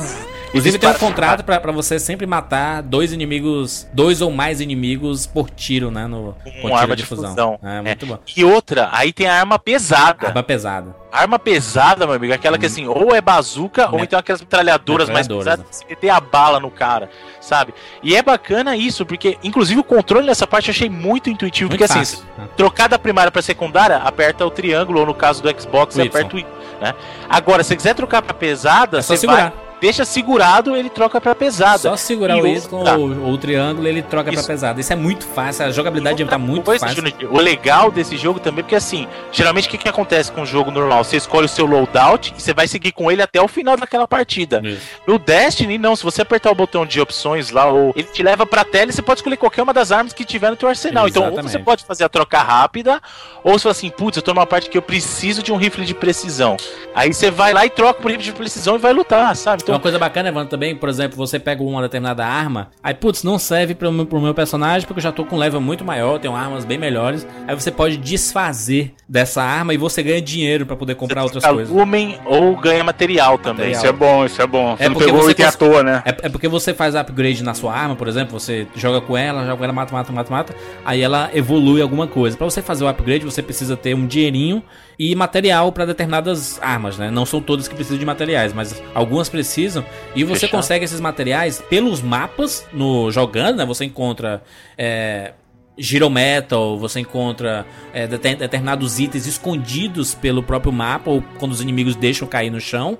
[0.51, 5.25] Inclusive tem um contrato pra, pra você sempre matar dois inimigos, dois ou mais inimigos
[5.25, 6.07] por tiro, né?
[6.07, 7.57] No, Com arma de fusão.
[7.63, 8.19] É, muito bom.
[8.35, 10.27] E outra, aí tem a arma pesada.
[10.27, 10.93] Arma pesada.
[11.09, 15.27] Arma pesada, meu amigo, aquela que assim, ou é bazuca, ou então aquelas metralhadoras mais
[15.27, 17.09] Metralhadoras, pesadas, que você meter a bala no cara,
[17.41, 17.73] sabe?
[18.03, 21.79] E é bacana isso, porque, inclusive, o controle nessa parte eu achei muito intuitivo, Muito
[21.79, 22.19] porque fácil.
[22.19, 26.01] assim, trocar da primária pra secundária, aperta o triângulo, ou no caso do Xbox, O
[26.01, 26.45] aperta o Y,
[26.81, 26.93] né?
[27.29, 29.51] Agora, se você quiser trocar pra pesada, É você vai,
[29.81, 31.79] deixa segurado, ele troca pra pesada.
[31.79, 34.43] Só segurar E o Y ou o triângulo ele troca Isso.
[34.43, 34.79] pra pesado.
[34.79, 35.65] Isso é muito fácil.
[35.65, 37.03] A jogabilidade tá muito Coisa, fácil.
[37.31, 40.69] O legal desse jogo também, porque assim, geralmente o que, que acontece com o jogo
[40.69, 41.03] normal?
[41.03, 44.07] Você escolhe o seu loadout e você vai seguir com ele até o final daquela
[44.07, 44.61] partida.
[44.63, 44.81] Isso.
[45.07, 48.45] No Destiny, não, se você apertar o botão de opções lá, ou ele te leva
[48.45, 51.07] pra tela e você pode escolher qualquer uma das armas que tiver no teu arsenal.
[51.07, 51.51] Então, ou Exatamente.
[51.51, 53.01] você pode fazer a troca rápida,
[53.43, 55.85] ou você fala assim, putz, eu tô numa parte que eu preciso de um rifle
[55.85, 56.57] de precisão.
[56.93, 59.63] Aí você vai lá e troca por rifle de precisão e vai lutar, sabe?
[59.63, 63.23] Então, Uma coisa bacana, Evandro, também, por exemplo, você pega uma determinada arma, aí, putz,
[63.23, 65.83] não serve pro meu, pro meu personagem porque eu já tô com um level muito
[65.85, 67.25] maior, tenho armas bem melhores.
[67.47, 71.69] Aí você pode desfazer dessa arma e você ganha dinheiro pra poder comprar outras coisas.
[71.73, 73.71] lumen ou ganha material também.
[73.71, 74.75] Isso é bom, isso é bom.
[74.77, 76.03] Você É não porque pegou você item à cons- toa, né?
[76.05, 79.41] É, é porque você faz upgrade na sua arma, por exemplo, você joga com ela,
[79.45, 82.37] joga com ela, mata, mata, mata, mata, aí ela evolui alguma coisa.
[82.37, 84.63] Pra você fazer o upgrade, você precisa ter um dinheirinho
[85.03, 87.09] e material pra determinadas armas, né?
[87.09, 89.83] Não são todas que precisam de materiais, mas algumas precisam.
[90.15, 90.51] E você Fechado.
[90.51, 93.65] consegue esses materiais pelos mapas no jogando, né?
[93.65, 94.43] Você encontra
[94.77, 95.33] é,
[95.75, 101.95] Gyrometal, você encontra é, deter- determinados itens escondidos pelo próprio mapa ou quando os inimigos
[101.95, 102.99] deixam cair no chão.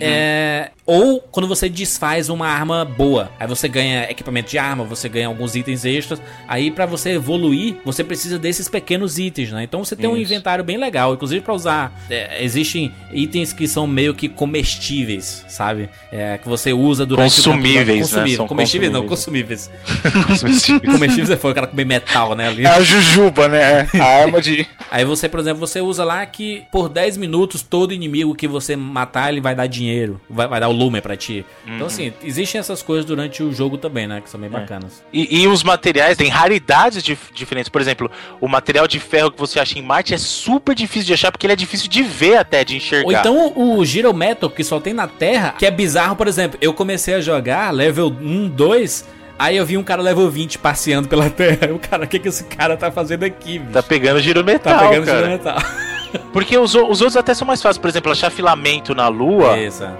[0.00, 5.08] É, ou quando você desfaz uma arma boa, aí você ganha equipamento de arma, você
[5.08, 6.20] ganha alguns itens extras.
[6.48, 9.62] Aí pra você evoluir, você precisa desses pequenos itens, né?
[9.62, 10.32] Então você tem um Isso.
[10.32, 11.92] inventário bem legal, inclusive pra usar.
[12.10, 15.88] é, existem itens que são meio que comestíveis, sabe?
[16.10, 18.00] É, que você usa durante Consumíveis, o né?
[18.00, 19.70] Consumíveis, São comestíveis não, consumíveis.
[20.84, 22.48] comestíveis é foi o cara comer metal, né?
[22.48, 22.64] Ali.
[22.64, 23.88] É a Jujuba, né?
[23.94, 24.66] A arma de.
[24.90, 28.76] Aí você, por exemplo, você usa lá que por 10 minutos todo inimigo que você
[28.76, 31.44] matar, ele vai dar dinheiro, vai, vai dar o lumen pra ti.
[31.66, 35.02] Então assim, existem essas coisas durante o jogo também, né, que são bem bacanas.
[35.12, 37.68] E, e os materiais têm raridades dif- diferentes.
[37.68, 41.12] Por exemplo, o material de ferro que você acha em Marte é super difícil de
[41.14, 43.06] achar porque ele é difícil de ver até, de enxergar.
[43.06, 46.58] Ou então o Giro Metal, que só tem na Terra, que é bizarro, por exemplo,
[46.60, 49.04] eu comecei a jogar level 1, 2,
[49.38, 51.72] aí eu vi um cara level 20 passeando pela Terra.
[51.72, 53.72] O cara, o que que esse cara tá fazendo aqui, bicho?
[53.72, 55.18] Tá pegando giro metal, Tá pegando cara.
[55.18, 55.56] Giro Metal.
[56.32, 57.78] Porque os, os outros até são mais fáceis.
[57.78, 59.56] Por exemplo, achar filamento na Lua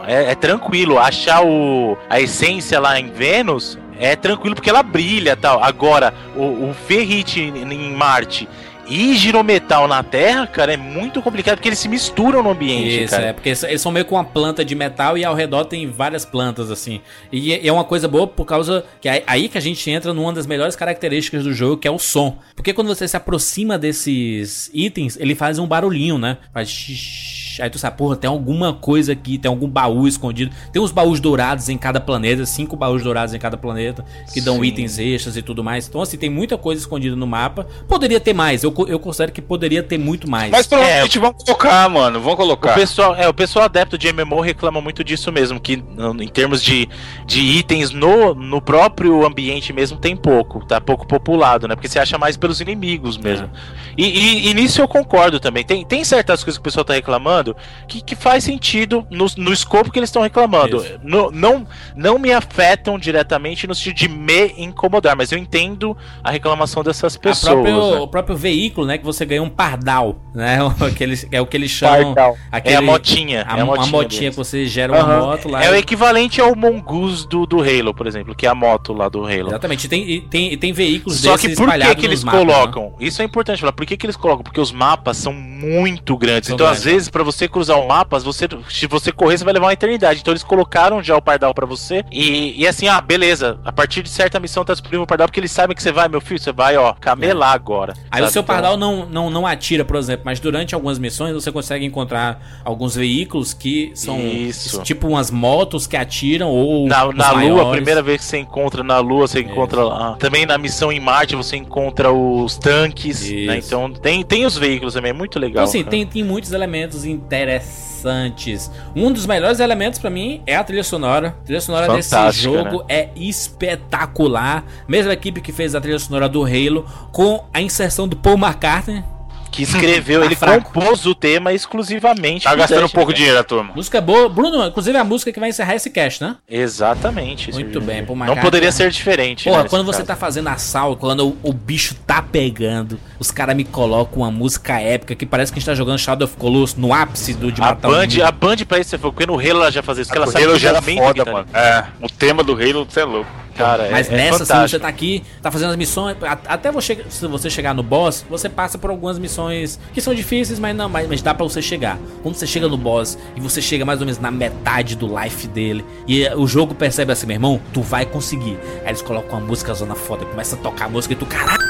[0.07, 0.99] é, é tranquilo.
[0.99, 5.63] Achar o, a essência lá em Vênus é tranquilo porque ela brilha e tal.
[5.63, 8.49] Agora, o, o ferrite em Marte
[8.89, 13.11] e girometal na Terra, cara, é muito complicado porque eles se misturam no ambiente, Isso,
[13.11, 13.27] cara.
[13.27, 16.25] é, porque eles são meio com uma planta de metal e ao redor tem várias
[16.25, 17.01] plantas, assim.
[17.33, 20.13] E é- é uma coisa boa por causa que é aí que a gente entra
[20.15, 22.39] numa das melhores características do jogo, que é o som.
[22.55, 26.39] Porque quando você se aproxima desses itens, ele faz um barulhinho, né?
[26.53, 27.37] Faz xixi.
[27.59, 30.55] Aí tu sabe, porra, tem alguma coisa aqui, tem algum baú escondido.
[30.75, 34.57] Tem uns baús dourados em cada planeta, cinco baús dourados em cada planeta, que dão
[34.57, 34.65] Sim.
[34.67, 35.89] itens extras e tudo mais.
[35.89, 37.67] Então, assim, tem muita coisa escondida no mapa.
[37.89, 40.51] Poderia ter mais, eu, eu considero que poderia ter muito mais.
[40.51, 42.21] Mas provavelmente vão colocar, mano.
[42.21, 42.75] Vão O colocar.
[42.75, 45.83] pessoal, é, o pessoal adepto de MMO reclama muito disso mesmo, que
[46.21, 46.89] em termos de,
[47.27, 51.75] de itens no, no próprio ambiente mesmo tem pouco, tá pouco populado, né?
[51.75, 53.51] Porque você acha mais pelos inimigos mesmo.
[53.97, 55.65] E, e- e nisso eu concordo também.
[55.65, 57.57] Tem, tem certas coisas que o pessoal tá reclamando
[57.89, 60.85] que, que faz sentido no, no escopo que eles estão reclamando.
[61.03, 66.31] No- não, não me afetam diretamente no sentido de me incomodar, mas eu entendo a
[66.31, 67.53] reclamação dessas A pessoas.
[67.55, 68.01] próprio- né?
[68.01, 68.37] O próprio
[68.67, 68.99] veículo, né?
[68.99, 70.59] Que você ganha um pardal, né?
[70.63, 72.15] o que eles- é o que eles chamam.
[72.15, 72.37] Pardal.
[72.51, 73.45] Aquele, É a motinha.
[73.49, 74.35] A, é a a motinha, motinha, deles.
[74.37, 75.21] que você gera uma Aham.
[75.27, 75.65] moto lá.
[75.65, 79.09] É o equivalente ao Mongoose do, do Halo, por exemplo, que é a moto lá
[79.09, 79.49] do Halo.
[79.49, 79.87] Exatamente.
[79.87, 82.53] E tem, e tem, e tem veículos Só que por que, que eles mapas, né?
[82.55, 82.95] colocam?
[83.01, 83.73] Isso é importante falar.
[83.73, 84.43] Por que, que eles colocam?
[84.43, 86.49] Porque os mapas são muito grandes.
[86.49, 86.85] São então, grandes.
[86.87, 89.73] às vezes, pra você cruzar o mapa, você, se você correr, você vai levar uma
[89.73, 90.21] eternidade.
[90.21, 92.05] Então eles colocaram já o pardal pra você.
[92.11, 93.59] E, e assim, ah, beleza.
[93.65, 96.09] A partir de certa missão tá disponível o pardal, porque eles sabem que você vai,
[96.09, 97.95] meu filho, você vai, ó, camelar agora.
[98.11, 98.29] Aí sabe?
[98.29, 101.51] o seu Então- pardal não, não, não atira, por exemplo, mas durante algumas missões você
[101.53, 104.83] consegue encontrar alguns veículos que são Isso.
[104.83, 108.83] tipo umas motos que atiram ou Na, na Lua, a primeira vez que você encontra
[108.83, 110.17] na Lua, você encontra lá.
[110.17, 113.59] Também na missão em Marte, você encontra os tanques, né?
[113.59, 115.65] Então tem, tem os veículos também, é muito legal.
[115.65, 115.91] Então, assim, cara.
[115.91, 118.71] tem, tem muitos elementos interessantes.
[118.95, 121.29] Um dos melhores elementos pra mim é a trilha sonora.
[121.29, 124.65] A trilha sonora desse Fantástica, jogo é espetacular.
[124.87, 129.05] Mesma equipe que fez a trilha sonora do Halo, com a inserção do Paul McCartney.
[129.51, 130.71] Que escreveu, Tá ele fraco.
[130.71, 132.45] compôs o tema exclusivamente.
[132.45, 133.17] Tá pro gastando um pouco de cara.
[133.17, 133.73] dinheiro a turma.
[133.75, 134.29] Música boa.
[134.29, 136.37] Bruno, inclusive é a música que vai encerrar esse cast, né?
[136.47, 137.53] Exatamente.
[137.53, 139.45] Muito bem, Paul Não poderia ser diferente.
[139.45, 140.09] Porra, né, quando você caso.
[140.09, 144.79] tá fazendo assalto, quando o, o bicho tá pegando, os caras me colocam uma música
[144.79, 147.63] épica que parece que a gente tá jogando Shadow of Colossus no ápice do de
[147.63, 150.03] A matar Band, a Band pra isso, você falou, porque no Halo ela já fazia
[150.03, 151.49] isso, porque ela o sabe Halo que já era momento foda, mano.
[151.55, 151.67] ali.
[151.67, 153.31] É, o tema do Halo, você é louco.
[153.57, 154.69] Cara, Mas é, é nessa, fantástico.
[154.69, 156.17] você tá aqui, tá fazendo as missões,
[156.47, 160.59] até você, se você chegar no boss, você passa por algumas missões que são difíceis,
[160.59, 161.99] mas não, mas, mas dá pra você chegar.
[162.23, 165.49] Quando você chega no boss e você chega mais ou menos na metade do life
[165.49, 168.59] dele, e o jogo percebe assim, meu irmão, tu vai conseguir.
[168.83, 171.66] Aí eles colocam uma música zona foda, começa a tocar a música e tu, caralho,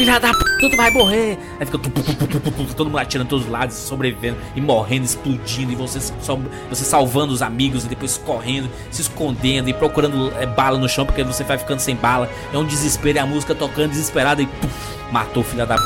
[0.00, 1.38] filha da puta, tu vai morrer.
[1.58, 5.72] Aí fica tu, tu, tu, todo mundo atirando todos os lados, sobrevivendo e morrendo, explodindo,
[5.72, 10.78] e você, você salvando os amigos e depois correndo, se escondendo e procurando eh, bala
[10.78, 12.30] no chão, porque você vai ficando sem bala.
[12.50, 14.74] É um desespero, e a música tocando desesperada e puf,
[15.12, 15.82] matou o filho da p.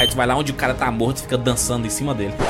[0.00, 2.34] Aí tu vai lá onde o cara tá morto e fica dançando em cima dele.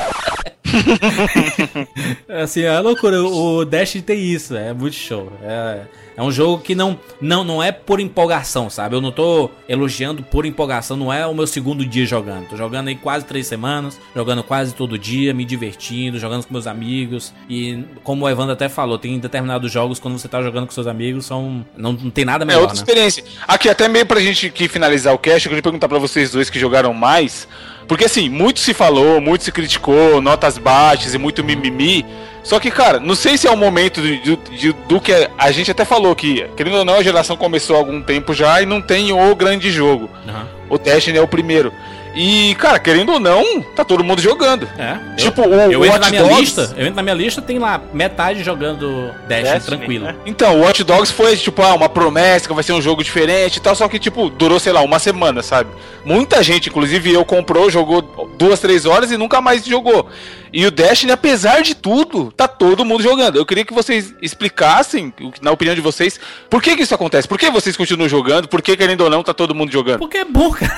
[2.27, 3.23] É assim, é loucura.
[3.23, 5.31] O Dash tem isso, é muito show.
[5.41, 5.81] É,
[6.17, 8.95] é um jogo que não, não, não é por empolgação, sabe?
[8.95, 12.47] Eu não tô elogiando por empolgação, não é o meu segundo dia jogando.
[12.47, 16.67] Tô jogando aí quase três semanas, jogando quase todo dia, me divertindo, jogando com meus
[16.67, 17.33] amigos.
[17.49, 20.87] E como o Evandro até falou, tem determinados jogos quando você tá jogando com seus
[20.87, 21.65] amigos, são.
[21.75, 22.81] Não, não tem nada É melhor, outra né?
[22.81, 23.23] experiência.
[23.47, 26.49] Aqui, até meio pra gente que finalizar o cast, eu queria perguntar pra vocês dois
[26.49, 27.47] que jogaram mais.
[27.87, 32.05] Porque assim, muito se falou, muito se criticou, notas baixas e muito mimimi.
[32.43, 35.51] Só que, cara, não sei se é o momento de- de- de- do que a
[35.51, 38.65] gente até falou que, querendo ou não, a geração começou há algum tempo já e
[38.67, 40.09] não tem o grande jogo.
[40.27, 40.47] Aham.
[40.69, 41.71] O Destiny é o primeiro.
[42.15, 44.67] E, cara, querendo ou não, tá todo mundo jogando.
[44.77, 45.15] É.
[45.17, 47.41] Tipo, o, Eu o entro na Watch minha Dogs- lista, eu entro na minha lista,
[47.41, 50.05] tem lá metade jogando Dash Destiny, tranquilo.
[50.05, 50.15] né?
[50.25, 53.57] Então, o Watch Dogs foi, tipo, ah, uma promessa que vai ser um jogo diferente
[53.57, 55.69] e tal, só que, tipo, durou, sei lá, uma semana, sabe?
[56.05, 58.01] Muita gente, inclusive eu, comprou, jogou
[58.37, 60.07] duas, três horas e nunca mais jogou.
[60.53, 63.35] E o Destiny, apesar de tudo, tá todo mundo jogando.
[63.35, 66.17] Eu queria que vocês explicassem, o que- na opinião de vocês,
[66.49, 67.27] por que que isso acontece?
[67.27, 68.47] Por que vocês continuam jogando?
[68.47, 69.99] Por que, querendo ou não, tá todo mundo jogando?
[69.99, 70.71] Porque é bom, cara.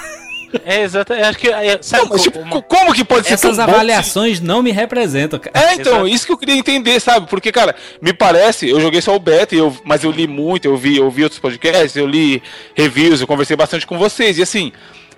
[0.65, 1.26] É, exatamente.
[1.28, 1.49] Acho que.
[1.49, 4.40] É, sabe, Não, mas, tipo, uma- como que pode ser Essas tão bom se- avaliações
[4.40, 5.57] não me representam, cara.
[5.57, 6.07] É, então, Exato.
[6.07, 7.28] isso que eu queria entender, sabe?
[7.30, 10.78] Porque, cara, me parece, eu joguei só o beta, eu, mas eu li muito, eu
[10.78, 12.41] vi, eu vi outros podcasts, eu li
[12.76, 14.72] reviews, eu conversei bastante com vocês, e assim,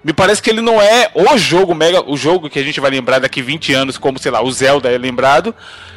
[0.04, 2.90] me parece que ele não é o jogo mega, o jogo que a gente vai
[2.92, 5.54] lembrar daqui 20 anos, como, sei lá, o Zelda é lembrado,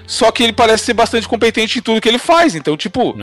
[0.06, 3.14] só que ele parece ser bastante competente em tudo que ele faz, então, tipo,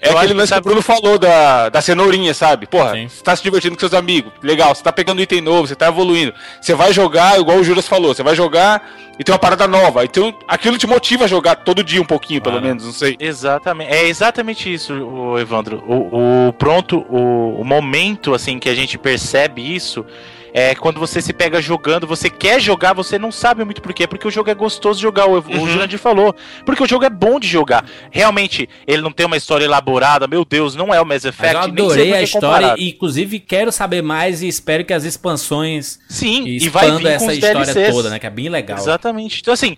[0.00, 2.66] é acho aquele que lance que sabe- o Bruno falou da, da cenourinha, sabe?
[2.66, 3.08] Porra, Sim.
[3.08, 5.88] você tá se divertindo com seus amigos, legal, você tá pegando item novo, você tá
[5.88, 6.32] evoluindo.
[6.60, 8.88] Você vai jogar, igual o Juras falou, você vai jogar
[9.18, 10.04] e tem uma parada nova.
[10.04, 13.16] Então aquilo te motiva a jogar todo dia um pouquinho, pelo menos, não sei.
[13.18, 13.92] Exatamente.
[13.92, 15.82] É exatamente isso, o Evandro.
[15.86, 20.06] O, o pronto, o, o momento assim que a gente percebe isso
[20.52, 24.06] é quando você se pega jogando, você quer jogar, você não sabe muito por quê,
[24.06, 26.34] porque o jogo é gostoso de jogar, o, o Jurandir falou.
[26.66, 27.84] Porque o jogo é bom de jogar.
[28.10, 31.54] Realmente, ele não tem uma história elaborada, meu Deus, não é o Mass Mas Effect,
[31.54, 32.80] eu adorei a história comparado.
[32.80, 37.34] e, inclusive, quero saber mais e espero que as expansões Sim, e, vai vir essa
[37.34, 37.94] história DLCs.
[37.94, 38.18] toda, né?
[38.18, 38.78] Que é bem legal.
[38.78, 39.40] Exatamente.
[39.40, 39.76] Então, assim,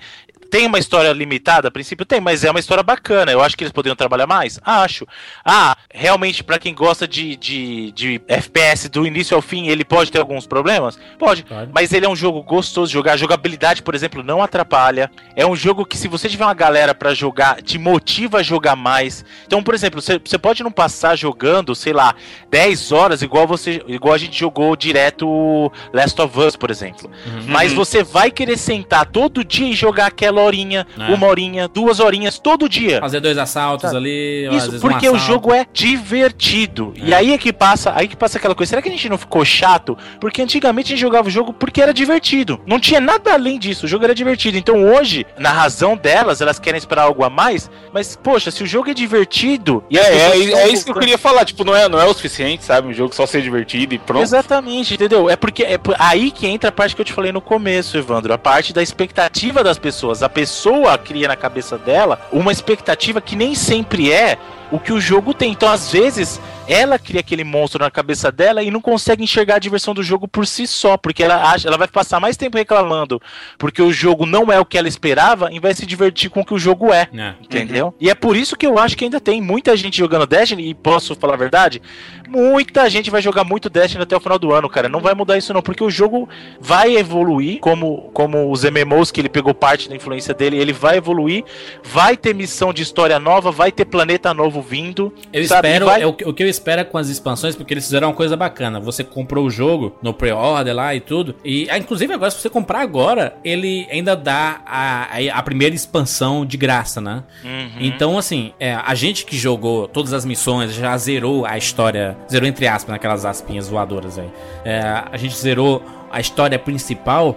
[0.52, 3.32] tem uma história limitada, a princípio tem, mas é uma história bacana.
[3.32, 4.60] Eu acho que eles poderiam trabalhar mais?
[4.62, 5.06] Acho.
[5.42, 10.12] Ah, realmente, pra quem gosta de, de, de FPS do início ao fim, ele pode
[10.12, 10.98] ter alguns problemas?
[11.18, 11.44] Pode.
[11.44, 11.70] Pode.
[11.72, 13.14] Mas ele é um jogo gostoso de jogar.
[13.14, 15.10] A jogabilidade, por exemplo, não atrapalha.
[15.34, 18.76] É um jogo que, se você tiver uma galera pra jogar, te motiva a jogar
[18.76, 19.24] mais.
[19.46, 22.14] Então, por exemplo, você, pode não passar jogando, sei lá,
[22.50, 27.10] 10 horas, igual você igual a gente jogou direto Last of Us, por exemplo.
[27.24, 27.44] Uhum.
[27.46, 31.14] Mas você vai querer sentar todo dia e jogar aquela horinha, É.
[31.14, 33.01] uma horinha, duas horinhas, todo dia.
[33.01, 33.97] Fazer dois assaltos Sabe?
[33.97, 34.47] ali.
[34.48, 36.93] às Isso, vezes um porque o jogo é divertido.
[36.97, 37.16] E É.
[37.16, 38.70] aí é que passa, aí que passa aquela coisa.
[38.70, 39.97] Será que a gente não ficou chato?
[40.20, 42.60] Porque antigamente a gente jogava o jogo porque era divertido.
[42.66, 43.86] Não tinha nada além disso.
[43.86, 44.56] O jogo era divertido.
[44.59, 47.70] Então hoje, na razão delas, elas querem esperar algo a mais.
[47.93, 49.85] Mas, poxa, se o jogo é divertido.
[49.90, 51.44] E É, é, estão é isso que eu queria falar.
[51.44, 52.89] Tipo, não é, não é o suficiente, sabe?
[52.89, 54.23] Um jogo só ser divertido e pronto.
[54.23, 55.28] Exatamente, entendeu?
[55.28, 58.32] É porque é aí que entra a parte que eu te falei no começo, Evandro.
[58.32, 60.23] A parte da expectativa das pessoas.
[60.23, 64.38] A- pessoa cria na cabeça dela uma expectativa que nem sempre é
[64.70, 65.52] o que o jogo tem.
[65.52, 69.59] Então, às vezes, ela cria aquele monstro na cabeça dela e não consegue enxergar a
[69.59, 73.20] diversão do jogo por si só, porque ela acha, ela vai passar mais tempo reclamando
[73.59, 76.40] porque o jogo não é o que ela esperava, em vez de se divertir com
[76.40, 77.09] o que o jogo é.
[77.14, 77.34] É.
[77.43, 77.94] Entendeu?
[78.01, 80.74] E é por isso que eu acho que ainda tem muita gente jogando Destiny, e
[80.74, 81.82] posso falar a verdade,
[82.28, 84.89] muita gente vai jogar muito Destiny até o final do ano, cara.
[84.89, 86.28] Não vai mudar isso não, porque o jogo
[86.60, 90.97] vai evoluir, como, como os MMOs que ele pegou parte da influência dele, ele vai
[90.98, 91.44] evoluir,
[91.82, 95.12] vai ter missão de história nova, vai ter planeta novo vindo.
[95.32, 95.68] Eu sabe?
[95.68, 97.84] espero, Vai- é o, que- o que eu espero é com as expansões, porque eles
[97.84, 98.78] fizeram uma coisa bacana.
[98.80, 101.34] Você comprou o jogo no pre-order lá e tudo.
[101.44, 105.74] E ah, inclusive agora, se você comprar agora, ele ainda dá a, a, a primeira
[105.74, 107.24] expansão de graça, né?
[107.42, 107.70] Uhum.
[107.80, 112.16] Então, assim, é, a gente que jogou todas as missões, já zerou a história.
[112.30, 114.30] Zerou entre aspas, naquelas aspinhas voadoras aí.
[114.64, 114.80] É,
[115.10, 117.36] a gente zerou a história principal.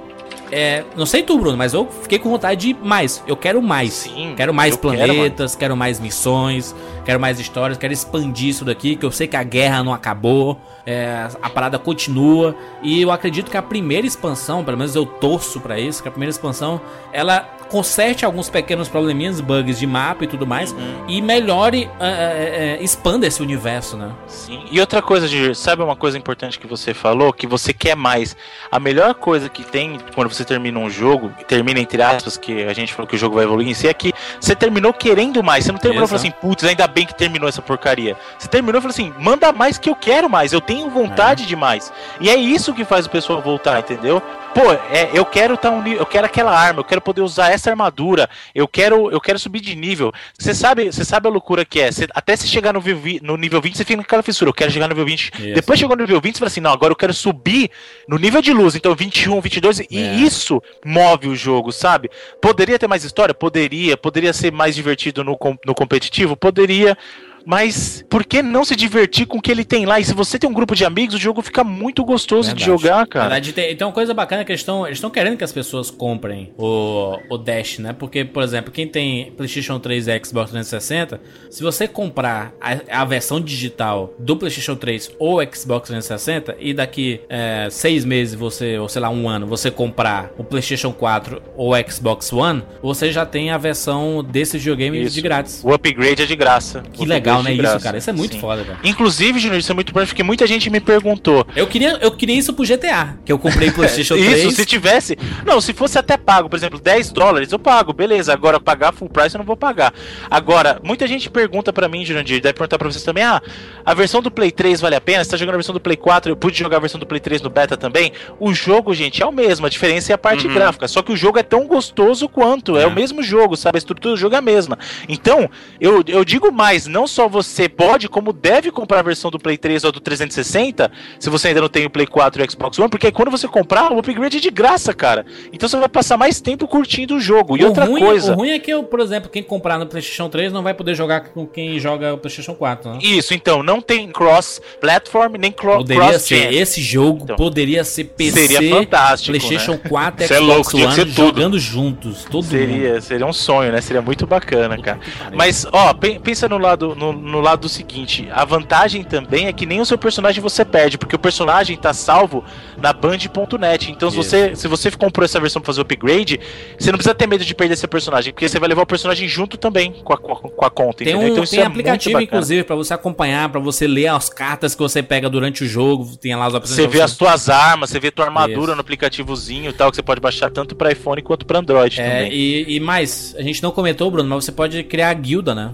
[0.52, 3.24] É, não sei tu, Bruno, mas eu fiquei com vontade de mais.
[3.28, 3.94] Eu quero mais.
[3.94, 8.64] Sim, quero mais eu quero, planetas, quero, mais missões, quero mais histórias, quero expandir isso
[8.66, 12.56] daqui, que eu sei que a guerra não acabou, é, a parada continua.
[12.82, 16.12] E eu acredito que a primeira expansão, pelo menos eu torço pra isso, que a
[16.12, 16.80] primeira expansão
[17.12, 21.06] ela conserte alguns pequenos probleminhas, bugs de mapa e tudo mais, Uhum.
[21.08, 24.12] e melhore, é, é, é, expanda esse universo, né?
[24.28, 24.64] Sim.
[24.72, 27.34] E outra coisa, Gigi, sabe uma coisa importante que você falou?
[27.34, 28.38] Que você quer mais.
[28.72, 32.74] A melhor coisa que tem quando você termina um jogo, termina entre aspas, que a
[32.74, 35.66] gente falou que o jogo vai evoluir em si, é que você terminou querendo mais.
[35.66, 38.16] Você não terminou e falou assim, putz, ainda bem que terminou essa porcaria.
[38.38, 41.56] Você terminou e falou assim, manda mais que eu quero mais, eu tenho vontade de
[41.56, 41.92] mais.
[42.20, 44.22] E é isso que faz o pessoal voltar, entendeu?
[44.56, 47.70] Pô, é, eu quero tá um, eu quero aquela arma, eu quero poder usar essa
[47.70, 50.14] armadura, eu quero, eu quero subir de nível.
[50.40, 51.92] Você sabe, você sabe a loucura que é?
[51.92, 52.82] Você- até se chegar no,
[53.22, 55.30] no nível 20, você fica naquela fissura, eu quero chegar no nível 20.
[55.34, 55.54] Isso.
[55.56, 57.70] Depois chegou no nível 20, você fala assim, não, agora eu quero subir
[58.08, 60.14] no nível de luz, então 21, 22, e É.
[60.16, 62.10] isso move o jogo, sabe?
[62.42, 63.34] Poderia ter mais história?
[63.34, 63.98] Poderia.
[63.98, 66.38] Poderia ser mais divertido no, no competitivo?
[66.38, 66.98] Poderia.
[67.46, 70.00] Mas por que não se divertir com o que ele tem lá?
[70.00, 72.84] E se você tem um grupo de amigos, o jogo fica muito gostoso de Verdade.
[72.84, 73.26] jogar, cara.
[73.30, 75.92] Verdade, tem, então, uma coisa bacana é que eles estão eles querendo que as pessoas
[75.92, 77.94] comprem o, o Dash, né?
[77.94, 83.06] Porque, por exemplo, quem tem PlayStation 3 e Xbox 360, se você comprar a, a
[83.06, 88.90] versão digital do PlayStation 3 ou Xbox 360 e daqui é, seis meses você, ou
[88.90, 93.52] sei lá, um ano, você comprar o PlayStation 4 ou Xbox One, você já tem
[93.52, 95.14] a versão desse videogame Isso.
[95.14, 95.64] de grátis.
[95.64, 96.84] O upgrade é de graça.
[96.92, 97.06] Que O
[97.44, 97.76] legal, né?
[97.76, 97.98] Isso, cara.
[97.98, 98.40] Isso é muito Sim.
[98.42, 98.80] foda, cara.
[98.84, 101.46] Inclusive, Junior, isso é muito importante porque muita gente me perguntou.
[101.56, 104.44] Eu queria, eu queria isso pro GTA, que eu comprei PlayStation 3.
[104.44, 105.18] Isso, se tivesse.
[105.46, 108.34] Não, se fosse até pago, por exemplo, 10 dólares, eu pago, beleza.
[108.34, 109.94] Agora, pagar full price eu não vou pagar.
[110.30, 113.42] Agora, muita gente pergunta pra mim, Jurandir, deve perguntar pra vocês também: ah,
[113.86, 115.24] a versão do Play 3 vale a pena?
[115.24, 116.32] Você tá jogando a versão do Play 4?
[116.32, 118.12] Eu pude jogar a versão do Play 3 no beta também?
[118.40, 119.66] O jogo, gente, é o mesmo.
[119.66, 120.88] A diferença é a parte gráfica.
[120.88, 122.78] Só que o jogo é tão gostoso quanto.
[122.78, 122.88] É, É.
[122.88, 123.78] o mesmo jogo, sabe?
[123.78, 124.78] A estrutura do jogo é a mesma.
[125.10, 125.50] Então,
[125.80, 129.58] eu, eu digo mais: não só você pode, como deve comprar a versão do Play
[129.58, 132.78] 3 ou do 360, se você ainda não tem o Play 4 e o Xbox
[132.80, 135.26] One, porque aí quando você comprar, o upgrade é de graça, cara.
[135.52, 137.58] Então você vai passar mais tempo curtindo o jogo.
[137.58, 138.34] E o outra ruim, coisa.
[138.34, 140.96] O ruim é que, eu, por exemplo, quem comprar no PlayStation 3 não vai poder
[140.96, 143.00] jogar com quem joga o PlayStation 4, né?
[143.02, 146.60] Isso, então, não tem cross-platform nem cro Poderia ser, cross-gen.
[146.62, 149.80] esse jogo Então, poderia ser PC, seria fantástico, PlayStation né?
[149.90, 151.14] 4 e Cê é Xbox louco, One ser tudo.
[151.16, 152.50] jogando juntos, todo mundo.
[152.52, 153.82] Seria, seria um sonho, né?
[153.82, 155.00] Seria muito bacana, cara.
[155.34, 159.54] Mas, ó, pe- pensa no lado, no, no lado do seguinte: a vantagem também é
[159.54, 162.44] que nem o seu personagem você perde, porque o personagem tá salvo
[162.78, 163.92] na band.net.
[163.92, 164.30] Então, se Isso.
[164.30, 166.40] você, se você comprou essa versão pra fazer o upgrade,
[166.78, 169.28] você não precisa ter medo de perder seu personagem, porque você vai levar o personagem
[169.28, 172.76] junto também com a, com a- conta, Tem, um, então, tem é aplicativo, inclusive, pra
[172.76, 176.16] você acompanhar, pra você ler as cartas que você pega durante o jogo.
[176.18, 178.76] Tem lá as opções Você vê as tuas armas, você vê tua armadura Isso.
[178.76, 182.10] no aplicativozinho e tal, que você pode baixar tanto pra iPhone quanto pra Android É,
[182.24, 182.34] também.
[182.34, 185.72] e, e mais, a gente não comentou, Bruno, mas você pode criar a guilda, né?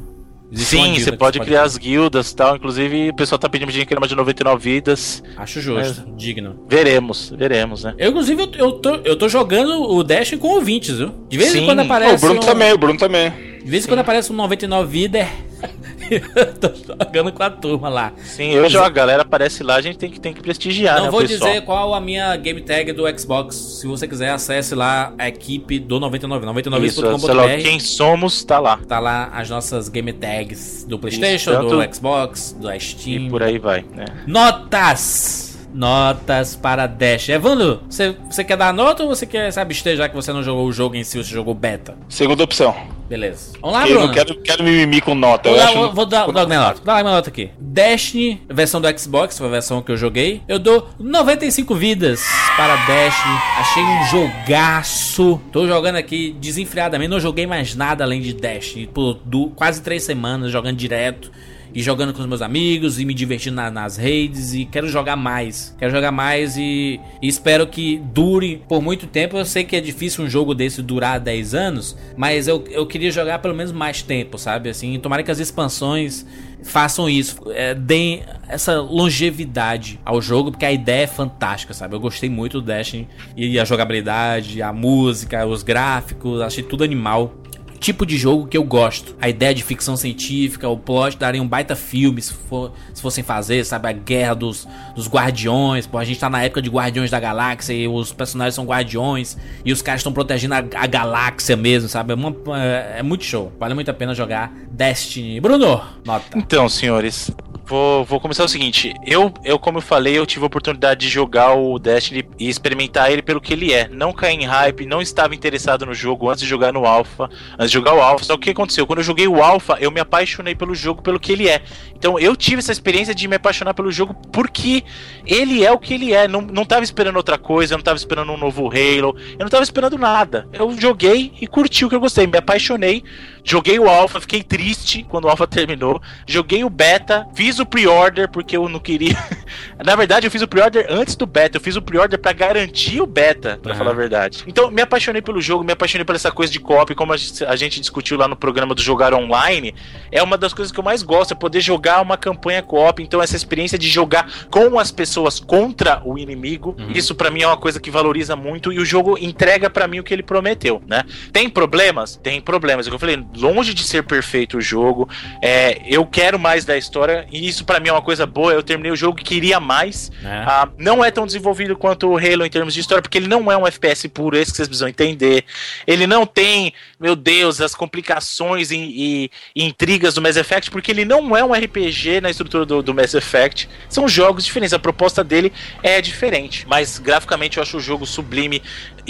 [0.52, 2.58] Existe Sim, você que pode criar as guildas e tal.
[2.58, 5.24] Inclusive, o pessoal tá pedindo criar uma de 99 vidas.
[5.38, 6.60] Acho justo, digno.
[6.68, 7.94] Veremos, veremos, né?
[7.98, 11.14] Eu, inclusive, eu, eu tô, eu tô jogando o Dash com ouvintes, viu?
[11.30, 12.26] De vez em quando o aparece.
[12.26, 13.51] Bruno um, também, o Bruno também.
[13.64, 15.28] De vez em quando aparece um 99 vida.
[16.10, 18.14] eu tô jogando com a turma lá.
[18.24, 21.06] Sim, eu jogo, a galera aparece lá, a gente tem que, tem que prestigiar, Não
[21.06, 21.50] né, vou pessoal.
[21.52, 23.56] dizer qual a minha game tag do Xbox.
[23.56, 26.42] Se você quiser, acesse lá a equipe do 99.
[26.86, 27.62] Isso, sei lá, 99.com.br.
[27.64, 28.78] quem somos, tá lá.
[28.88, 33.28] Tá lá as nossas game tags do PlayStation, Isso, do tanto- Xbox, do Steam.
[33.28, 34.06] E por aí vai, né?
[34.28, 35.51] Notas!
[35.74, 37.30] Notas para Dash.
[37.30, 40.44] Evandro, você, você quer dar nota ou você quer se abster já que você não
[40.44, 41.96] jogou o jogo em si, você jogou beta?
[42.10, 42.76] Segunda opção.
[43.08, 43.52] Beleza.
[43.62, 44.08] Vamos lá, eu Bruno.
[44.08, 45.50] não quero, quero me mimir com nota.
[45.50, 45.78] Vou Eu dar, acho...
[45.80, 46.82] vou, vou dar, vou dar minha nota.
[46.82, 47.50] Dar minha nota aqui.
[47.60, 50.42] Destiny, versão do Xbox, foi a versão que eu joguei.
[50.48, 52.24] Eu dou 95 vidas
[52.56, 53.36] para Destiny.
[53.60, 55.42] Achei um jogaço.
[55.52, 57.10] Tô jogando aqui desenfreadamente.
[57.10, 58.88] Não joguei mais nada além de Destiny.
[58.88, 59.20] Por
[59.58, 61.32] quase três semanas jogando direto.
[61.74, 64.54] E jogando com os meus amigos e me divertindo na- nas redes.
[64.54, 65.76] E quero jogar mais.
[65.78, 69.38] Quero jogar mais e, e espero que dure por muito tempo.
[69.38, 71.96] Eu sei que é difícil um jogo desse durar 10 anos.
[72.18, 74.70] Mas eu, eu queria jogar pelo menos mais tempo, sabe?
[74.70, 76.26] Assim, tomara que as expansões
[76.64, 81.96] façam isso, é, deem essa longevidade ao jogo, porque a ideia é fantástica, sabe?
[81.96, 87.34] Eu gostei muito do Destiny e a jogabilidade, a música, os gráficos, achei tudo animal.
[87.82, 89.16] Tipo de jogo que eu gosto.
[89.20, 93.24] A ideia de ficção científica, o plot daria um baita filme se, for- se fossem
[93.24, 93.90] fazer, sabe?
[93.90, 95.88] A guerra dos, dos guardiões.
[95.88, 99.36] Pô, a gente tá na época de Guardiões da Galáxia e os personagens são guardiões
[99.66, 102.14] e os caras estão protegendo a, a galáxia mesmo, sabe?
[102.14, 103.52] É, uma- é- é muito show.
[103.60, 105.40] Vale muito a pena jogar Destiny.
[105.42, 106.38] Bruno, nota.
[106.38, 107.32] Então, senhores,
[107.72, 108.94] vou, vou começar o seguinte.
[109.06, 113.10] Eu, eu, como eu falei, eu tive a oportunidade de jogar o Destiny e experimentar
[113.10, 113.88] ele pelo que ele é.
[113.88, 117.72] Não cair em hype, não estava interessado no jogo antes de jogar no Alpha, antes
[117.72, 118.26] de jogar o Alpha.
[118.26, 118.86] Só que o que aconteceu?
[118.86, 121.62] Quando eu joguei o Alpha, eu me apaixonei pelo jogo pelo que ele é.
[121.96, 124.84] Então eu tive essa experiência de me apaixonar pelo jogo porque
[125.26, 126.28] ele é o que ele é.
[126.28, 129.50] Não, não tava esperando outra coisa, eu não tava esperando um novo Halo, eu não
[129.50, 130.46] tava esperando nada.
[130.52, 133.02] Eu joguei e curti o que eu gostei, me apaixonei.
[133.44, 136.02] Joguei o Alpha, fiquei triste quando o Alpha terminou.
[136.28, 139.18] Joguei o Beta, fiz o pre-order porque eu não queria.
[139.84, 141.58] Na verdade, eu fiz o pre-order antes do Beta.
[141.58, 143.78] Eu fiz o pre-order pra garantir o Beta, pra Aham.
[143.80, 144.44] falar a verdade.
[144.48, 147.80] Então, me apaixonei pelo jogo, me apaixonei por essa coisa de co-op, como a gente,
[147.80, 149.74] discutiu lá no programa do Jogar Online.
[150.12, 153.02] É uma das coisas que eu mais gosto, é poder jogar uma campanha co-op.
[153.02, 156.92] Então, essa experiência de jogar com as pessoas contra o inimigo, Uhum.
[156.94, 160.00] isso pra mim é uma coisa que valoriza muito e o jogo entrega pra mim
[160.00, 161.04] o que ele prometeu, né?
[161.34, 162.18] Tem problemas?
[162.22, 162.88] Tem problemas.
[162.88, 165.10] É eu falei, longe de ser perfeito o jogo.
[165.42, 168.52] É, eu quero mais da história e isso pra mim é uma coisa boa.
[168.54, 170.12] Eu terminei o jogo e queria mais.
[170.22, 170.44] né?
[170.48, 173.52] Ah, não é tão desenvolvido quanto o Halo em termos de história, porque ele não
[173.52, 175.46] é um FPS puro, esse que vocês precisam entender.
[175.88, 180.92] Ele não tem, meu Deus, as complicações e, e- e intrigas do Mass Effect, porque
[180.92, 183.70] ele não é um RPG na estrutura do, do Mass Effect.
[183.90, 185.52] São jogos diferentes, a proposta dele
[185.84, 186.66] é diferente.
[186.68, 188.62] Mas graficamente eu acho o jogo sublime.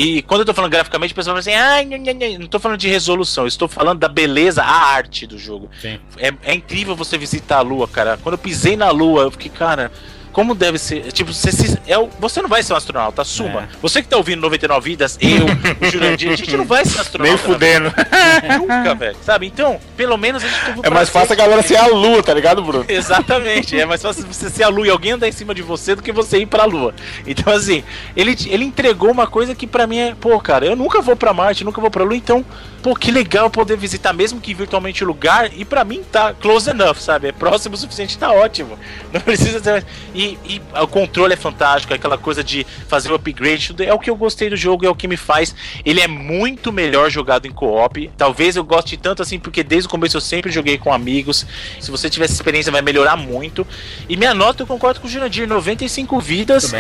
[0.02, 2.60] E quando eu tô falando graficamente, o pessoal fala assim: ah, nha, nha." não tô
[2.60, 5.70] falando de resolução, estou falando da beleza, a arte do jogo.
[6.18, 8.18] É, é incrível você visitar a lua, cara.
[8.18, 9.92] Quando eu pisei na lua, eu fiquei, cara.
[10.32, 11.12] Como deve ser?
[11.12, 13.62] Tipo, você, se- é, você não vai ser um astronauta, assuma.
[13.64, 13.68] É.
[13.82, 15.46] Você que tá ouvindo 99 Vidas, eu,
[15.86, 17.32] o Jurandir, a gente não vai ser Nem astronauta.
[17.32, 17.90] na fudendo.
[17.90, 18.58] vida.
[18.58, 19.18] Nunca, velho.
[19.24, 19.46] Sabe?
[19.48, 22.62] Então, pelo menos a gente É mais fácil a galera ser a lua, tá ligado,
[22.64, 22.86] Bruno?
[22.90, 25.96] Exatamente, é mais fácil você ser a lua e alguém andar em cima de você
[25.96, 26.94] do que você ir pra lua.
[27.28, 27.84] Então, assim,
[28.16, 31.34] ele, ele entregou uma coisa que pra mim é, pô, cara, eu nunca vou pra
[31.34, 32.46] Marte, nunca vou pra lua, então,
[32.82, 36.70] pô, que legal poder visitar, mesmo que virtualmente o lugar, e pra mim tá close
[36.70, 37.28] enough, sabe?
[37.28, 38.78] É próximo o suficiente, tá ótimo.
[39.14, 39.86] Não precisa ter.
[40.16, 44.10] E, e o controle é fantástico, aquela coisa de fazer o upgrade, é o que
[44.10, 45.54] eu gostei do jogo, é o que me faz.
[45.86, 48.10] Ele é muito melhor jogado em co-op.
[48.18, 51.46] Talvez eu goste tanto assim, porque desde o começo eu sempre joguei com amigos.
[51.80, 53.66] Se você tiver essa experiência, vai melhorar muito.
[54.08, 56.72] E minha nota, eu concordo com o Jurandir, 95 vidas.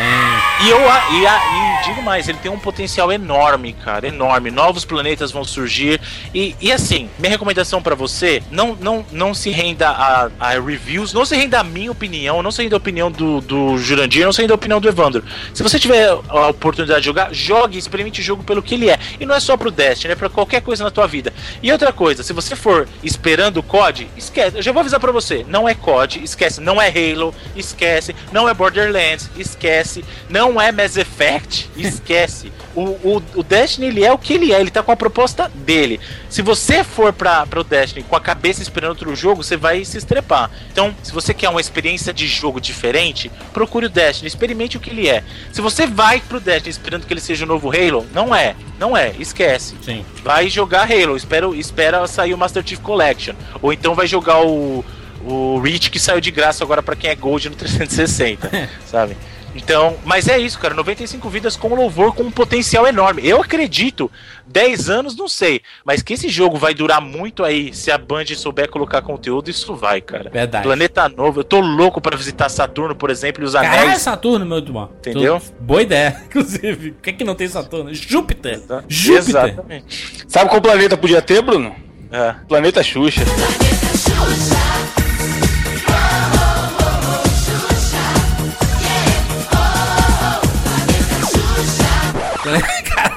[0.63, 4.51] E eu e, a- e digo mais, ele tem um potencial enorme, cara, enorme.
[4.51, 5.90] Novos planetas vão surgir.
[6.34, 11.13] E, e assim, minha recomendação pra você, não, não, não se renda a, a reviews,
[11.13, 14.34] não se renda a minha opinião, não se renda a opinião do, do Jurandir, não
[14.34, 15.23] se renda a opinião do Evandro.
[15.53, 18.99] Se você tiver a oportunidade de jogar, jogue, experimente o jogo pelo que ele é.
[19.19, 21.34] E não é só pro Destiny, é pra qualquer coisa na tua vida.
[21.61, 24.57] E outra coisa, se você for esperando o COD, esquece.
[24.57, 26.61] Eu já vou avisar pra você, não é COD, esquece.
[26.61, 28.15] Não é Halo, esquece.
[28.31, 30.03] Não é Borderlands, esquece.
[30.30, 32.51] Não é Mass Effect, esquece.
[32.73, 35.51] O, o, o Destiny, ele é o que ele é, ele tá com a proposta
[35.53, 35.80] dele.
[36.29, 39.97] Se você for pra, pro Destiny com a cabeça esperando outro jogo, você vai se
[39.97, 40.49] estrepar.
[40.71, 44.89] Então, se você quer uma experiência de jogo diferente, procure o Destiny, experimente o que
[44.89, 45.23] ele é.
[45.51, 48.95] Se você vai pro Destiny esperando que ele seja o novo Halo, não é, não
[48.95, 49.75] é, esquece.
[49.83, 50.05] Sim.
[50.23, 53.33] Vai jogar Halo, espera, espera sair o Master Chief Collection.
[53.61, 54.83] Ou então vai jogar o,
[55.25, 59.15] o Reach que saiu de graça agora pra quem é Gold no 360, sabe?
[59.55, 60.73] Então, mas é isso, cara.
[60.73, 63.21] 95 vidas com louvor, com um potencial enorme.
[63.27, 64.09] Eu acredito,
[64.47, 65.61] 10 anos, não sei.
[65.83, 69.75] Mas que esse jogo vai durar muito aí, se a Band souber colocar conteúdo, isso
[69.75, 70.29] vai, cara.
[70.29, 70.63] Verdade.
[70.63, 74.01] Planeta novo, eu tô louco pra visitar Saturno, por exemplo, e os Caralho, anéis.
[74.01, 74.89] Saturno, muito bom.
[74.99, 75.39] Entendeu?
[75.39, 76.91] Tudo- Boa ideia, inclusive.
[76.91, 77.93] Por que, que não tem Saturno?
[77.93, 78.61] Júpiter!
[78.87, 79.45] Júpiter!
[79.45, 80.25] Exatamente.
[80.27, 81.75] Sabe qual planeta podia ter, Bruno?
[82.11, 82.35] É.
[82.47, 83.21] Planeta Xuxa.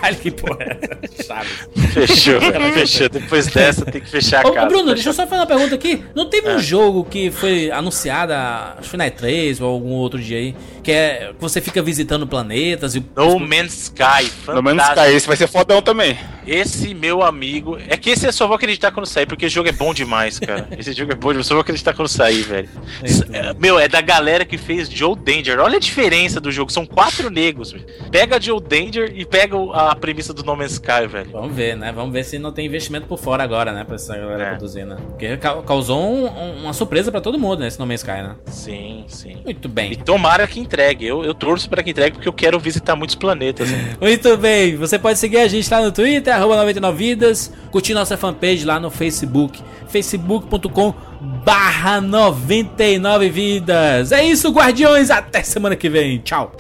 [0.05, 1.25] Caralho, que porra é essa?
[1.25, 1.69] Chaves.
[1.93, 2.73] Fechou, velho.
[2.75, 3.09] Fechou.
[3.09, 4.67] Depois dessa tem que fechar a ô, casa.
[4.69, 6.05] Bruno, deixa eu só fazer uma pergunta aqui.
[6.15, 6.57] Não teve É.
[6.57, 10.55] um jogo que foi anunciado, acho que foi na E3 ou algum outro dia aí,
[10.83, 13.05] que é que você fica visitando planetas e.
[13.17, 14.95] No Man's Sky, No menos fantástico.
[14.97, 16.19] cai, esse vai ser fodão também.
[16.47, 17.79] Esse meu amigo.
[17.89, 20.39] É que esse eu só vou acreditar quando sair, porque esse jogo é bom demais,
[20.39, 20.69] cara.
[20.79, 22.69] Esse jogo é bom demais, eu só vou acreditar quando sair, velho.
[23.33, 25.59] É, Meu, é da galera que fez Joe Danger.
[25.61, 26.71] Olha a diferença do jogo.
[26.71, 27.73] São quatro negros.
[27.73, 27.87] velho.
[28.11, 31.31] Pega Joe Danger e pega o- a premissa do No Man's Sky, velho.
[31.33, 31.93] Vamos ver, né?
[31.93, 33.85] Vamos ver se não tem investimento por fora agora, né?
[33.85, 34.51] Pra essa galera É.
[34.51, 34.97] produzir, né?
[35.09, 37.69] Porque ca- causou um- um- uma surpresa pra todo mundo, né?
[37.69, 38.35] Esse No Man's Sky, né?
[38.47, 39.37] Sim, sim.
[39.45, 39.95] Muito E bem.
[39.95, 41.07] tomara que entregue.
[41.07, 43.71] Eu, eu torço pra que entregue porque eu quero visitar muitos planetas.
[43.71, 43.97] né?
[44.01, 44.77] Muito bem.
[44.77, 48.91] Você pode seguir a gente lá no Twitter, arroba 99vidas, curtir nossa fanpage lá no
[48.91, 50.95] Facebook, facebook.com
[51.45, 54.13] barra 99vidas.
[54.13, 55.11] É isso, guardiões.
[55.11, 56.19] Até semana que vem.
[56.19, 56.53] Tchau.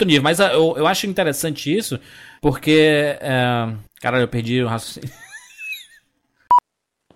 [0.00, 0.22] outro nível.
[0.22, 2.00] Mas ah, eu, eu acho interessante isso,
[2.40, 3.16] porque.
[3.20, 3.68] É...
[4.00, 5.10] Caralho, eu perdi o raciocínio.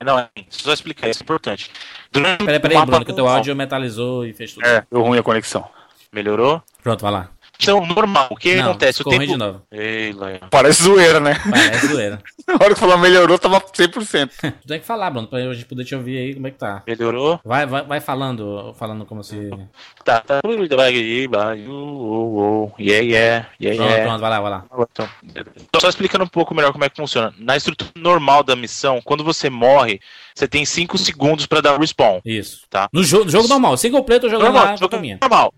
[0.05, 1.70] Não, é só explicar, isso é importante.
[2.12, 4.66] Durante peraí, peraí, Bruno, que o teu áudio metalizou e fez tudo.
[4.66, 5.66] É, deu ruim a conexão.
[6.12, 6.62] Melhorou?
[6.82, 7.31] Pronto, vai lá.
[7.65, 9.03] Então, normal, o que Não, acontece?
[9.03, 9.27] O tempo...
[9.27, 9.62] de novo.
[9.70, 10.15] Ei.
[10.51, 11.35] Parece zoeira, né?
[11.51, 12.23] Parece zoeira.
[12.47, 14.31] Na hora que falou melhorou, tava 100%.
[14.61, 16.82] Tu tem que falar, Bruno, pra gente poder te ouvir aí como é que tá.
[16.86, 17.41] Melhorou?
[17.45, 19.51] Vai, vai, vai falando, falando como se.
[20.05, 20.41] Tá, tá.
[20.45, 20.57] Vai,
[21.28, 21.59] vai.
[22.78, 24.03] Yeah, yeah, yeah, Pronto, yeah.
[24.05, 24.65] pronto, vai lá, vai lá.
[24.93, 25.09] Então,
[25.70, 27.32] tô só explicando um pouco melhor como é que funciona.
[27.39, 30.01] Na estrutura normal da missão, quando você morre,
[30.35, 32.20] você tem 5 segundos pra dar respawn.
[32.24, 32.62] Isso.
[32.69, 32.89] Tá.
[32.93, 35.55] No jogo, jogo normal, single player, tô jogando Normal, lá jogo normal.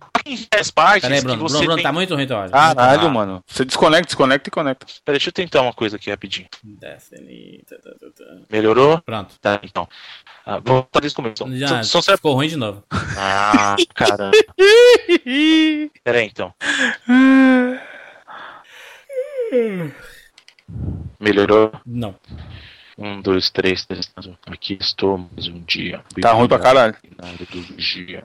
[0.53, 1.83] Faz partes Peraí, que Bruno, você Bruno, Bruno, tem...
[1.85, 2.53] tá muito ruim teu áudio.
[2.53, 3.11] Caralho, Ah.
[3.11, 3.45] mano.
[3.47, 4.87] Você desconecta, desconecta e conecta.
[5.05, 6.49] Peraí, deixa eu tentar uma coisa aqui rapidinho.
[6.63, 7.63] Destiny.
[7.69, 8.25] tá, tá, tá.
[8.51, 9.01] Melhorou?
[9.03, 9.35] Pronto.
[9.41, 9.89] Tá, então.
[10.45, 11.37] Ah, vou botar desde o começo.
[11.39, 12.83] São- Já São, são certos- ficou ruim de novo.
[13.19, 14.33] Ah, caramba.
[16.05, 16.53] Peraí, então.
[21.21, 21.73] Melhorou?
[21.87, 22.15] Não.
[22.99, 24.39] Um, dois, três, testando.
[24.47, 26.01] Aqui estou mais um dia.
[26.19, 26.95] Tá ruim pra caralho.
[27.19, 28.25] Nada do dia.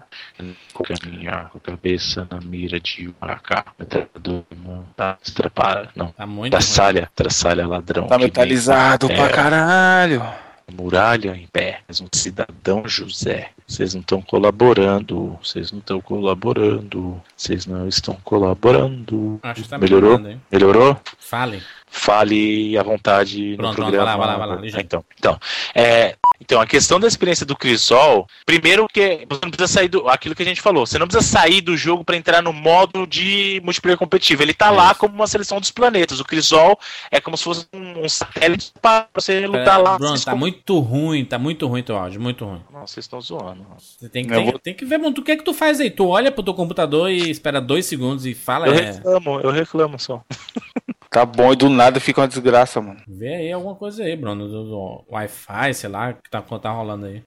[1.01, 3.65] Caminhar com a cabeça na mira de Maracá.
[3.77, 4.85] Metralhador, não.
[4.95, 6.13] Tá, estrapar, não.
[6.13, 8.07] Tá muito salha, traçalha ladrão.
[8.07, 10.23] Tá metalizado pra É, caralho.
[10.71, 11.81] Muralha em pé.
[11.87, 13.49] Mas um cidadão José.
[13.67, 15.37] Vocês não estão colaborando.
[15.43, 17.21] Vocês não estão colaborando.
[17.35, 19.39] Vocês não estão colaborando.
[19.43, 20.17] Acho que tá Melhorou?
[20.17, 20.41] melhorando?
[20.51, 20.99] Melhorou?
[21.19, 21.61] Fale.
[21.87, 24.17] Fale à vontade Pronto, no pronto, programa.
[24.17, 24.79] vai lá, vai lá, vai lá.
[24.79, 25.39] Então, então,
[25.75, 30.09] é, então, a questão da experiência do Crisol, primeiro que você não precisa sair do.
[30.09, 33.05] Aquilo que a gente falou, você não precisa sair do jogo para entrar no modo
[33.05, 34.41] de multiplayer competitivo.
[34.41, 36.19] Ele tá lá como uma seleção dos planetas.
[36.19, 36.79] O Crisol
[37.11, 39.97] é como se fosse um, um satélite para você lutar Pera, lá.
[39.99, 42.61] Bruno, tá com- muito ruim, tá muito ruim teu áudio, muito ruim.
[42.73, 43.63] Não, vocês estão zoando.
[43.77, 45.53] Você tem que, Eu tem, vou- tem que ver, Bruno, o que é que tu
[45.53, 45.91] faz aí?
[45.91, 49.51] Tu olha pro teu computador e espera dois segundos e fala, Eu é, reclamo, eu
[49.51, 50.23] reclamo só.
[51.11, 53.01] Tá bom, e do nada fica uma desgraça, mano.
[53.05, 57.05] vê aí alguma coisa aí, Bruno, do, do Wi-Fi, sei lá, que tá, tá rolando
[57.05, 57.21] aí.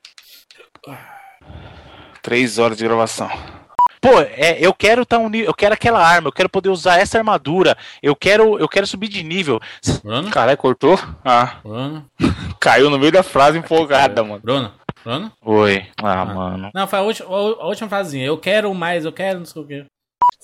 [2.22, 3.28] Três horas de gravação.
[4.00, 6.98] Pô, é, eu quero tá um nível, eu quero aquela arma, eu quero poder usar
[6.98, 9.60] essa armadura, eu quero, eu quero subir de nível.
[10.02, 10.30] Bruno?
[10.30, 10.98] Caralho, cortou?
[11.22, 12.06] Ah, Bruno?
[12.58, 14.40] caiu no meio da frase empolgada, mano.
[14.40, 14.72] Bruno?
[15.04, 15.30] Bruno?
[15.42, 15.86] Oi.
[16.02, 16.70] Ah, mano.
[16.74, 18.24] Não, foi a última, a última frasinha.
[18.24, 19.86] Eu quero mais, eu quero não sei o quê.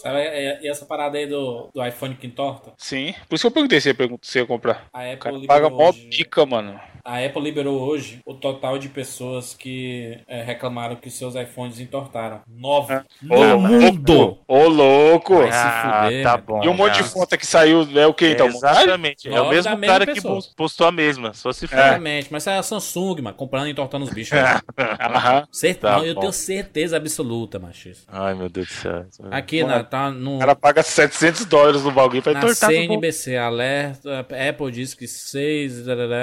[0.00, 2.72] Sabe, e, e essa parada aí do, do iPhone que entorta?
[2.78, 3.14] Sim.
[3.28, 4.86] Por isso que eu perguntei se ia, se ia comprar.
[4.94, 6.80] A Apple paga mó pica, mano.
[7.04, 12.40] A Apple liberou hoje o total de pessoas que é, reclamaram que seus iPhones entortaram.
[12.46, 13.00] Nove.
[13.22, 14.38] No Ô, mundo!
[14.46, 15.38] Ô, louco!
[15.38, 16.62] Vai se fuder, tá bom.
[16.62, 18.46] E um monte de foto que saiu, é o que então?
[18.46, 19.28] Exatamente.
[19.28, 20.20] É o mesmo cara que
[20.56, 21.76] postou a mesma, só se for.
[21.76, 22.28] Exatamente.
[22.30, 24.38] Mas é a Samsung, mano, comprando e entortando os bichos.
[24.38, 24.60] velho.
[25.00, 25.46] Aham.
[25.50, 25.80] Cert...
[25.80, 28.04] Tá eu tenho certeza absoluta, machismo.
[28.08, 29.06] Ai, meu Deus do céu.
[29.30, 32.70] Aqui na, tá no, O cara paga 700 dólares no bagulho pra entortar.
[32.70, 35.78] CNBC, alerta, Apple diz que seis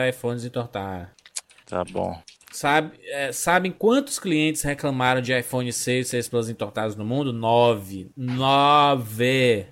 [0.10, 0.67] iPhones entortaram.
[1.66, 2.22] Tá bom.
[2.52, 7.34] Sabe, é, sabem quantos clientes reclamaram de iPhone 6 e 6 Plus entortados no mundo?
[7.34, 8.10] Nove.
[8.16, 9.68] Nove.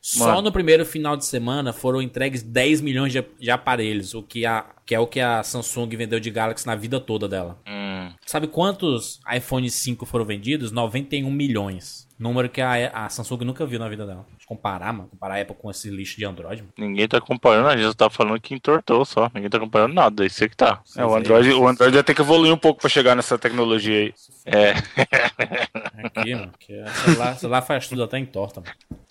[0.00, 0.42] Só Mano.
[0.42, 4.64] no primeiro final de semana foram entregues 10 milhões de, de aparelhos, o que, a,
[4.86, 7.58] que é o que a Samsung vendeu de Galaxy na vida toda dela.
[7.66, 10.70] Hum, Sabe quantos iPhone 5 foram vendidos?
[10.70, 12.05] 91 milhões.
[12.18, 14.24] Número que a, a Samsung nunca viu na vida dela.
[14.46, 15.08] Comparar, mano.
[15.08, 16.62] Comparar a Apple com esse lixo de Android.
[16.62, 16.72] Mano.
[16.78, 19.30] ninguém tá comparando, a gente tá falando que entortou só.
[19.34, 20.80] Ninguém tá comparando nada, isso é que tá.
[20.96, 23.98] É, o Android, o Android vai ter que evoluir um pouco pra chegar nessa tecnologia
[23.98, 24.14] aí.
[24.46, 24.72] É.
[26.16, 26.52] Aqui, mano.
[26.58, 29.05] Que é celular, celular faz tudo até entorta, mano.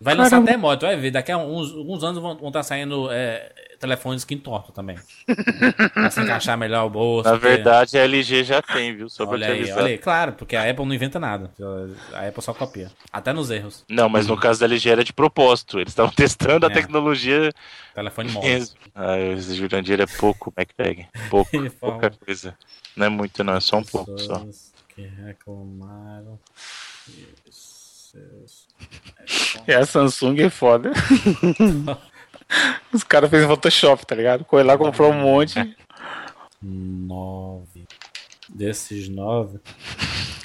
[0.00, 1.10] Vai lançar até moto, vai ver.
[1.10, 4.98] Daqui a uns, alguns anos vão estar saindo é, telefones que entortam também.
[5.94, 7.28] pra se encaixar melhor o bolso.
[7.28, 9.08] Na porque- verdade, a LG já tem, viu?
[9.08, 9.98] Só pra Olha te aí, olha aí.
[9.98, 11.50] Claro, porque a Apple não inventa nada.
[12.12, 12.90] A Apple só copia.
[13.12, 13.84] Até nos erros.
[13.88, 15.78] Não, mas no caso da LG era de propósito.
[15.78, 16.72] Eles estavam testando a É.
[16.72, 17.50] tecnologia
[17.94, 18.64] Telefone móvel.
[18.94, 21.06] Ah, esse Jurandir é pouco MacBag.
[21.30, 21.50] Pouco,
[21.80, 22.56] pouca coisa.
[22.96, 24.44] Não é muito, não, é só um pouco só.
[24.94, 26.38] Que reclamaram
[27.06, 27.26] que
[29.66, 30.92] E a Samsung é foda.
[32.92, 34.44] Os caras fez Photoshop, tá ligado?
[34.48, 35.76] Foi lá, comprou um monte.
[36.60, 37.86] nove.
[38.48, 39.58] Desses nove.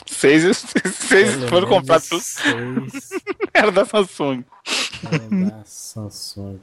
[0.06, 0.44] Seis,
[0.94, 2.08] seis pelo foram comprados.
[2.08, 3.10] Seis
[3.54, 4.44] Era da Samsung.
[5.04, 6.60] foram da Samsung.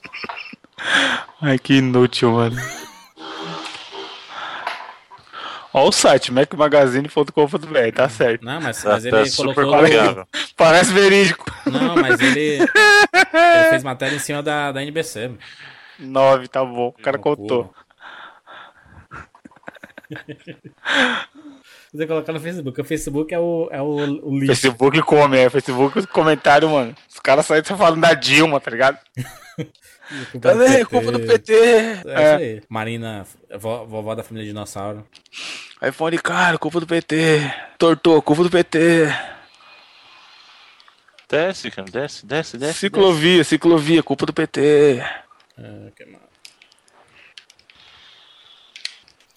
[1.41, 2.57] Ai, que inútil, mano.
[5.77, 8.45] Ó o site, macmagazine.com.br, tá certo.
[8.45, 9.81] Não, mas, Tá, mas tá ele super colocou.
[9.81, 10.29] confiável.
[10.57, 11.45] Parece verídico.
[11.67, 12.61] Não, mas ele.
[12.61, 15.33] Ele fez matéria em cima da, da NBC.
[15.99, 16.89] Nove, tá bom.
[16.89, 17.75] O cara contou.
[21.95, 22.81] Você colocar no Facebook.
[22.81, 24.47] O Facebook é o, é o, o lixo.
[24.49, 25.49] Facebook come, é.
[25.49, 26.95] Facebook, os comentários, mano.
[27.09, 28.99] Os caras saem falando da Dilma, tá ligado?
[30.33, 30.67] Culpa do Cadê?
[30.79, 30.85] PT.
[30.87, 31.53] Culpa do PT.
[31.55, 32.35] É, isso É.
[32.37, 32.63] aí.
[32.69, 33.25] Marina,
[33.59, 35.07] vó- vovó da família dinossauro.
[35.87, 37.41] iPhone caro, culpa do PT.
[37.79, 39.09] Tortou, culpa do PT.
[41.29, 42.79] Desce, cara, desce, desce, desce.
[42.81, 45.01] Ciclovia, ciclovia, culpa do PT.
[45.59, 46.25] É, que mais?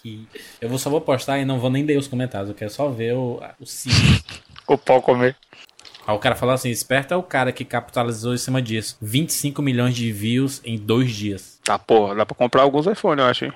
[0.08, 0.26] E
[0.60, 2.48] eu vou, só vou postar e não vou nem ler os comentários.
[2.48, 3.64] Eu quero só ver o, o.
[4.74, 5.36] O pau comer.
[6.06, 8.96] Aí o cara falou assim: esperto é o cara que capitalizou em cima disso.
[9.02, 11.58] 25 milhões de views em dois dias.
[11.62, 13.52] Tá, porra, dá pra comprar alguns iPhones, eu acho, hein?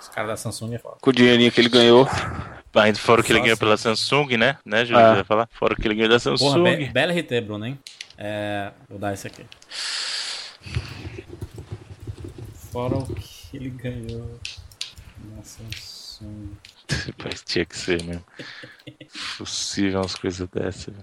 [0.00, 0.96] Os caras da Samsung é foda.
[1.00, 2.08] Com o dinheirinho que ele ganhou.
[2.74, 3.60] Ainda fora o que ele ganhou assim.
[3.60, 4.56] pela Samsung, né?
[4.64, 5.00] Né, Júlio?
[5.04, 5.14] Ah.
[5.14, 5.48] Vai falar?
[5.52, 6.76] Fora o que ele ganhou da Porra, Samsung.
[6.76, 7.78] be bela RT, Bruno, hein?
[8.18, 9.44] É, vou dar esse aqui.
[12.72, 14.40] Fora o que ele ganhou
[15.36, 16.50] na Samsung.
[17.22, 18.24] Mas tinha que ser mesmo.
[19.38, 20.94] Possível umas coisas dessas.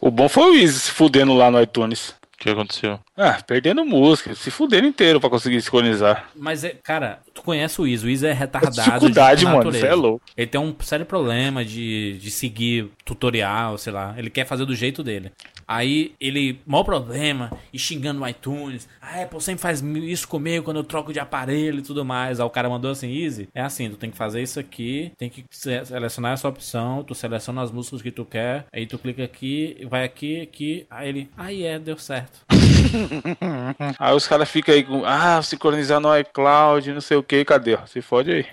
[0.00, 2.10] O bom foi o Easy se fudendo lá no iTunes.
[2.10, 3.00] O que aconteceu?
[3.16, 6.28] Ah, perdendo música, se fudendo inteiro pra conseguir sincronizar.
[6.36, 8.06] Mas, é, cara, tu conhece o Iso.
[8.06, 8.74] O Iso é retardado.
[8.74, 10.22] Dificuldade, de mano, você é louco.
[10.36, 14.14] Ele tem um sério problema de, de seguir tutorial, sei lá.
[14.18, 15.32] Ele quer fazer do jeito dele.
[15.66, 18.88] Aí ele, maior problema, e xingando o iTunes.
[19.00, 22.40] A Apple sempre faz isso comigo quando eu troco de aparelho e tudo mais.
[22.40, 25.28] Aí o cara mandou assim: Easy, é assim, tu tem que fazer isso aqui, tem
[25.30, 29.24] que se- selecionar essa opção, tu seleciona as músicas que tu quer, aí tu clica
[29.24, 30.86] aqui, vai aqui, aqui.
[30.90, 32.40] Aí ele, aí é, deu certo.
[33.98, 37.76] Aí os caras ficam aí com, ah, sincronizar no iCloud, não sei o que, cadê?
[37.86, 38.46] Se fode aí.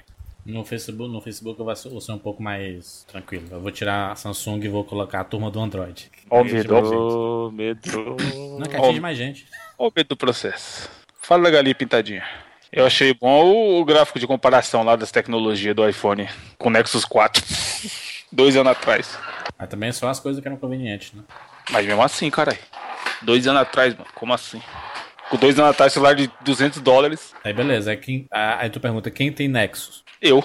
[0.45, 3.45] No Facebook, no Facebook eu vou ser um pouco mais tranquilo.
[3.51, 6.09] Eu vou tirar a Samsung e vou colocar a turma do Android.
[6.29, 8.17] Ó o medo, ó o medo.
[8.57, 9.45] Não é que atinge mais gente.
[9.77, 10.89] Ó o medo do processo.
[11.21, 12.25] Fala da galinha pintadinha.
[12.71, 16.27] Eu achei bom o, o gráfico de comparação lá das tecnologias do iPhone
[16.57, 17.43] com o Nexus 4.
[18.31, 19.19] Dois anos atrás.
[19.59, 21.21] Mas também só as coisas que eram convenientes, né?
[21.69, 22.57] Mas mesmo assim, caralho.
[23.21, 24.09] Dois anos atrás, mano.
[24.15, 24.61] Como assim?
[25.31, 27.33] Com dois anos atrás, celular de 200 dólares.
[27.43, 30.03] Aí beleza, aí, quem, aí tu pergunta quem tem Nexus?
[30.21, 30.43] Eu.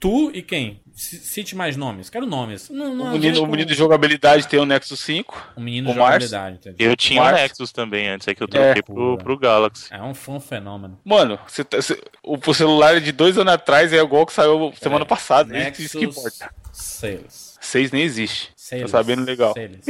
[0.00, 0.80] Tu e quem?
[0.94, 2.08] Cite mais nomes.
[2.08, 2.70] Quero nomes.
[2.70, 5.52] Não, não, O menino, o menino de jogabilidade tem o Nexus 5.
[5.56, 6.60] O menino de jogabilidade?
[6.78, 7.30] Eu tinha o.
[7.30, 9.92] Nexus também antes, é que eu troquei pro, pro Galaxy.
[9.92, 10.98] É um, um fenômeno.
[11.04, 14.72] Mano, você tá- você- o, o celular de dois anos atrás é igual que saiu
[14.80, 15.52] semana passada.
[15.52, 15.70] né?
[15.78, 16.54] Isso que Nexus importa.
[16.72, 17.58] Sales.
[17.60, 18.50] Seis nem existe.
[18.56, 18.90] Sales.
[18.90, 19.52] Tá sabendo legal.
[19.52, 19.84] Sales.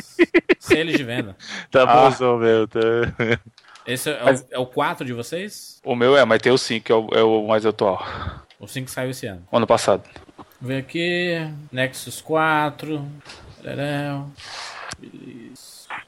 [0.59, 1.37] Sales de venda.
[1.71, 2.11] Tá Ah.
[2.11, 2.67] bonzão, meu.
[2.67, 2.81] Tá...
[3.87, 5.81] Esse é, Mas- o, é o 4 de vocês?
[5.85, 8.05] O meu é, mas tem o 5, que é o, é o mais atual.
[8.59, 9.47] O 5 saiu esse ano.
[9.53, 10.03] Ano passado.
[10.61, 11.37] Ver aqui.
[11.71, 13.05] Nexus 4.
[13.63, 14.31] Tereréu.
[14.99, 15.87] Beleza.
[15.91, 16.03] Ah.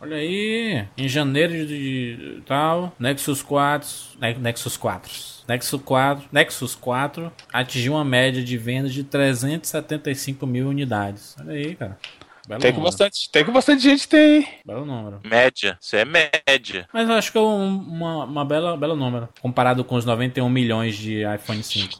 [0.00, 0.86] Olha aí.
[0.98, 2.92] Em janeiro de, de- tal.
[2.98, 3.88] Nexus 4.
[4.20, 5.10] Ne- Nexus 4.
[5.48, 6.28] Nexus 4.
[6.32, 11.36] Nexus 4 atingiu uma média de vendas de 375 mil unidades.
[11.40, 11.98] Olha aí, cara.
[12.46, 14.36] Belo Tem que, bastante, tem que bastante gente tem.
[14.38, 14.48] hein?
[14.66, 15.20] Belo número.
[15.24, 16.86] Média, isso é média.
[16.92, 19.28] Mas eu acho que é um, uma, uma bela, belo número.
[19.40, 21.98] Comparado com os 91 milhões de iPhone 5.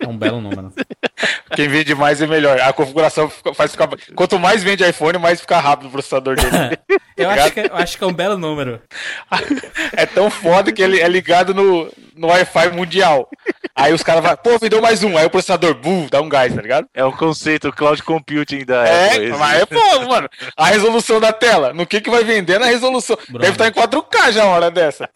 [0.00, 0.72] É um belo número.
[1.54, 2.60] Quem vende mais é melhor.
[2.60, 3.88] A configuração faz ficar.
[4.14, 6.78] Quanto mais vende iPhone, mais fica rápido o processador dele.
[7.16, 8.82] Eu acho, que, eu acho que é um belo número.
[9.96, 13.28] é tão foda que ele é ligado no, no Wi-Fi mundial.
[13.72, 15.16] Aí os caras vão, pô, vendeu mais um.
[15.16, 16.88] Aí o processador, bum, dá um gás, tá ligado?
[16.92, 19.24] É o conceito, o cloud computing da É, Apple.
[19.28, 19.38] esse.
[19.38, 20.28] mas é foda, mano.
[20.56, 21.72] A resolução da tela.
[21.72, 23.16] No que que vai vender na resolução?
[23.28, 23.38] Bruno.
[23.38, 25.08] Deve estar em 4K já uma hora dessa.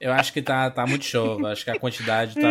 [0.00, 1.44] Eu acho que tá, tá muito show.
[1.46, 2.48] Acho que a quantidade tá.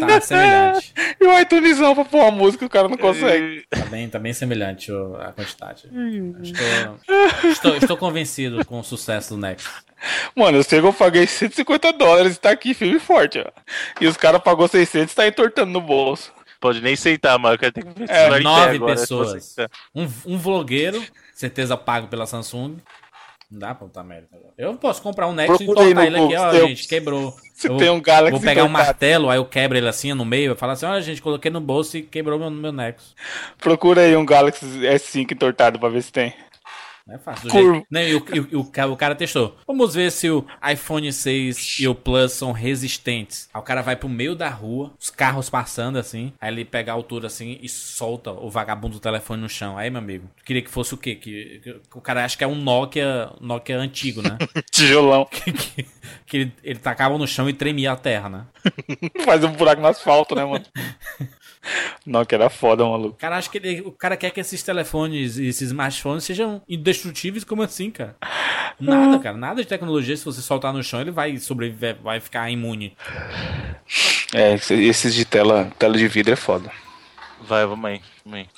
[0.00, 0.94] Tá semelhante.
[1.20, 3.64] E o iTunesão pra pôr a música, o cara não consegue.
[3.70, 4.90] Tá bem, tá bem semelhante
[5.20, 5.84] a quantidade.
[6.42, 9.70] Estou, estou, estou convencido com o sucesso do Nexus.
[10.34, 13.50] Mano, eu sei que eu paguei 150 dólares e tá aqui firme e forte, ó.
[14.00, 16.32] E os caras pagou 600 e tá entortando no bolso.
[16.60, 17.54] Pode nem sentar, mano.
[17.54, 19.56] Eu quero ter que ver É, Nove agora, pessoas.
[19.94, 21.02] Um, um vlogueiro,
[21.34, 22.76] certeza pago pela Samsung.
[23.50, 24.28] Não dá pra botar merda.
[24.56, 26.86] Eu posso comprar um Nexus e Procura aí entortar no ele aqui, ó, eu- gente,
[26.86, 27.34] quebrou.
[27.52, 30.24] se Eu tem um Galaxy Vou pegar um martelo, aí eu quebro ele assim no
[30.24, 33.14] meio e falar assim, olha gente, coloquei no bolso e quebrou meu, meu Nexus.
[33.58, 36.32] Procura aí um Galaxy S5 entortado pra ver se tem.
[37.10, 37.48] Não é fácil.
[37.48, 37.72] Do Curvo.
[37.72, 37.86] jeito...
[37.90, 39.56] Não, e o, e o- o ca- o cara testou.
[39.66, 43.48] Vamos ver se o iPhone 6 e o Plus são resistentes.
[43.52, 46.32] Aí o cara vai pro meio da rua, os carros passando assim.
[46.40, 49.76] Aí ele pega a altura assim e solta o vagabundo do telefone no chão.
[49.76, 51.16] Aí, meu amigo, queria que fosse o quê?
[51.16, 51.60] Que,
[51.90, 54.38] que o cara acha que é um Nokia, Nokia antigo, né?
[54.70, 55.24] Tijolão.
[55.24, 55.86] que que-
[56.26, 58.46] que ele, ele tacava no chão e tremia a terra, né?
[59.24, 60.64] Faz um buraco no asfalto, né, mano?
[62.06, 63.16] Não, que era foda, maluco.
[63.18, 67.44] Cara, acho que ele- o cara quer que esses telefones e esses smartphones sejam indestrutíveis,
[67.44, 68.16] como assim, cara?
[68.80, 72.50] Nada, cara, nada de tecnologia, se você soltar no chão, ele vai sobreviver, vai ficar
[72.50, 72.96] imune.
[74.34, 76.70] É, esse- esses de tela, tela de vidro é foda.
[77.42, 78.00] Vai, vamos aí.
[78.24, 78.48] Vamos aí.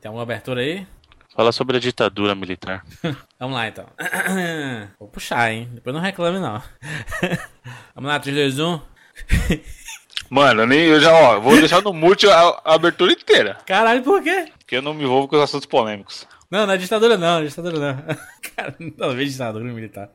[0.00, 0.86] Tem alguma abertura aí?
[1.34, 2.84] Fala sobre a ditadura militar.
[3.38, 3.86] Vamos lá, então.
[4.98, 5.68] Vou puxar, hein?
[5.72, 6.60] Depois não reclame, não.
[7.94, 8.20] Vamos lá, um.
[8.20, 8.80] 3, 2, 1.
[10.30, 13.56] Mano, nem, eu já, ó, vou deixar no mute a, a abertura inteira.
[13.66, 14.46] Caralho, por quê?
[14.58, 16.26] Porque eu não me envolvo com os assuntos polêmicos.
[16.50, 18.16] Não, não é ditadura não, não é ditadura não.
[18.56, 20.10] Cara, não vejo ditadura militar.